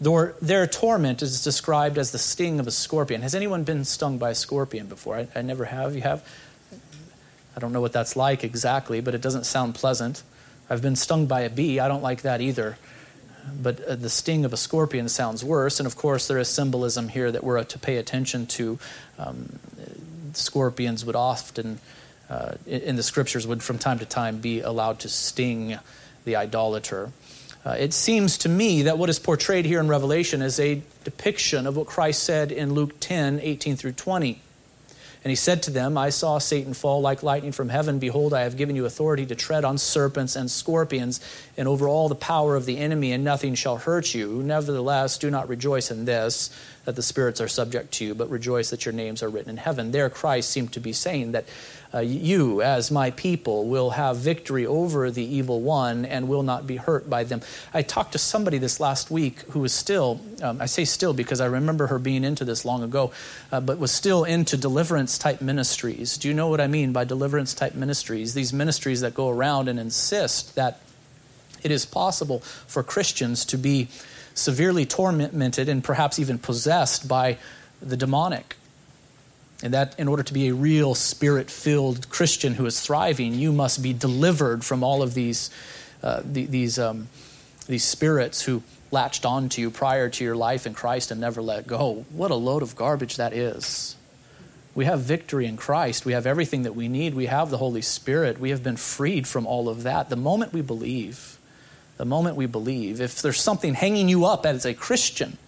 Their, 0.00 0.34
their 0.42 0.66
torment 0.66 1.22
is 1.22 1.42
described 1.42 1.98
as 1.98 2.10
the 2.10 2.18
sting 2.18 2.60
of 2.60 2.66
a 2.66 2.70
scorpion. 2.70 3.22
Has 3.22 3.34
anyone 3.34 3.64
been 3.64 3.84
stung 3.84 4.18
by 4.18 4.30
a 4.30 4.34
scorpion 4.34 4.86
before? 4.86 5.16
I, 5.16 5.28
I 5.34 5.42
never 5.42 5.64
have. 5.64 5.94
You 5.94 6.02
have? 6.02 6.28
I 7.56 7.60
don't 7.60 7.72
know 7.72 7.80
what 7.80 7.92
that's 7.92 8.16
like 8.16 8.44
exactly, 8.44 9.00
but 9.00 9.14
it 9.14 9.20
doesn't 9.20 9.44
sound 9.44 9.74
pleasant. 9.74 10.22
I've 10.68 10.82
been 10.82 10.96
stung 10.96 11.26
by 11.26 11.42
a 11.42 11.50
bee. 11.50 11.78
I 11.78 11.88
don't 11.88 12.02
like 12.02 12.22
that 12.22 12.40
either. 12.40 12.76
But 13.62 13.80
uh, 13.80 13.94
the 13.96 14.10
sting 14.10 14.44
of 14.44 14.52
a 14.52 14.56
scorpion 14.56 15.08
sounds 15.08 15.44
worse. 15.44 15.78
And 15.78 15.86
of 15.86 15.96
course, 15.96 16.26
there 16.26 16.38
is 16.38 16.48
symbolism 16.48 17.08
here 17.08 17.30
that 17.30 17.44
we're 17.44 17.62
to 17.62 17.78
pay 17.78 17.96
attention 17.96 18.46
to. 18.46 18.78
Um, 19.18 19.58
scorpions 20.32 21.04
would 21.04 21.16
often 21.16 21.78
uh, 22.34 22.56
in 22.66 22.96
the 22.96 23.02
scriptures 23.02 23.46
would 23.46 23.62
from 23.62 23.78
time 23.78 23.98
to 24.00 24.06
time 24.06 24.38
be 24.38 24.60
allowed 24.60 24.98
to 25.00 25.08
sting 25.08 25.78
the 26.24 26.36
idolater. 26.36 27.12
Uh, 27.64 27.76
it 27.78 27.92
seems 27.92 28.38
to 28.38 28.48
me 28.48 28.82
that 28.82 28.98
what 28.98 29.08
is 29.08 29.18
portrayed 29.18 29.64
here 29.64 29.78
in 29.78 29.88
Revelation 29.88 30.42
is 30.42 30.58
a 30.58 30.82
depiction 31.04 31.66
of 31.66 31.76
what 31.76 31.86
Christ 31.86 32.24
said 32.24 32.50
in 32.50 32.74
Luke 32.74 32.98
10 32.98 33.40
18 33.40 33.76
through 33.76 33.92
20. 33.92 34.40
And 35.22 35.30
he 35.30 35.36
said 35.36 35.62
to 35.62 35.70
them, 35.70 35.96
I 35.96 36.10
saw 36.10 36.36
Satan 36.36 36.74
fall 36.74 37.00
like 37.00 37.22
lightning 37.22 37.52
from 37.52 37.70
heaven. 37.70 37.98
Behold, 37.98 38.34
I 38.34 38.42
have 38.42 38.58
given 38.58 38.76
you 38.76 38.84
authority 38.84 39.24
to 39.26 39.34
tread 39.34 39.64
on 39.64 39.78
serpents 39.78 40.36
and 40.36 40.50
scorpions 40.50 41.18
and 41.56 41.66
over 41.66 41.88
all 41.88 42.10
the 42.10 42.14
power 42.14 42.56
of 42.56 42.66
the 42.66 42.76
enemy, 42.76 43.12
and 43.12 43.24
nothing 43.24 43.54
shall 43.54 43.78
hurt 43.78 44.12
you. 44.12 44.42
Nevertheless, 44.42 45.16
do 45.16 45.30
not 45.30 45.48
rejoice 45.48 45.90
in 45.90 46.04
this, 46.04 46.50
that 46.84 46.96
the 46.96 47.02
spirits 47.02 47.40
are 47.40 47.48
subject 47.48 47.92
to 47.94 48.04
you, 48.04 48.14
but 48.14 48.30
rejoice 48.30 48.70
that 48.70 48.84
your 48.84 48.92
names 48.92 49.22
are 49.22 49.28
written 49.28 49.50
in 49.50 49.56
heaven. 49.56 49.90
There, 49.90 50.10
Christ 50.10 50.50
seemed 50.50 50.72
to 50.72 50.80
be 50.80 50.92
saying 50.92 51.32
that 51.32 51.44
uh, 51.94 52.00
you, 52.00 52.60
as 52.60 52.90
my 52.90 53.12
people, 53.12 53.66
will 53.66 53.90
have 53.90 54.16
victory 54.16 54.66
over 54.66 55.10
the 55.10 55.24
evil 55.24 55.60
one 55.60 56.04
and 56.04 56.28
will 56.28 56.42
not 56.42 56.66
be 56.66 56.76
hurt 56.76 57.08
by 57.08 57.22
them. 57.22 57.40
I 57.72 57.82
talked 57.82 58.12
to 58.12 58.18
somebody 58.18 58.58
this 58.58 58.80
last 58.80 59.10
week 59.10 59.40
who 59.50 59.60
was 59.60 59.72
still, 59.72 60.20
um, 60.42 60.60
I 60.60 60.66
say 60.66 60.84
still 60.84 61.12
because 61.12 61.40
I 61.40 61.46
remember 61.46 61.86
her 61.86 62.00
being 62.00 62.24
into 62.24 62.44
this 62.44 62.64
long 62.64 62.82
ago, 62.82 63.12
uh, 63.52 63.60
but 63.60 63.78
was 63.78 63.92
still 63.92 64.24
into 64.24 64.56
deliverance 64.56 65.18
type 65.18 65.40
ministries. 65.40 66.18
Do 66.18 66.28
you 66.28 66.34
know 66.34 66.48
what 66.48 66.60
I 66.60 66.66
mean 66.66 66.92
by 66.92 67.04
deliverance 67.04 67.54
type 67.54 67.74
ministries? 67.74 68.34
These 68.34 68.52
ministries 68.52 69.02
that 69.02 69.14
go 69.14 69.30
around 69.30 69.68
and 69.68 69.78
insist 69.78 70.56
that 70.56 70.80
it 71.62 71.70
is 71.70 71.86
possible 71.86 72.40
for 72.40 72.82
Christians 72.82 73.44
to 73.46 73.56
be 73.56 73.88
severely 74.34 74.84
tormented 74.84 75.68
and 75.68 75.82
perhaps 75.82 76.18
even 76.18 76.38
possessed 76.38 77.08
by 77.08 77.38
the 77.80 77.96
demonic. 77.96 78.56
And 79.62 79.72
that 79.72 79.98
in 79.98 80.08
order 80.08 80.22
to 80.22 80.34
be 80.34 80.48
a 80.48 80.54
real 80.54 80.94
spirit 80.94 81.50
filled 81.50 82.08
Christian 82.10 82.54
who 82.54 82.66
is 82.66 82.80
thriving, 82.80 83.34
you 83.34 83.52
must 83.52 83.82
be 83.82 83.92
delivered 83.92 84.64
from 84.64 84.82
all 84.82 85.02
of 85.02 85.14
these, 85.14 85.50
uh, 86.02 86.20
the, 86.24 86.46
these, 86.46 86.78
um, 86.78 87.08
these 87.66 87.84
spirits 87.84 88.42
who 88.42 88.62
latched 88.90 89.24
onto 89.24 89.62
you 89.62 89.70
prior 89.70 90.08
to 90.08 90.24
your 90.24 90.36
life 90.36 90.66
in 90.66 90.74
Christ 90.74 91.10
and 91.10 91.20
never 91.20 91.40
let 91.40 91.66
go. 91.66 92.04
What 92.10 92.30
a 92.30 92.34
load 92.34 92.62
of 92.62 92.76
garbage 92.76 93.16
that 93.16 93.32
is. 93.32 93.96
We 94.74 94.86
have 94.86 95.00
victory 95.00 95.46
in 95.46 95.56
Christ. 95.56 96.04
We 96.04 96.12
have 96.12 96.26
everything 96.26 96.64
that 96.64 96.74
we 96.74 96.88
need. 96.88 97.14
We 97.14 97.26
have 97.26 97.50
the 97.50 97.58
Holy 97.58 97.82
Spirit. 97.82 98.40
We 98.40 98.50
have 98.50 98.62
been 98.62 98.76
freed 98.76 99.26
from 99.26 99.46
all 99.46 99.68
of 99.68 99.84
that. 99.84 100.10
The 100.10 100.16
moment 100.16 100.52
we 100.52 100.62
believe, 100.62 101.38
the 101.96 102.04
moment 102.04 102.36
we 102.36 102.46
believe, 102.46 103.00
if 103.00 103.22
there's 103.22 103.40
something 103.40 103.74
hanging 103.74 104.08
you 104.08 104.24
up 104.24 104.46
as 104.46 104.64
a 104.64 104.74
Christian, 104.74 105.38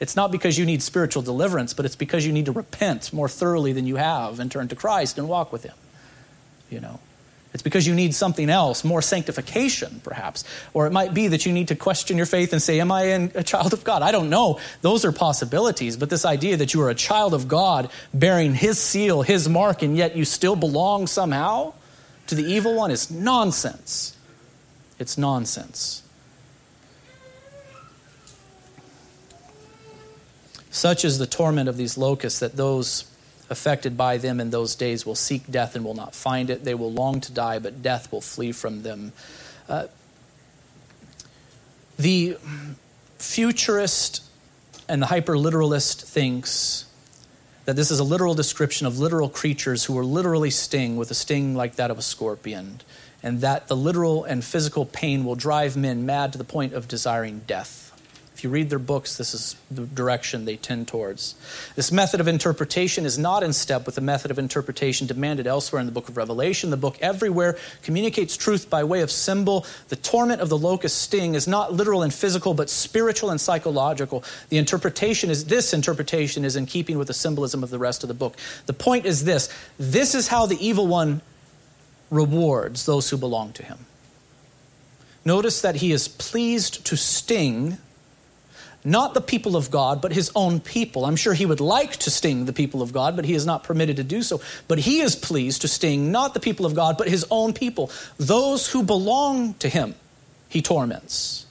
it's 0.00 0.16
not 0.16 0.30
because 0.30 0.56
you 0.56 0.64
need 0.64 0.82
spiritual 0.82 1.22
deliverance, 1.22 1.74
but 1.74 1.84
it's 1.84 1.96
because 1.96 2.24
you 2.24 2.32
need 2.32 2.46
to 2.46 2.52
repent 2.52 3.12
more 3.12 3.28
thoroughly 3.28 3.72
than 3.72 3.86
you 3.86 3.96
have 3.96 4.40
and 4.40 4.50
turn 4.50 4.68
to 4.68 4.76
Christ 4.76 5.18
and 5.18 5.28
walk 5.28 5.52
with 5.52 5.64
Him. 5.64 5.74
You 6.70 6.80
know, 6.80 7.00
it's 7.52 7.62
because 7.62 7.86
you 7.86 7.94
need 7.94 8.14
something 8.14 8.48
else, 8.50 8.84
more 8.84 9.02
sanctification, 9.02 10.00
perhaps. 10.04 10.44
Or 10.74 10.86
it 10.86 10.92
might 10.92 11.14
be 11.14 11.28
that 11.28 11.46
you 11.46 11.52
need 11.52 11.68
to 11.68 11.74
question 11.74 12.16
your 12.16 12.26
faith 12.26 12.52
and 12.52 12.62
say, 12.62 12.78
Am 12.80 12.92
I 12.92 13.02
a 13.02 13.42
child 13.42 13.72
of 13.72 13.84
God? 13.84 14.02
I 14.02 14.12
don't 14.12 14.30
know. 14.30 14.60
Those 14.82 15.04
are 15.04 15.12
possibilities. 15.12 15.96
But 15.96 16.10
this 16.10 16.24
idea 16.24 16.58
that 16.58 16.74
you 16.74 16.82
are 16.82 16.90
a 16.90 16.94
child 16.94 17.34
of 17.34 17.48
God 17.48 17.90
bearing 18.14 18.54
His 18.54 18.78
seal, 18.78 19.22
His 19.22 19.48
mark, 19.48 19.82
and 19.82 19.96
yet 19.96 20.14
you 20.14 20.24
still 20.24 20.56
belong 20.56 21.06
somehow 21.06 21.74
to 22.28 22.34
the 22.34 22.44
evil 22.44 22.74
one 22.74 22.90
is 22.90 23.10
nonsense. 23.10 24.14
It's 24.98 25.16
nonsense. 25.16 26.02
Such 30.70 31.04
is 31.04 31.18
the 31.18 31.26
torment 31.26 31.68
of 31.68 31.76
these 31.76 31.96
locusts 31.98 32.40
that 32.40 32.56
those 32.56 33.04
affected 33.50 33.96
by 33.96 34.18
them 34.18 34.40
in 34.40 34.50
those 34.50 34.74
days 34.74 35.06
will 35.06 35.14
seek 35.14 35.50
death 35.50 35.74
and 35.74 35.84
will 35.84 35.94
not 35.94 36.14
find 36.14 36.50
it. 36.50 36.64
They 36.64 36.74
will 36.74 36.92
long 36.92 37.20
to 37.22 37.32
die, 37.32 37.58
but 37.58 37.82
death 37.82 38.12
will 38.12 38.20
flee 38.20 38.52
from 38.52 38.82
them. 38.82 39.12
Uh, 39.68 39.86
the 41.98 42.36
futurist 43.18 44.22
and 44.88 45.02
the 45.02 45.06
hyperliteralist 45.06 46.02
thinks 46.02 46.84
that 47.64 47.76
this 47.76 47.90
is 47.90 47.98
a 47.98 48.04
literal 48.04 48.34
description 48.34 48.86
of 48.86 48.98
literal 48.98 49.28
creatures 49.28 49.84
who 49.84 49.94
were 49.94 50.04
literally 50.04 50.50
sting 50.50 50.96
with 50.96 51.10
a 51.10 51.14
sting 51.14 51.54
like 51.54 51.76
that 51.76 51.90
of 51.90 51.98
a 51.98 52.02
scorpion, 52.02 52.80
and 53.22 53.40
that 53.40 53.68
the 53.68 53.76
literal 53.76 54.24
and 54.24 54.44
physical 54.44 54.84
pain 54.84 55.24
will 55.24 55.34
drive 55.34 55.76
men 55.76 56.06
mad 56.06 56.32
to 56.32 56.38
the 56.38 56.44
point 56.44 56.72
of 56.72 56.88
desiring 56.88 57.42
death. 57.46 57.88
If 58.38 58.44
you 58.44 58.50
read 58.50 58.70
their 58.70 58.78
books, 58.78 59.16
this 59.16 59.34
is 59.34 59.56
the 59.68 59.84
direction 59.84 60.44
they 60.44 60.54
tend 60.54 60.86
towards. 60.86 61.34
This 61.74 61.90
method 61.90 62.20
of 62.20 62.28
interpretation 62.28 63.04
is 63.04 63.18
not 63.18 63.42
in 63.42 63.52
step 63.52 63.84
with 63.84 63.96
the 63.96 64.00
method 64.00 64.30
of 64.30 64.38
interpretation 64.38 65.08
demanded 65.08 65.48
elsewhere 65.48 65.80
in 65.80 65.86
the 65.86 65.92
book 65.92 66.08
of 66.08 66.16
Revelation. 66.16 66.70
The 66.70 66.76
book 66.76 66.96
everywhere 67.00 67.58
communicates 67.82 68.36
truth 68.36 68.70
by 68.70 68.84
way 68.84 69.00
of 69.00 69.10
symbol. 69.10 69.66
The 69.88 69.96
torment 69.96 70.40
of 70.40 70.50
the 70.50 70.56
locust 70.56 71.02
sting 71.02 71.34
is 71.34 71.48
not 71.48 71.72
literal 71.72 72.04
and 72.04 72.14
physical, 72.14 72.54
but 72.54 72.70
spiritual 72.70 73.30
and 73.30 73.40
psychological. 73.40 74.22
The 74.50 74.58
interpretation 74.58 75.30
is 75.30 75.46
this 75.46 75.74
interpretation 75.74 76.44
is 76.44 76.54
in 76.54 76.66
keeping 76.66 76.96
with 76.96 77.08
the 77.08 77.14
symbolism 77.14 77.64
of 77.64 77.70
the 77.70 77.78
rest 77.80 78.04
of 78.04 78.08
the 78.08 78.14
book. 78.14 78.36
The 78.66 78.72
point 78.72 79.04
is 79.04 79.24
this 79.24 79.52
this 79.80 80.14
is 80.14 80.28
how 80.28 80.46
the 80.46 80.64
evil 80.64 80.86
one 80.86 81.22
rewards 82.10 82.86
those 82.86 83.10
who 83.10 83.16
belong 83.16 83.52
to 83.52 83.62
him. 83.62 83.78
Notice 85.24 85.60
that 85.60 85.76
he 85.76 85.92
is 85.92 86.08
pleased 86.08 86.86
to 86.86 86.96
sting 86.96 87.78
not 88.84 89.12
the 89.12 89.20
people 89.20 89.56
of 89.56 89.70
God, 89.70 90.00
but 90.00 90.12
his 90.12 90.30
own 90.34 90.60
people. 90.60 91.04
I'm 91.04 91.16
sure 91.16 91.34
he 91.34 91.44
would 91.44 91.60
like 91.60 91.96
to 91.98 92.10
sting 92.10 92.46
the 92.46 92.52
people 92.52 92.80
of 92.80 92.92
God, 92.92 93.16
but 93.16 93.24
he 93.24 93.34
is 93.34 93.44
not 93.44 93.64
permitted 93.64 93.96
to 93.96 94.04
do 94.04 94.22
so. 94.22 94.40
But 94.68 94.78
he 94.78 95.00
is 95.00 95.16
pleased 95.16 95.62
to 95.62 95.68
sting 95.68 96.12
not 96.12 96.32
the 96.32 96.40
people 96.40 96.64
of 96.64 96.74
God, 96.74 96.96
but 96.96 97.08
his 97.08 97.26
own 97.30 97.52
people. 97.52 97.90
Those 98.16 98.68
who 98.68 98.82
belong 98.82 99.54
to 99.54 99.68
him, 99.68 99.94
he 100.48 100.62
torments. 100.62 101.44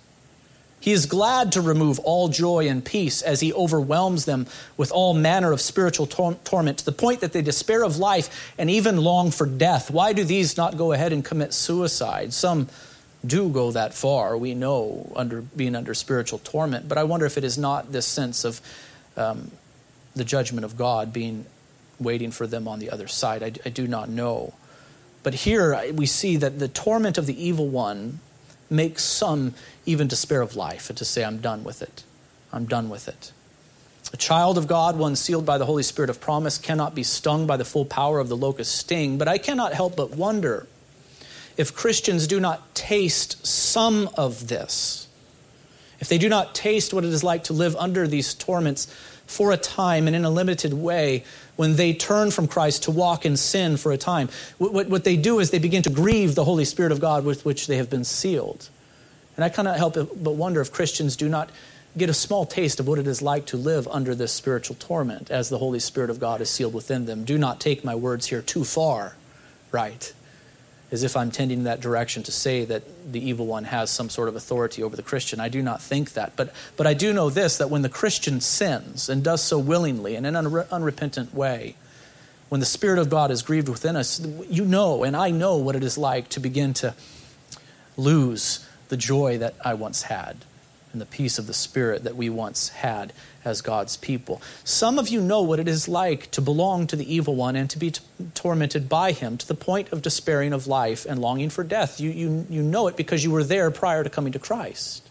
He 0.87 0.93
is 0.93 1.05
glad 1.05 1.51
to 1.51 1.59
remove 1.59 1.99
all 1.99 2.29
joy 2.29 2.69
and 2.69 2.81
peace 2.81 3.21
as 3.21 3.41
he 3.41 3.51
overwhelms 3.51 4.23
them 4.23 4.47
with 4.77 4.89
all 4.89 5.13
manner 5.13 5.51
of 5.51 5.59
spiritual 5.59 6.07
tor- 6.07 6.37
torment 6.45 6.77
to 6.77 6.85
the 6.85 6.93
point 6.93 7.19
that 7.19 7.33
they 7.33 7.41
despair 7.41 7.83
of 7.83 7.97
life 7.97 8.53
and 8.57 8.69
even 8.69 8.95
long 8.95 9.31
for 9.31 9.45
death. 9.45 9.91
Why 9.91 10.13
do 10.13 10.23
these 10.23 10.55
not 10.55 10.77
go 10.77 10.93
ahead 10.93 11.11
and 11.11 11.25
commit 11.25 11.53
suicide? 11.53 12.31
Some 12.31 12.69
do 13.25 13.49
go 13.49 13.71
that 13.71 13.95
far, 13.95 14.37
we 14.37 14.55
know, 14.55 15.11
under 15.13 15.41
being 15.41 15.75
under 15.75 15.93
spiritual 15.93 16.39
torment. 16.39 16.87
But 16.87 16.97
I 16.97 17.03
wonder 17.03 17.25
if 17.25 17.37
it 17.37 17.43
is 17.43 17.57
not 17.57 17.91
this 17.91 18.05
sense 18.05 18.45
of 18.45 18.61
um, 19.17 19.51
the 20.15 20.23
judgment 20.23 20.63
of 20.63 20.77
God 20.77 21.11
being 21.11 21.45
waiting 21.99 22.31
for 22.31 22.47
them 22.47 22.65
on 22.65 22.79
the 22.79 22.91
other 22.91 23.09
side. 23.09 23.43
I, 23.43 23.51
I 23.65 23.71
do 23.71 23.89
not 23.89 24.07
know. 24.07 24.53
But 25.21 25.33
here 25.33 25.91
we 25.91 26.05
see 26.05 26.37
that 26.37 26.59
the 26.59 26.69
torment 26.69 27.17
of 27.17 27.25
the 27.25 27.45
evil 27.45 27.67
one 27.67 28.21
makes 28.69 29.03
some 29.03 29.53
even 29.85 30.07
despair 30.07 30.41
of 30.41 30.55
life 30.55 30.89
and 30.89 30.97
to 30.97 31.05
say, 31.05 31.23
I'm 31.23 31.37
done 31.39 31.63
with 31.63 31.81
it. 31.81 32.03
I'm 32.51 32.65
done 32.65 32.89
with 32.89 33.07
it. 33.07 33.31
A 34.13 34.17
child 34.17 34.57
of 34.57 34.67
God, 34.67 34.97
one 34.97 35.15
sealed 35.15 35.45
by 35.45 35.57
the 35.57 35.65
Holy 35.65 35.83
Spirit 35.83 36.09
of 36.09 36.21
promise, 36.21 36.57
cannot 36.57 36.95
be 36.95 37.03
stung 37.03 37.45
by 37.45 37.57
the 37.57 37.65
full 37.65 37.85
power 37.85 38.19
of 38.19 38.29
the 38.29 38.37
locust 38.37 38.75
sting, 38.75 39.17
but 39.17 39.27
I 39.27 39.37
cannot 39.37 39.73
help 39.73 39.95
but 39.95 40.11
wonder 40.11 40.65
if 41.57 41.75
Christians 41.75 42.27
do 42.27 42.39
not 42.39 42.73
taste 42.73 43.45
some 43.45 44.09
of 44.15 44.47
this, 44.47 45.07
if 45.99 46.07
they 46.07 46.17
do 46.17 46.29
not 46.29 46.55
taste 46.55 46.93
what 46.93 47.03
it 47.03 47.11
is 47.11 47.23
like 47.23 47.45
to 47.45 47.53
live 47.53 47.75
under 47.75 48.07
these 48.07 48.33
torments 48.33 48.85
for 49.25 49.51
a 49.51 49.57
time 49.57 50.07
and 50.07 50.15
in 50.15 50.23
a 50.23 50.29
limited 50.29 50.73
way, 50.73 51.25
when 51.57 51.75
they 51.75 51.93
turn 51.93 52.31
from 52.31 52.47
Christ 52.47 52.83
to 52.83 52.91
walk 52.91 53.25
in 53.25 53.35
sin 53.35 53.75
for 53.77 53.91
a 53.91 53.97
time, 53.97 54.29
what, 54.57 54.87
what 54.87 55.03
they 55.03 55.17
do 55.17 55.39
is 55.39 55.51
they 55.51 55.59
begin 55.59 55.83
to 55.83 55.89
grieve 55.89 56.35
the 56.35 56.45
Holy 56.45 56.65
Spirit 56.65 56.91
of 56.91 57.01
God 57.01 57.25
with 57.25 57.43
which 57.43 57.67
they 57.67 57.77
have 57.77 57.89
been 57.89 58.05
sealed. 58.05 58.69
And 59.35 59.43
I 59.43 59.49
cannot 59.49 59.77
help 59.77 59.95
but 59.95 60.35
wonder 60.35 60.61
if 60.61 60.71
Christians 60.71 61.15
do 61.15 61.27
not 61.27 61.49
get 61.97 62.09
a 62.09 62.13
small 62.13 62.45
taste 62.45 62.79
of 62.79 62.87
what 62.87 62.99
it 62.99 63.07
is 63.07 63.21
like 63.21 63.47
to 63.47 63.57
live 63.57 63.87
under 63.87 64.13
this 64.13 64.31
spiritual 64.31 64.75
torment 64.79 65.31
as 65.31 65.49
the 65.49 65.57
Holy 65.57 65.79
Spirit 65.79 66.09
of 66.09 66.19
God 66.19 66.41
is 66.41 66.49
sealed 66.49 66.73
within 66.73 67.05
them. 67.05 67.23
Do 67.23 67.37
not 67.37 67.59
take 67.59 67.83
my 67.83 67.95
words 67.95 68.27
here 68.27 68.41
too 68.41 68.63
far, 68.63 69.15
right? 69.71 70.13
As 70.91 71.03
if 71.03 71.17
I'm 71.17 71.31
tending 71.31 71.59
in 71.59 71.63
that 71.65 71.81
direction 71.81 72.23
to 72.23 72.31
say 72.31 72.63
that 72.65 72.83
the 73.11 73.29
evil 73.29 73.45
one 73.45 73.65
has 73.65 73.89
some 73.89 74.09
sort 74.09 74.29
of 74.29 74.35
authority 74.35 74.83
over 74.83 74.95
the 74.95 75.03
Christian. 75.03 75.39
I 75.39 75.49
do 75.49 75.61
not 75.61 75.81
think 75.81 76.13
that. 76.13 76.35
But, 76.35 76.53
but 76.77 76.87
I 76.87 76.93
do 76.93 77.11
know 77.13 77.29
this 77.29 77.57
that 77.57 77.69
when 77.69 77.81
the 77.81 77.89
Christian 77.89 78.39
sins 78.39 79.09
and 79.09 79.23
does 79.23 79.43
so 79.43 79.59
willingly 79.59 80.15
and 80.15 80.25
in 80.25 80.35
an 80.35 80.45
unre- 80.45 80.69
unrepentant 80.71 81.33
way, 81.33 81.75
when 82.49 82.61
the 82.61 82.65
Spirit 82.65 82.99
of 82.99 83.09
God 83.09 83.31
is 83.31 83.41
grieved 83.41 83.67
within 83.67 83.97
us, 83.97 84.25
you 84.49 84.63
know, 84.63 85.03
and 85.03 85.17
I 85.17 85.31
know 85.31 85.57
what 85.57 85.75
it 85.75 85.83
is 85.83 85.97
like 85.97 86.29
to 86.29 86.39
begin 86.39 86.73
to 86.75 86.93
lose 87.97 88.65
the 88.87 88.95
joy 88.95 89.39
that 89.39 89.55
I 89.65 89.73
once 89.73 90.03
had 90.03 90.37
and 90.91 91.01
the 91.01 91.05
peace 91.05 91.37
of 91.37 91.47
the 91.47 91.53
Spirit 91.53 92.03
that 92.03 92.15
we 92.15 92.29
once 92.29 92.69
had 92.69 93.13
as 93.43 93.61
God's 93.61 93.97
people. 93.97 94.41
Some 94.63 94.99
of 94.99 95.09
you 95.09 95.21
know 95.21 95.41
what 95.41 95.59
it 95.59 95.67
is 95.67 95.87
like 95.87 96.29
to 96.31 96.41
belong 96.41 96.87
to 96.87 96.95
the 96.95 97.13
evil 97.13 97.35
one 97.35 97.55
and 97.55 97.69
to 97.69 97.79
be 97.79 97.91
t- 97.91 98.01
tormented 98.33 98.89
by 98.89 99.11
him 99.11 99.37
to 99.37 99.47
the 99.47 99.55
point 99.55 99.91
of 99.91 100.01
despairing 100.01 100.53
of 100.53 100.67
life 100.67 101.05
and 101.05 101.19
longing 101.19 101.49
for 101.49 101.63
death. 101.63 101.99
You, 101.99 102.09
you, 102.09 102.45
you 102.49 102.61
know 102.61 102.87
it 102.87 102.97
because 102.97 103.23
you 103.23 103.31
were 103.31 103.43
there 103.43 103.71
prior 103.71 104.03
to 104.03 104.09
coming 104.09 104.33
to 104.33 104.39
Christ. 104.39 105.07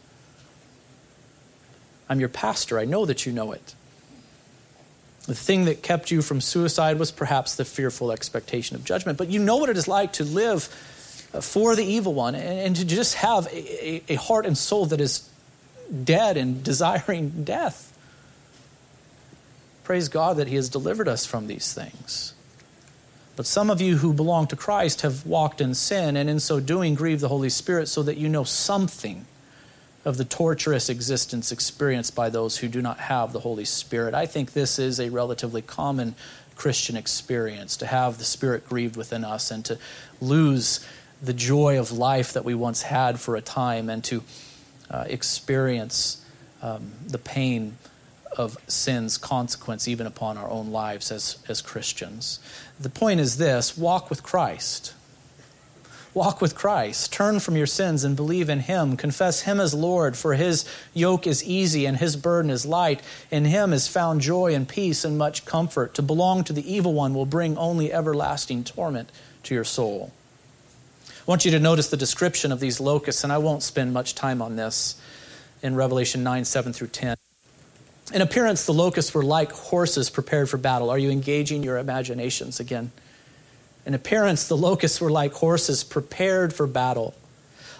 I'm 2.08 2.20
your 2.20 2.28
pastor. 2.28 2.78
I 2.78 2.84
know 2.84 3.06
that 3.06 3.26
you 3.26 3.32
know 3.32 3.52
it. 3.52 3.74
The 5.26 5.34
thing 5.34 5.64
that 5.64 5.82
kept 5.82 6.10
you 6.10 6.22
from 6.22 6.40
suicide 6.40 6.98
was 6.98 7.10
perhaps 7.10 7.56
the 7.56 7.64
fearful 7.64 8.12
expectation 8.12 8.76
of 8.76 8.84
judgment, 8.84 9.18
but 9.18 9.28
you 9.28 9.40
know 9.40 9.56
what 9.56 9.68
it 9.68 9.76
is 9.76 9.88
like 9.88 10.12
to 10.14 10.24
live 10.24 10.68
uh, 11.34 11.40
for 11.40 11.74
the 11.74 11.84
evil 11.84 12.14
one 12.14 12.36
and, 12.36 12.58
and 12.60 12.76
to 12.76 12.84
just 12.84 13.14
have 13.16 13.46
a, 13.46 13.88
a, 13.88 14.02
a 14.10 14.14
heart 14.14 14.46
and 14.46 14.56
soul 14.56 14.86
that 14.86 15.00
is 15.00 15.28
dead 16.04 16.36
and 16.36 16.62
desiring 16.64 17.44
death. 17.44 17.92
Praise 19.84 20.08
God 20.08 20.36
that 20.38 20.48
He 20.48 20.56
has 20.56 20.68
delivered 20.68 21.08
us 21.08 21.24
from 21.24 21.46
these 21.46 21.72
things. 21.72 22.34
But 23.36 23.46
some 23.46 23.70
of 23.70 23.80
you 23.80 23.98
who 23.98 24.14
belong 24.14 24.46
to 24.48 24.56
Christ 24.56 25.02
have 25.02 25.26
walked 25.26 25.60
in 25.60 25.74
sin, 25.74 26.16
and 26.16 26.28
in 26.28 26.40
so 26.40 26.58
doing, 26.58 26.94
grieve 26.94 27.20
the 27.20 27.28
Holy 27.28 27.50
Spirit 27.50 27.86
so 27.86 28.02
that 28.02 28.16
you 28.16 28.28
know 28.28 28.44
something 28.44 29.26
of 30.06 30.16
the 30.16 30.24
torturous 30.24 30.88
existence 30.88 31.52
experienced 31.52 32.14
by 32.14 32.30
those 32.30 32.58
who 32.58 32.68
do 32.68 32.80
not 32.80 32.98
have 32.98 33.32
the 33.32 33.40
Holy 33.40 33.64
Spirit. 33.64 34.14
I 34.14 34.24
think 34.24 34.52
this 34.52 34.78
is 34.78 34.98
a 34.98 35.10
relatively 35.10 35.60
common 35.60 36.14
Christian 36.54 36.96
experience 36.96 37.76
to 37.78 37.86
have 37.86 38.16
the 38.16 38.24
Spirit 38.24 38.66
grieved 38.66 38.96
within 38.96 39.24
us 39.24 39.50
and 39.50 39.64
to 39.66 39.78
lose 40.20 40.86
the 41.20 41.32
joy 41.32 41.78
of 41.78 41.92
life 41.92 42.32
that 42.32 42.44
we 42.44 42.54
once 42.54 42.82
had 42.82 43.20
for 43.20 43.36
a 43.36 43.40
time 43.40 43.90
and 43.90 44.02
to 44.04 44.22
uh, 44.90 45.04
experience 45.08 46.24
um, 46.62 46.92
the 47.06 47.18
pain 47.18 47.76
of 48.36 48.58
sin's 48.68 49.16
consequence 49.16 49.88
even 49.88 50.06
upon 50.06 50.36
our 50.36 50.48
own 50.48 50.70
lives 50.70 51.10
as, 51.10 51.38
as 51.48 51.62
Christians. 51.62 52.38
The 52.78 52.90
point 52.90 53.20
is 53.20 53.38
this 53.38 53.76
walk 53.76 54.10
with 54.10 54.22
Christ. 54.22 54.92
Walk 56.12 56.40
with 56.40 56.54
Christ. 56.54 57.12
Turn 57.12 57.40
from 57.40 57.56
your 57.56 57.66
sins 57.66 58.02
and 58.02 58.16
believe 58.16 58.48
in 58.48 58.60
Him. 58.60 58.96
Confess 58.96 59.42
Him 59.42 59.60
as 59.60 59.74
Lord, 59.74 60.16
for 60.16 60.32
His 60.32 60.64
yoke 60.94 61.26
is 61.26 61.44
easy 61.44 61.84
and 61.84 61.98
His 61.98 62.16
burden 62.16 62.50
is 62.50 62.64
light. 62.64 63.02
In 63.30 63.44
Him 63.44 63.74
is 63.74 63.86
found 63.86 64.22
joy 64.22 64.54
and 64.54 64.66
peace 64.66 65.04
and 65.04 65.18
much 65.18 65.44
comfort. 65.44 65.92
To 65.94 66.02
belong 66.02 66.42
to 66.44 66.54
the 66.54 66.72
evil 66.72 66.94
one 66.94 67.12
will 67.12 67.26
bring 67.26 67.58
only 67.58 67.92
everlasting 67.92 68.64
torment 68.64 69.10
to 69.42 69.54
your 69.54 69.64
soul. 69.64 70.10
I 71.26 71.30
want 71.30 71.44
you 71.44 71.50
to 71.50 71.58
notice 71.58 71.88
the 71.88 71.96
description 71.96 72.52
of 72.52 72.60
these 72.60 72.78
locusts, 72.78 73.24
and 73.24 73.32
I 73.32 73.38
won't 73.38 73.64
spend 73.64 73.92
much 73.92 74.14
time 74.14 74.40
on 74.40 74.54
this 74.54 74.94
in 75.60 75.74
Revelation 75.74 76.22
9 76.22 76.44
7 76.44 76.72
through 76.72 76.86
10. 76.86 77.16
In 78.14 78.22
appearance, 78.22 78.64
the 78.64 78.72
locusts 78.72 79.12
were 79.12 79.24
like 79.24 79.50
horses 79.50 80.08
prepared 80.08 80.48
for 80.48 80.56
battle. 80.56 80.88
Are 80.88 80.98
you 80.98 81.10
engaging 81.10 81.64
your 81.64 81.78
imaginations 81.78 82.60
again? 82.60 82.92
In 83.84 83.92
appearance, 83.92 84.46
the 84.46 84.56
locusts 84.56 85.00
were 85.00 85.10
like 85.10 85.32
horses 85.32 85.82
prepared 85.82 86.54
for 86.54 86.68
battle. 86.68 87.12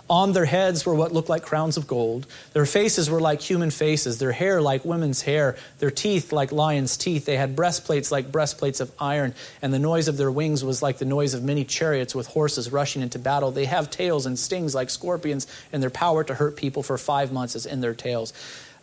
On 0.08 0.32
their 0.32 0.44
heads 0.44 0.86
were 0.86 0.94
what 0.94 1.12
looked 1.12 1.28
like 1.28 1.42
crowns 1.42 1.76
of 1.76 1.88
gold. 1.88 2.28
Their 2.52 2.64
faces 2.64 3.10
were 3.10 3.20
like 3.20 3.40
human 3.40 3.70
faces, 3.70 4.18
their 4.18 4.30
hair 4.30 4.62
like 4.62 4.84
women's 4.84 5.22
hair, 5.22 5.56
their 5.80 5.90
teeth 5.90 6.32
like 6.32 6.52
lions' 6.52 6.96
teeth. 6.96 7.24
They 7.24 7.36
had 7.36 7.56
breastplates 7.56 8.12
like 8.12 8.30
breastplates 8.30 8.78
of 8.78 8.92
iron, 9.00 9.34
and 9.62 9.74
the 9.74 9.80
noise 9.80 10.06
of 10.06 10.16
their 10.16 10.30
wings 10.30 10.62
was 10.62 10.80
like 10.80 10.98
the 10.98 11.04
noise 11.04 11.34
of 11.34 11.42
many 11.42 11.64
chariots 11.64 12.14
with 12.14 12.28
horses 12.28 12.70
rushing 12.70 13.02
into 13.02 13.18
battle. 13.18 13.50
They 13.50 13.64
have 13.64 13.90
tails 13.90 14.26
and 14.26 14.38
stings 14.38 14.76
like 14.76 14.90
scorpions, 14.90 15.48
and 15.72 15.82
their 15.82 15.90
power 15.90 16.22
to 16.22 16.34
hurt 16.34 16.54
people 16.54 16.84
for 16.84 16.96
five 16.96 17.32
months 17.32 17.56
is 17.56 17.66
in 17.66 17.80
their 17.80 17.94
tails. 17.94 18.32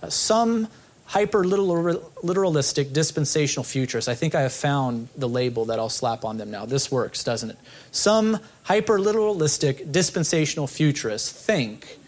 Uh, 0.02 0.10
some 0.10 0.68
hyper 1.14 1.44
literalistic 1.44 2.92
dispensational 2.92 3.64
futurists. 3.64 4.08
I 4.10 4.16
think 4.16 4.34
I 4.34 4.42
have 4.42 4.52
found 4.52 5.10
the 5.16 5.30
label 5.30 5.66
that 5.66 5.78
I'll 5.78 5.88
slap 5.88 6.26
on 6.26 6.38
them 6.40 6.50
now. 6.50 6.66
This 6.66 6.92
works, 6.92 7.24
doesn't 7.24 7.52
it? 7.52 7.58
Some 7.92 8.40
hyper 8.64 8.98
literalistic 8.98 9.92
dispensational 9.92 10.66
futurists 10.66 11.32
think 11.32 12.00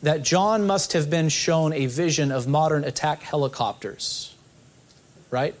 that 0.00 0.22
John 0.22 0.66
must 0.66 0.94
have 0.94 1.10
been 1.10 1.28
shown 1.28 1.74
a 1.74 1.84
vision 1.84 2.32
of 2.32 2.48
modern 2.48 2.84
attack 2.84 3.20
helicopters, 3.20 4.34
right? 5.30 5.54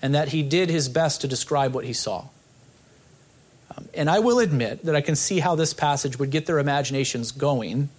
And 0.00 0.14
that 0.14 0.28
he 0.28 0.42
did 0.42 0.70
his 0.70 0.88
best 0.88 1.20
to 1.20 1.28
describe 1.28 1.74
what 1.74 1.84
he 1.84 1.92
saw. 1.92 2.28
Um, 3.76 3.90
and 3.92 4.08
I 4.08 4.20
will 4.20 4.38
admit 4.38 4.86
that 4.86 4.96
I 4.96 5.02
can 5.02 5.16
see 5.16 5.38
how 5.38 5.54
this 5.54 5.74
passage 5.74 6.18
would 6.18 6.30
get 6.30 6.46
their 6.46 6.60
imaginations 6.60 7.30
going 7.30 7.90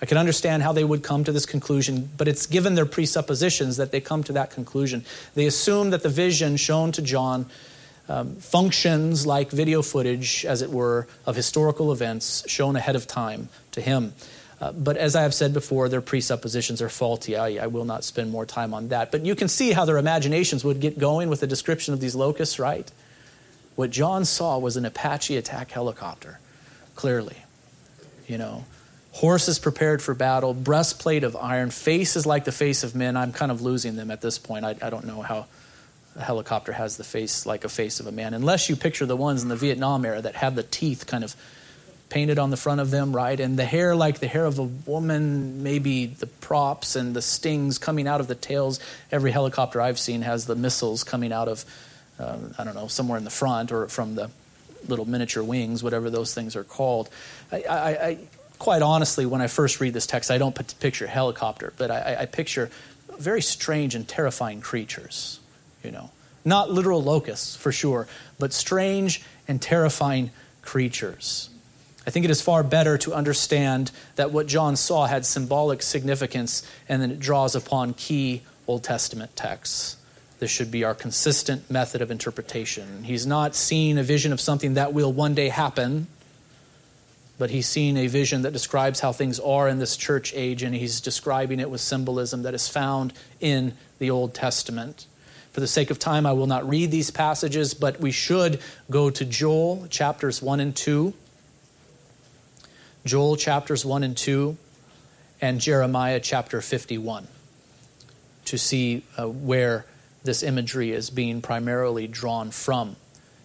I 0.00 0.06
can 0.06 0.16
understand 0.16 0.62
how 0.62 0.72
they 0.72 0.84
would 0.84 1.02
come 1.02 1.24
to 1.24 1.32
this 1.32 1.46
conclusion, 1.46 2.08
but 2.16 2.28
it's 2.28 2.46
given 2.46 2.74
their 2.74 2.86
presuppositions 2.86 3.78
that 3.78 3.90
they 3.90 4.00
come 4.00 4.22
to 4.24 4.32
that 4.34 4.50
conclusion. 4.50 5.04
They 5.34 5.46
assume 5.46 5.90
that 5.90 6.02
the 6.02 6.08
vision 6.08 6.56
shown 6.56 6.92
to 6.92 7.02
John 7.02 7.46
um, 8.08 8.36
functions 8.36 9.26
like 9.26 9.50
video 9.50 9.82
footage, 9.82 10.44
as 10.46 10.62
it 10.62 10.70
were, 10.70 11.06
of 11.26 11.36
historical 11.36 11.92
events 11.92 12.48
shown 12.48 12.76
ahead 12.76 12.96
of 12.96 13.06
time 13.06 13.48
to 13.72 13.80
him. 13.80 14.14
Uh, 14.60 14.72
but 14.72 14.96
as 14.96 15.14
I 15.14 15.22
have 15.22 15.34
said 15.34 15.52
before, 15.52 15.88
their 15.88 16.00
presuppositions 16.00 16.80
are 16.82 16.88
faulty. 16.88 17.36
I, 17.36 17.64
I, 17.64 17.66
will 17.68 17.84
not 17.84 18.02
spend 18.02 18.30
more 18.30 18.44
time 18.44 18.74
on 18.74 18.88
that. 18.88 19.12
But 19.12 19.24
you 19.24 19.36
can 19.36 19.46
see 19.46 19.70
how 19.70 19.84
their 19.84 19.98
imaginations 19.98 20.64
would 20.64 20.80
get 20.80 20.98
going 20.98 21.28
with 21.28 21.40
the 21.40 21.46
description 21.46 21.94
of 21.94 22.00
these 22.00 22.16
locusts, 22.16 22.58
right? 22.58 22.90
What 23.76 23.90
John 23.90 24.24
saw 24.24 24.58
was 24.58 24.76
an 24.76 24.84
Apache 24.84 25.36
attack 25.36 25.70
helicopter, 25.70 26.40
clearly. 26.96 27.36
You 28.26 28.38
know, 28.38 28.64
horses 29.12 29.58
prepared 29.58 30.02
for 30.02 30.14
battle, 30.14 30.54
breastplate 30.54 31.24
of 31.24 31.34
iron, 31.36 31.70
faces 31.70 32.26
like 32.26 32.44
the 32.44 32.52
face 32.52 32.84
of 32.84 32.94
men. 32.94 33.16
I'm 33.16 33.32
kind 33.32 33.50
of 33.50 33.62
losing 33.62 33.96
them 33.96 34.10
at 34.10 34.20
this 34.20 34.38
point. 34.38 34.64
I, 34.64 34.76
I 34.80 34.90
don't 34.90 35.06
know 35.06 35.22
how 35.22 35.46
a 36.16 36.22
helicopter 36.22 36.72
has 36.72 36.96
the 36.96 37.04
face 37.04 37.46
like 37.46 37.64
a 37.64 37.68
face 37.68 38.00
of 38.00 38.06
a 38.06 38.12
man, 38.12 38.34
unless 38.34 38.68
you 38.68 38.76
picture 38.76 39.06
the 39.06 39.16
ones 39.16 39.42
in 39.42 39.48
the 39.48 39.56
Vietnam 39.56 40.04
era 40.04 40.20
that 40.20 40.34
have 40.36 40.54
the 40.54 40.62
teeth 40.62 41.06
kind 41.06 41.24
of 41.24 41.34
painted 42.08 42.38
on 42.38 42.50
the 42.50 42.56
front 42.56 42.80
of 42.80 42.90
them, 42.90 43.14
right? 43.14 43.38
And 43.38 43.58
the 43.58 43.64
hair 43.64 43.94
like 43.94 44.18
the 44.18 44.26
hair 44.26 44.46
of 44.46 44.58
a 44.58 44.62
woman, 44.62 45.62
maybe 45.62 46.06
the 46.06 46.26
props 46.26 46.96
and 46.96 47.14
the 47.14 47.22
stings 47.22 47.78
coming 47.78 48.08
out 48.08 48.20
of 48.20 48.28
the 48.28 48.34
tails. 48.34 48.80
Every 49.12 49.30
helicopter 49.30 49.80
I've 49.80 49.98
seen 49.98 50.22
has 50.22 50.46
the 50.46 50.54
missiles 50.54 51.04
coming 51.04 51.32
out 51.32 51.48
of, 51.48 51.64
uh, 52.18 52.38
I 52.58 52.64
don't 52.64 52.74
know, 52.74 52.88
somewhere 52.88 53.18
in 53.18 53.24
the 53.24 53.30
front 53.30 53.72
or 53.72 53.88
from 53.88 54.14
the 54.14 54.30
little 54.86 55.04
miniature 55.04 55.42
wings, 55.42 55.82
whatever 55.82 56.08
those 56.08 56.34
things 56.34 56.56
are 56.56 56.64
called. 56.64 57.10
I, 57.52 57.62
I, 57.62 57.88
I 57.90 58.18
quite 58.58 58.82
honestly, 58.82 59.26
when 59.26 59.40
I 59.40 59.46
first 59.46 59.80
read 59.80 59.94
this 59.94 60.06
text, 60.06 60.30
I 60.30 60.38
don't 60.38 60.54
picture 60.80 61.06
helicopter, 61.06 61.72
but 61.76 61.90
I, 61.90 62.18
I 62.20 62.26
picture 62.26 62.70
very 63.18 63.42
strange 63.42 63.94
and 63.94 64.06
terrifying 64.06 64.60
creatures 64.60 65.40
you 65.82 65.90
know. 65.90 66.10
Not 66.44 66.70
literal 66.70 67.02
locusts, 67.02 67.56
for 67.56 67.72
sure, 67.72 68.06
but 68.38 68.52
strange 68.52 69.22
and 69.46 69.60
terrifying 69.60 70.30
creatures. 70.62 71.50
I 72.06 72.10
think 72.10 72.24
it 72.24 72.30
is 72.30 72.40
far 72.40 72.62
better 72.62 72.96
to 72.98 73.12
understand 73.12 73.90
that 74.16 74.30
what 74.30 74.46
John 74.46 74.76
saw 74.76 75.06
had 75.06 75.26
symbolic 75.26 75.82
significance 75.82 76.62
and 76.88 77.02
then 77.02 77.10
it 77.10 77.20
draws 77.20 77.54
upon 77.54 77.92
key 77.94 78.42
Old 78.66 78.82
Testament 78.82 79.36
texts. 79.36 79.96
This 80.38 80.50
should 80.50 80.70
be 80.70 80.84
our 80.84 80.94
consistent 80.94 81.70
method 81.70 82.00
of 82.00 82.10
interpretation. 82.10 83.02
He's 83.02 83.26
not 83.26 83.54
seeing 83.54 83.98
a 83.98 84.02
vision 84.02 84.32
of 84.32 84.40
something 84.40 84.74
that 84.74 84.92
will 84.92 85.12
one 85.12 85.34
day 85.34 85.48
happen, 85.48 86.06
but 87.38 87.50
he's 87.50 87.68
seeing 87.68 87.96
a 87.96 88.08
vision 88.08 88.42
that 88.42 88.52
describes 88.52 89.00
how 89.00 89.12
things 89.12 89.38
are 89.38 89.68
in 89.68 89.78
this 89.78 89.96
church 89.96 90.32
age, 90.34 90.62
and 90.62 90.74
he's 90.74 91.00
describing 91.00 91.60
it 91.60 91.70
with 91.70 91.80
symbolism 91.80 92.42
that 92.42 92.52
is 92.52 92.68
found 92.68 93.12
in 93.40 93.74
the 93.98 94.10
Old 94.10 94.34
Testament. 94.34 95.06
For 95.52 95.60
the 95.60 95.68
sake 95.68 95.90
of 95.90 95.98
time, 95.98 96.26
I 96.26 96.32
will 96.32 96.46
not 96.46 96.68
read 96.68 96.90
these 96.90 97.10
passages, 97.10 97.74
but 97.74 98.00
we 98.00 98.10
should 98.10 98.60
go 98.90 99.08
to 99.10 99.24
Joel 99.24 99.86
chapters 99.88 100.42
1 100.42 100.60
and 100.60 100.74
2. 100.74 101.14
Joel 103.06 103.36
chapters 103.36 103.84
1 103.84 104.02
and 104.02 104.16
2, 104.16 104.56
and 105.40 105.60
Jeremiah 105.60 106.20
chapter 106.20 106.60
51 106.60 107.28
to 108.46 108.58
see 108.58 109.04
uh, 109.16 109.28
where 109.28 109.84
this 110.24 110.42
imagery 110.42 110.90
is 110.90 111.10
being 111.10 111.40
primarily 111.40 112.06
drawn 112.06 112.50
from 112.50 112.96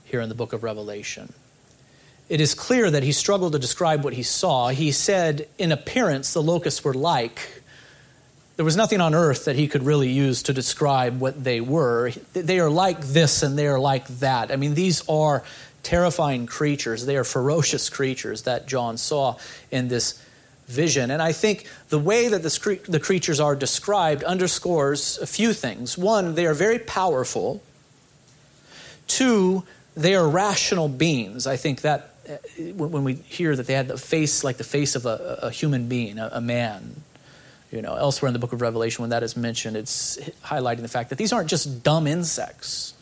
here 0.03 0.21
in 0.21 0.29
the 0.29 0.35
book 0.35 0.53
of 0.53 0.63
Revelation. 0.63 1.33
It 2.29 2.41
is 2.41 2.53
clear 2.55 2.89
that 2.89 3.03
he 3.03 3.11
struggled 3.11 3.53
to 3.53 3.59
describe 3.59 4.03
what 4.03 4.13
he 4.13 4.23
saw. 4.23 4.69
He 4.69 4.91
said, 4.91 5.47
in 5.57 5.71
appearance, 5.71 6.33
the 6.33 6.41
locusts 6.41 6.83
were 6.83 6.93
like 6.93 7.63
there 8.55 8.65
was 8.65 8.77
nothing 8.77 9.01
on 9.01 9.15
earth 9.15 9.45
that 9.45 9.55
he 9.55 9.67
could 9.67 9.83
really 9.83 10.09
use 10.09 10.43
to 10.43 10.53
describe 10.53 11.19
what 11.19 11.43
they 11.43 11.59
were. 11.59 12.11
They 12.33 12.59
are 12.59 12.69
like 12.69 13.01
this 13.01 13.41
and 13.41 13.57
they 13.57 13.67
are 13.67 13.79
like 13.79 14.07
that. 14.19 14.51
I 14.51 14.57
mean, 14.57 14.75
these 14.75 15.07
are 15.09 15.43
terrifying 15.81 16.45
creatures. 16.45 17.05
They 17.05 17.17
are 17.17 17.23
ferocious 17.23 17.89
creatures 17.89 18.43
that 18.43 18.67
John 18.67 18.97
saw 18.97 19.37
in 19.71 19.87
this 19.87 20.23
vision. 20.67 21.09
And 21.09 21.21
I 21.21 21.31
think 21.31 21.67
the 21.89 21.99
way 21.99 22.27
that 22.27 22.43
the 22.43 22.99
creatures 22.99 23.39
are 23.39 23.55
described 23.55 24.23
underscores 24.23 25.17
a 25.17 25.25
few 25.25 25.51
things. 25.51 25.97
One, 25.97 26.35
they 26.35 26.45
are 26.45 26.53
very 26.53 26.79
powerful. 26.79 27.61
Two, 29.07 29.63
they 29.95 30.13
are 30.13 30.27
rational 30.27 30.89
beings. 30.89 31.47
I 31.47 31.57
think 31.57 31.81
that 31.81 32.12
when 32.75 33.03
we 33.03 33.13
hear 33.15 33.55
that 33.55 33.67
they 33.67 33.73
had 33.73 33.87
the 33.87 33.97
face 33.97 34.43
like 34.43 34.57
the 34.57 34.63
face 34.63 34.95
of 34.95 35.05
a, 35.05 35.39
a 35.43 35.51
human 35.51 35.87
being, 35.87 36.19
a, 36.19 36.29
a 36.33 36.41
man, 36.41 36.95
you 37.71 37.81
know, 37.81 37.95
elsewhere 37.95 38.27
in 38.27 38.33
the 38.33 38.39
book 38.39 38.53
of 38.53 38.61
Revelation, 38.61 39.01
when 39.01 39.09
that 39.09 39.23
is 39.23 39.35
mentioned, 39.35 39.75
it's 39.75 40.17
highlighting 40.45 40.81
the 40.81 40.87
fact 40.87 41.09
that 41.09 41.17
these 41.17 41.33
aren't 41.33 41.49
just 41.49 41.83
dumb 41.83 42.07
insects, 42.07 42.93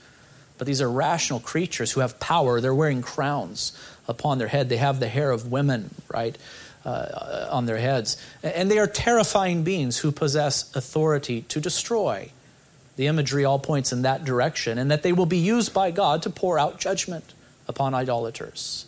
but 0.58 0.66
these 0.66 0.82
are 0.82 0.90
rational 0.90 1.40
creatures 1.40 1.92
who 1.92 2.00
have 2.02 2.20
power. 2.20 2.62
They're 2.62 2.74
wearing 2.74 3.02
crowns 3.02 3.74
upon 4.08 4.38
their 4.38 4.48
head. 4.48 4.70
They 4.70 4.78
have 4.78 5.00
the 5.00 5.08
hair 5.08 5.32
of 5.32 5.52
women, 5.52 5.94
right, 6.12 6.38
uh, 6.86 7.48
on 7.52 7.66
their 7.66 7.78
heads. 7.78 8.18
And 8.44 8.72
they 8.72 8.80
are 8.80 8.88
terrifying 8.88 9.64
beings 9.64 9.98
who 9.98 10.12
possess 10.12 10.76
authority 10.76 11.42
to 11.50 11.60
destroy. 11.60 12.32
The 12.96 13.08
imagery 13.08 13.46
all 13.46 13.60
points 13.60 13.92
in 13.92 14.04
that 14.04 14.26
direction, 14.26 14.78
and 14.78 14.92
that 14.92 15.04
they 15.04 15.14
will 15.14 15.26
be 15.26 15.38
used 15.38 15.74
by 15.74 15.92
God 15.92 16.24
to 16.24 16.30
pour 16.30 16.58
out 16.58 16.80
judgment 16.80 17.34
upon 17.68 17.94
idolaters. 17.94 18.86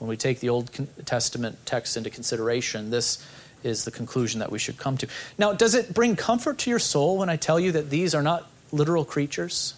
When 0.00 0.08
we 0.08 0.16
take 0.16 0.40
the 0.40 0.48
Old 0.48 0.70
Testament 1.04 1.58
text 1.66 1.94
into 1.98 2.08
consideration, 2.08 2.88
this 2.88 3.22
is 3.62 3.84
the 3.84 3.90
conclusion 3.90 4.40
that 4.40 4.50
we 4.50 4.58
should 4.58 4.78
come 4.78 4.96
to. 4.96 5.06
Now, 5.36 5.52
does 5.52 5.74
it 5.74 5.92
bring 5.92 6.16
comfort 6.16 6.56
to 6.60 6.70
your 6.70 6.78
soul 6.78 7.18
when 7.18 7.28
I 7.28 7.36
tell 7.36 7.60
you 7.60 7.72
that 7.72 7.90
these 7.90 8.14
are 8.14 8.22
not 8.22 8.48
literal 8.72 9.04
creatures? 9.04 9.74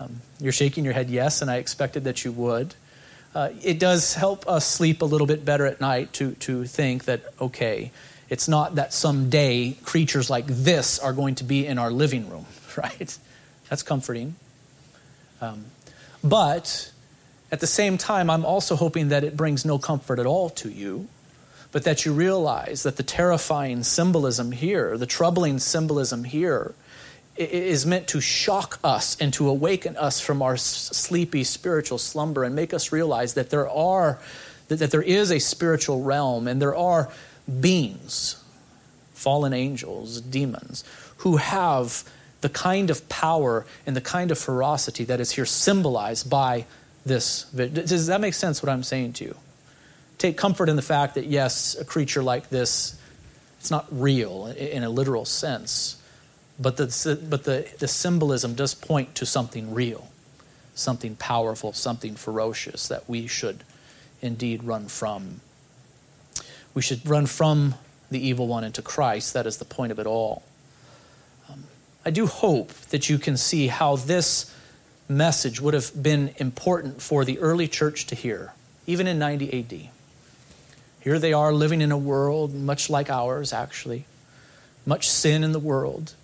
Um, 0.00 0.22
you're 0.40 0.50
shaking 0.50 0.86
your 0.86 0.94
head 0.94 1.10
yes, 1.10 1.42
and 1.42 1.50
I 1.50 1.56
expected 1.56 2.04
that 2.04 2.24
you 2.24 2.32
would. 2.32 2.74
Uh, 3.34 3.50
it 3.62 3.78
does 3.78 4.14
help 4.14 4.48
us 4.48 4.66
sleep 4.66 5.02
a 5.02 5.04
little 5.04 5.26
bit 5.26 5.44
better 5.44 5.66
at 5.66 5.78
night 5.78 6.14
to, 6.14 6.32
to 6.36 6.64
think 6.64 7.04
that, 7.04 7.22
okay, 7.38 7.90
it's 8.30 8.48
not 8.48 8.76
that 8.76 8.94
someday 8.94 9.72
creatures 9.84 10.30
like 10.30 10.46
this 10.46 10.98
are 10.98 11.12
going 11.12 11.34
to 11.34 11.44
be 11.44 11.66
in 11.66 11.76
our 11.76 11.90
living 11.90 12.30
room, 12.30 12.46
right? 12.78 13.18
That's 13.68 13.82
comforting. 13.82 14.36
Um, 15.42 15.66
but 16.24 16.91
at 17.52 17.60
the 17.60 17.66
same 17.68 17.98
time, 17.98 18.30
I'm 18.30 18.44
also 18.44 18.74
hoping 18.74 19.08
that 19.08 19.22
it 19.22 19.36
brings 19.36 19.64
no 19.64 19.78
comfort 19.78 20.18
at 20.18 20.26
all 20.26 20.50
to 20.50 20.68
you 20.68 21.08
but 21.72 21.84
that 21.84 22.04
you 22.04 22.12
realize 22.12 22.82
that 22.84 22.96
the 22.96 23.02
terrifying 23.02 23.82
symbolism 23.82 24.52
here, 24.52 24.96
the 24.98 25.06
troubling 25.06 25.58
symbolism 25.58 26.22
here, 26.22 26.74
is 27.36 27.86
meant 27.86 28.06
to 28.06 28.20
shock 28.20 28.78
us 28.84 29.16
and 29.18 29.32
to 29.32 29.48
awaken 29.48 29.96
us 29.96 30.20
from 30.20 30.42
our 30.42 30.58
sleepy 30.58 31.42
spiritual 31.42 31.96
slumber 31.96 32.44
and 32.44 32.54
make 32.54 32.74
us 32.74 32.92
realize 32.92 33.34
that 33.34 33.48
there 33.48 33.68
are 33.68 34.20
that 34.68 34.90
there 34.90 35.02
is 35.02 35.30
a 35.30 35.38
spiritual 35.38 36.02
realm 36.02 36.46
and 36.46 36.60
there 36.60 36.76
are 36.76 37.10
beings 37.60 38.42
fallen 39.14 39.54
angels 39.54 40.20
demons 40.20 40.84
who 41.18 41.38
have 41.38 42.04
the 42.42 42.48
kind 42.50 42.90
of 42.90 43.08
power 43.08 43.64
and 43.86 43.96
the 43.96 44.00
kind 44.00 44.30
of 44.30 44.38
ferocity 44.38 45.04
that 45.04 45.18
is 45.18 45.30
here 45.32 45.46
symbolized 45.46 46.28
by 46.28 46.66
this 47.04 47.44
does 47.52 48.06
that 48.06 48.20
make 48.20 48.34
sense 48.34 48.62
what 48.62 48.70
i'm 48.70 48.82
saying 48.82 49.12
to 49.12 49.24
you 49.24 49.36
take 50.22 50.36
comfort 50.36 50.68
in 50.68 50.76
the 50.76 50.82
fact 50.82 51.16
that, 51.16 51.26
yes, 51.26 51.76
a 51.78 51.84
creature 51.84 52.22
like 52.22 52.48
this, 52.48 52.96
it's 53.58 53.72
not 53.72 53.86
real 53.90 54.46
in 54.46 54.84
a 54.84 54.88
literal 54.88 55.24
sense, 55.24 56.00
but 56.60 56.76
the, 56.76 57.18
but 57.28 57.42
the, 57.42 57.68
the 57.80 57.88
symbolism 57.88 58.54
does 58.54 58.72
point 58.72 59.16
to 59.16 59.26
something 59.26 59.74
real, 59.74 60.08
something 60.76 61.16
powerful, 61.16 61.72
something 61.72 62.14
ferocious 62.14 62.86
that 62.86 63.08
we 63.08 63.26
should 63.26 63.64
indeed 64.20 64.62
run 64.62 64.86
from. 64.86 65.40
We 66.72 66.82
should 66.82 67.06
run 67.06 67.26
from 67.26 67.74
the 68.10 68.24
evil 68.24 68.46
one 68.46 68.62
into 68.62 68.80
Christ. 68.80 69.34
That 69.34 69.46
is 69.46 69.56
the 69.56 69.64
point 69.64 69.90
of 69.90 69.98
it 69.98 70.06
all. 70.06 70.44
Um, 71.50 71.64
I 72.06 72.10
do 72.10 72.26
hope 72.26 72.72
that 72.90 73.10
you 73.10 73.18
can 73.18 73.36
see 73.36 73.66
how 73.66 73.96
this 73.96 74.54
message 75.08 75.60
would 75.60 75.74
have 75.74 75.90
been 76.00 76.34
important 76.38 77.02
for 77.02 77.24
the 77.24 77.38
early 77.38 77.68
church 77.68 78.06
to 78.06 78.14
hear, 78.14 78.52
even 78.86 79.06
in 79.06 79.18
90 79.18 79.58
AD. 79.58 79.88
Here 81.00 81.18
they 81.18 81.32
are 81.32 81.52
living 81.52 81.80
in 81.80 81.90
a 81.90 81.98
world 81.98 82.54
much 82.54 82.88
like 82.88 83.10
ours, 83.10 83.52
actually. 83.52 84.04
Much 84.86 85.08
sin 85.08 85.44
in 85.44 85.52
the 85.52 85.58
world, 85.58 86.14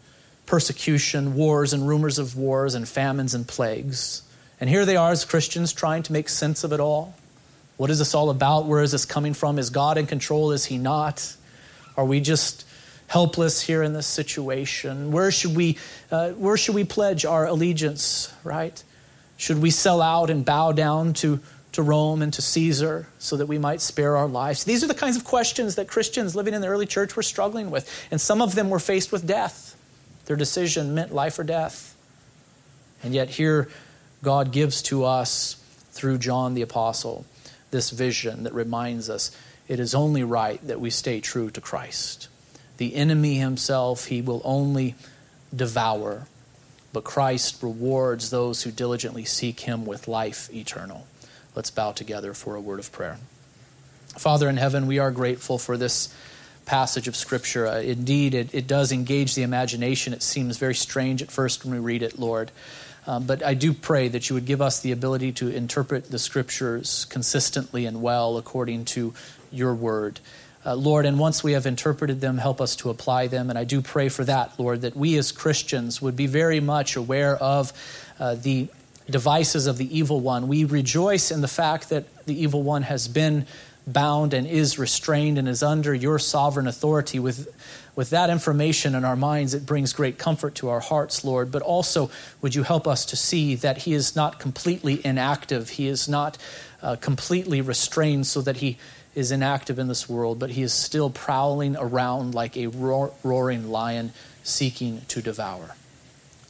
persecution, 0.47 1.35
wars, 1.35 1.72
and 1.72 1.87
rumors 1.87 2.18
of 2.18 2.37
wars, 2.37 2.74
and 2.74 2.89
famines 2.89 3.35
and 3.35 3.47
plagues. 3.47 4.22
And 4.61 4.70
here 4.70 4.85
they 4.85 4.97
are 4.97 5.11
as 5.11 5.24
Christians 5.24 5.72
trying 5.72 6.03
to 6.05 6.12
make 6.12 6.29
sense 6.29 6.64
of 6.64 6.72
it 6.72 6.81
all. 6.81 7.14
What 7.76 7.91
is 7.91 7.99
this 7.99 8.14
all 8.14 8.31
about? 8.31 8.66
Where 8.66 8.83
is 8.83 8.93
this 8.93 9.05
coming 9.05 9.35
from? 9.35 9.59
Is 9.59 9.70
God 9.70 9.99
in 9.99 10.07
control? 10.07 10.51
Is 10.53 10.64
He 10.64 10.79
not? 10.79 11.37
Are 11.97 12.05
we 12.05 12.20
just 12.20 12.64
helpless 13.09 13.61
here 13.61 13.83
in 13.83 13.93
this 13.93 14.07
situation? 14.07 15.11
Where 15.11 15.31
should 15.31 15.57
we, 15.57 15.79
uh, 16.11 16.31
where 16.31 16.57
should 16.57 16.77
we 16.77 16.85
pledge 16.85 17.25
our 17.25 17.47
allegiance, 17.47 18.33
right? 18.45 18.83
Should 19.37 19.61
we 19.61 19.71
sell 19.71 20.01
out 20.01 20.31
and 20.31 20.45
bow 20.45 20.73
down 20.73 21.15
to 21.15 21.41
to 21.73 21.83
Rome 21.83 22.23
and 22.23 22.33
to 22.33 22.43
Caesar 22.43 23.07
so 23.19 23.37
that 23.37 23.47
we 23.47 23.59
might 23.59 23.81
spare 23.81 24.17
our 24.17 24.27
lives? 24.27 24.65
These 24.65 24.83
are 24.83 24.87
the 24.87 24.95
kinds 24.95 25.17
of 25.17 25.25
questions 25.25 25.75
that 25.75 25.87
Christians 25.87 26.35
living 26.35 26.55
in 26.55 26.61
the 26.61 26.67
early 26.67 26.87
church 26.87 27.15
were 27.15 27.23
struggling 27.23 27.71
with. 27.71 27.89
And 28.11 28.21
some 28.21 28.41
of 28.41 28.55
them 28.55 28.71
were 28.71 28.79
faced 28.79 29.13
with 29.13 29.27
death. 29.27 29.77
Their 30.27 30.37
decision 30.37 30.95
meant 30.95 31.13
life 31.13 31.39
or 31.39 31.45
death. 31.45 31.95
And 33.03 33.15
yet, 33.15 33.29
here, 33.29 33.69
God 34.23 34.51
gives 34.51 34.83
to 34.83 35.05
us, 35.05 35.55
through 35.93 36.19
John 36.19 36.55
the 36.55 36.63
Apostle, 36.63 37.25
this 37.71 37.91
vision 37.91 38.45
that 38.45 38.55
reminds 38.55 39.11
us 39.11 39.31
it 39.69 39.79
is 39.79 39.95
only 39.95 40.25
right 40.25 40.65
that 40.67 40.81
we 40.81 40.91
stay 40.91 41.21
true 41.21 41.51
to 41.51 41.61
Christ. 41.61 42.28
The 42.79 42.95
enemy 42.95 43.35
himself, 43.35 44.07
he 44.07 44.22
will 44.22 44.41
only 44.45 44.95
devour, 45.55 46.26
but 46.93 47.05
Christ 47.05 47.62
rewards 47.62 48.31
those 48.31 48.62
who 48.62 48.70
diligently 48.70 49.24
seek 49.24 49.61
him 49.61 49.85
with 49.85 50.09
life 50.09 50.53
eternal. 50.53 51.07
Let's 51.55 51.70
bow 51.70 51.93
together 51.93 52.35
for 52.35 52.55
a 52.55 52.61
word 52.61 52.79
of 52.79 52.91
prayer. 52.93 53.18
Father 54.16 54.49
in 54.49 54.57
heaven, 54.57 54.87
we 54.87 54.99
are 54.99 55.11
grateful 55.11 55.59
for 55.59 55.76
this 55.76 56.14
passage 56.66 57.09
of 57.09 57.16
Scripture. 57.16 57.66
Uh, 57.66 57.81
indeed, 57.81 58.35
it, 58.35 58.55
it 58.55 58.66
does 58.66 58.93
engage 58.93 59.35
the 59.35 59.43
imagination. 59.43 60.12
It 60.12 60.22
seems 60.22 60.59
very 60.59 60.74
strange 60.74 61.22
at 61.22 61.31
first 61.31 61.64
when 61.64 61.74
we 61.74 61.81
read 61.81 62.03
it, 62.03 62.18
Lord. 62.18 62.51
Um, 63.07 63.26
but 63.26 63.43
I 63.43 63.55
do 63.55 63.72
pray 63.72 64.09
that 64.09 64.29
you 64.29 64.35
would 64.35 64.45
give 64.45 64.61
us 64.61 64.81
the 64.81 64.93
ability 64.93 65.33
to 65.33 65.49
interpret 65.49 66.11
the 66.11 66.18
Scriptures 66.18 67.07
consistently 67.07 67.87
and 67.87 68.03
well 68.03 68.37
according 68.37 68.85
to 68.87 69.14
your 69.51 69.74
word. 69.74 70.20
Uh, 70.67 70.75
Lord, 70.75 71.07
and 71.07 71.19
once 71.19 71.45
we 71.45 71.53
have 71.53 71.67
interpreted 71.67 72.21
them, 72.21 72.39
help 72.39 72.61
us 72.61 72.77
to 72.77 72.91
apply 72.91 73.29
them. 73.29 73.49
And 73.49 73.59
I 73.59 73.65
do 73.65 73.81
pray 73.81 74.09
for 74.09 74.25
that, 74.25 74.59
Lord, 74.59 74.83
that 74.83 74.97
we 74.97 75.17
as 75.17 75.33
Christians 75.33 76.03
would 76.03 76.17
be 76.17 76.27
very 76.27 76.61
much 76.61 76.97
aware 76.97 77.37
of 77.37 77.73
uh, 78.19 78.35
the 78.35 78.69
devices 79.09 79.67
of 79.67 79.79
the 79.79 79.97
evil 79.97 80.21
one. 80.21 80.49
We 80.49 80.65
rejoice 80.65 81.31
in 81.31 81.41
the 81.41 81.49
fact 81.49 81.89
that 81.91 82.27
the 82.27 82.41
evil 82.41 82.63
one 82.63 82.83
has 82.83 83.09
been 83.09 83.47
bound 83.87 84.35
and 84.35 84.47
is 84.47 84.79
restrained 84.79 85.39
and 85.39 85.49
is 85.49 85.63
under 85.63 85.95
your 85.95 86.19
sovereign 86.19 86.67
authority. 86.67 87.19
With, 87.19 87.49
with 87.97 88.11
that 88.11 88.29
information 88.29 88.95
in 88.95 89.05
our 89.05 89.17
minds, 89.17 89.55
it 89.55 89.65
brings 89.65 89.93
great 89.93 90.19
comfort 90.19 90.57
to 90.57 90.69
our 90.69 90.81
hearts, 90.81 91.25
Lord. 91.25 91.51
But 91.51 91.63
also, 91.63 92.11
would 92.43 92.55
you 92.55 92.65
help 92.65 92.87
us 92.87 93.07
to 93.07 93.17
see 93.17 93.55
that 93.57 93.79
he 93.79 93.95
is 93.95 94.15
not 94.15 94.39
completely 94.39 95.05
inactive, 95.05 95.71
he 95.71 95.89
is 95.89 96.09
not 96.09 96.37
uh, 96.83 96.97
completely 96.97 97.61
restrained 97.61 98.27
so 98.27 98.41
that 98.43 98.59
he 98.59 98.79
is 99.15 99.33
inactive 99.33 99.79
in 99.79 99.89
this 99.89 100.09
world, 100.09 100.39
but 100.39 100.51
he 100.51 100.63
is 100.63 100.73
still 100.73 101.11
prowling 101.11 101.77
around 101.79 102.35
like 102.35 102.57
a 102.57 102.69
roar, 102.69 103.13
roaring 103.23 103.71
lion 103.71 104.13
seeking 104.43 105.03
to 105.09 105.23
devour. 105.23 105.75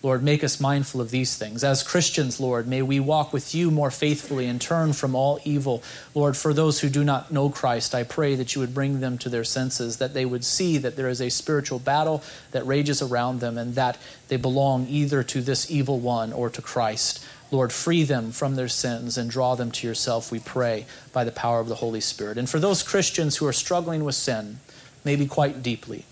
Lord, 0.01 0.23
make 0.23 0.45
us 0.45 0.61
mindful 0.61 1.01
of 1.01 1.11
these 1.11 1.37
things. 1.37 1.65
As 1.65 1.83
Christians, 1.83 2.39
Lord, 2.39 2.69
may 2.69 2.83
we 2.83 3.01
walk 3.01 3.33
with 3.33 3.53
you 3.53 3.73
more 3.73 3.91
faithfully 3.91 4.47
and 4.47 4.61
turn 4.61 4.93
from 4.93 5.17
all 5.17 5.41
evil. 5.43 5.83
Lord, 6.15 6.37
for 6.37 6.55
those 6.55 6.79
who 6.79 6.89
do 6.89 7.03
not 7.03 7.33
know 7.33 7.51
Christ, 7.51 7.97
I 7.97 8.05
pray 8.05 8.37
that 8.37 8.55
you 8.55 8.61
would 8.61 8.75
bring 8.75 9.01
them 9.01 9.19
to 9.19 9.29
their 9.29 9.43
senses, 9.43 9.97
that 9.97 10.15
they 10.15 10.25
would 10.25 10.45
see 10.45 10.79
that 10.79 10.95
there 10.95 11.09
is 11.09 11.21
a 11.21 11.31
spiritual 11.31 11.81
battle 11.81 12.23
that 12.53 12.65
rages 12.65 13.03
around 13.03 13.41
them 13.41 13.59
and 13.59 13.75
that 13.75 13.99
they 14.29 14.37
belong 14.37 14.87
either 14.89 15.25
to 15.25 15.41
this 15.41 15.69
evil 15.69 15.99
one 15.99 16.33
or 16.33 16.49
to 16.49 16.63
Christ. 16.63 17.25
Lord, 17.51 17.73
free 17.73 18.05
them 18.05 18.31
from 18.33 18.57
their 18.57 18.69
sins 18.69 19.17
and 19.17 19.31
draw 19.31 19.55
them 19.55 19.71
to 19.73 19.87
yourself, 19.87 20.31
we 20.31 20.39
pray, 20.39 20.85
by 21.13 21.25
the 21.25 21.33
power 21.33 21.61
of 21.61 21.69
the 21.69 21.77
Holy 21.77 22.01
Spirit. 22.01 22.37
And 22.37 22.49
for 22.49 22.59
those 22.59 22.83
Christians 22.83 23.37
who 23.37 23.47
are 23.47 23.53
struggling 23.53 24.05
with 24.05 24.15
sin, 24.15 24.61
maybe 25.05 25.27
quite 25.27 25.63
deeply, 25.63 26.05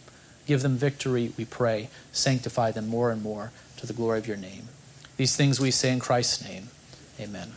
give 0.47 0.63
them 0.63 0.77
victory, 0.77 1.33
we 1.37 1.45
pray. 1.45 1.89
Sanctify 2.13 2.71
them 2.71 2.87
more 2.87 3.11
and 3.11 3.23
more 3.23 3.53
to 3.77 3.87
the 3.87 3.93
glory 3.93 4.19
of 4.19 4.27
your 4.27 4.39
name. 4.39 4.69
These 5.19 5.37
things 5.37 5.61
we 5.61 5.71
say 5.71 5.93
in 5.93 5.99
Christ's 5.99 6.43
name. 6.45 6.69
Amen. 7.21 7.53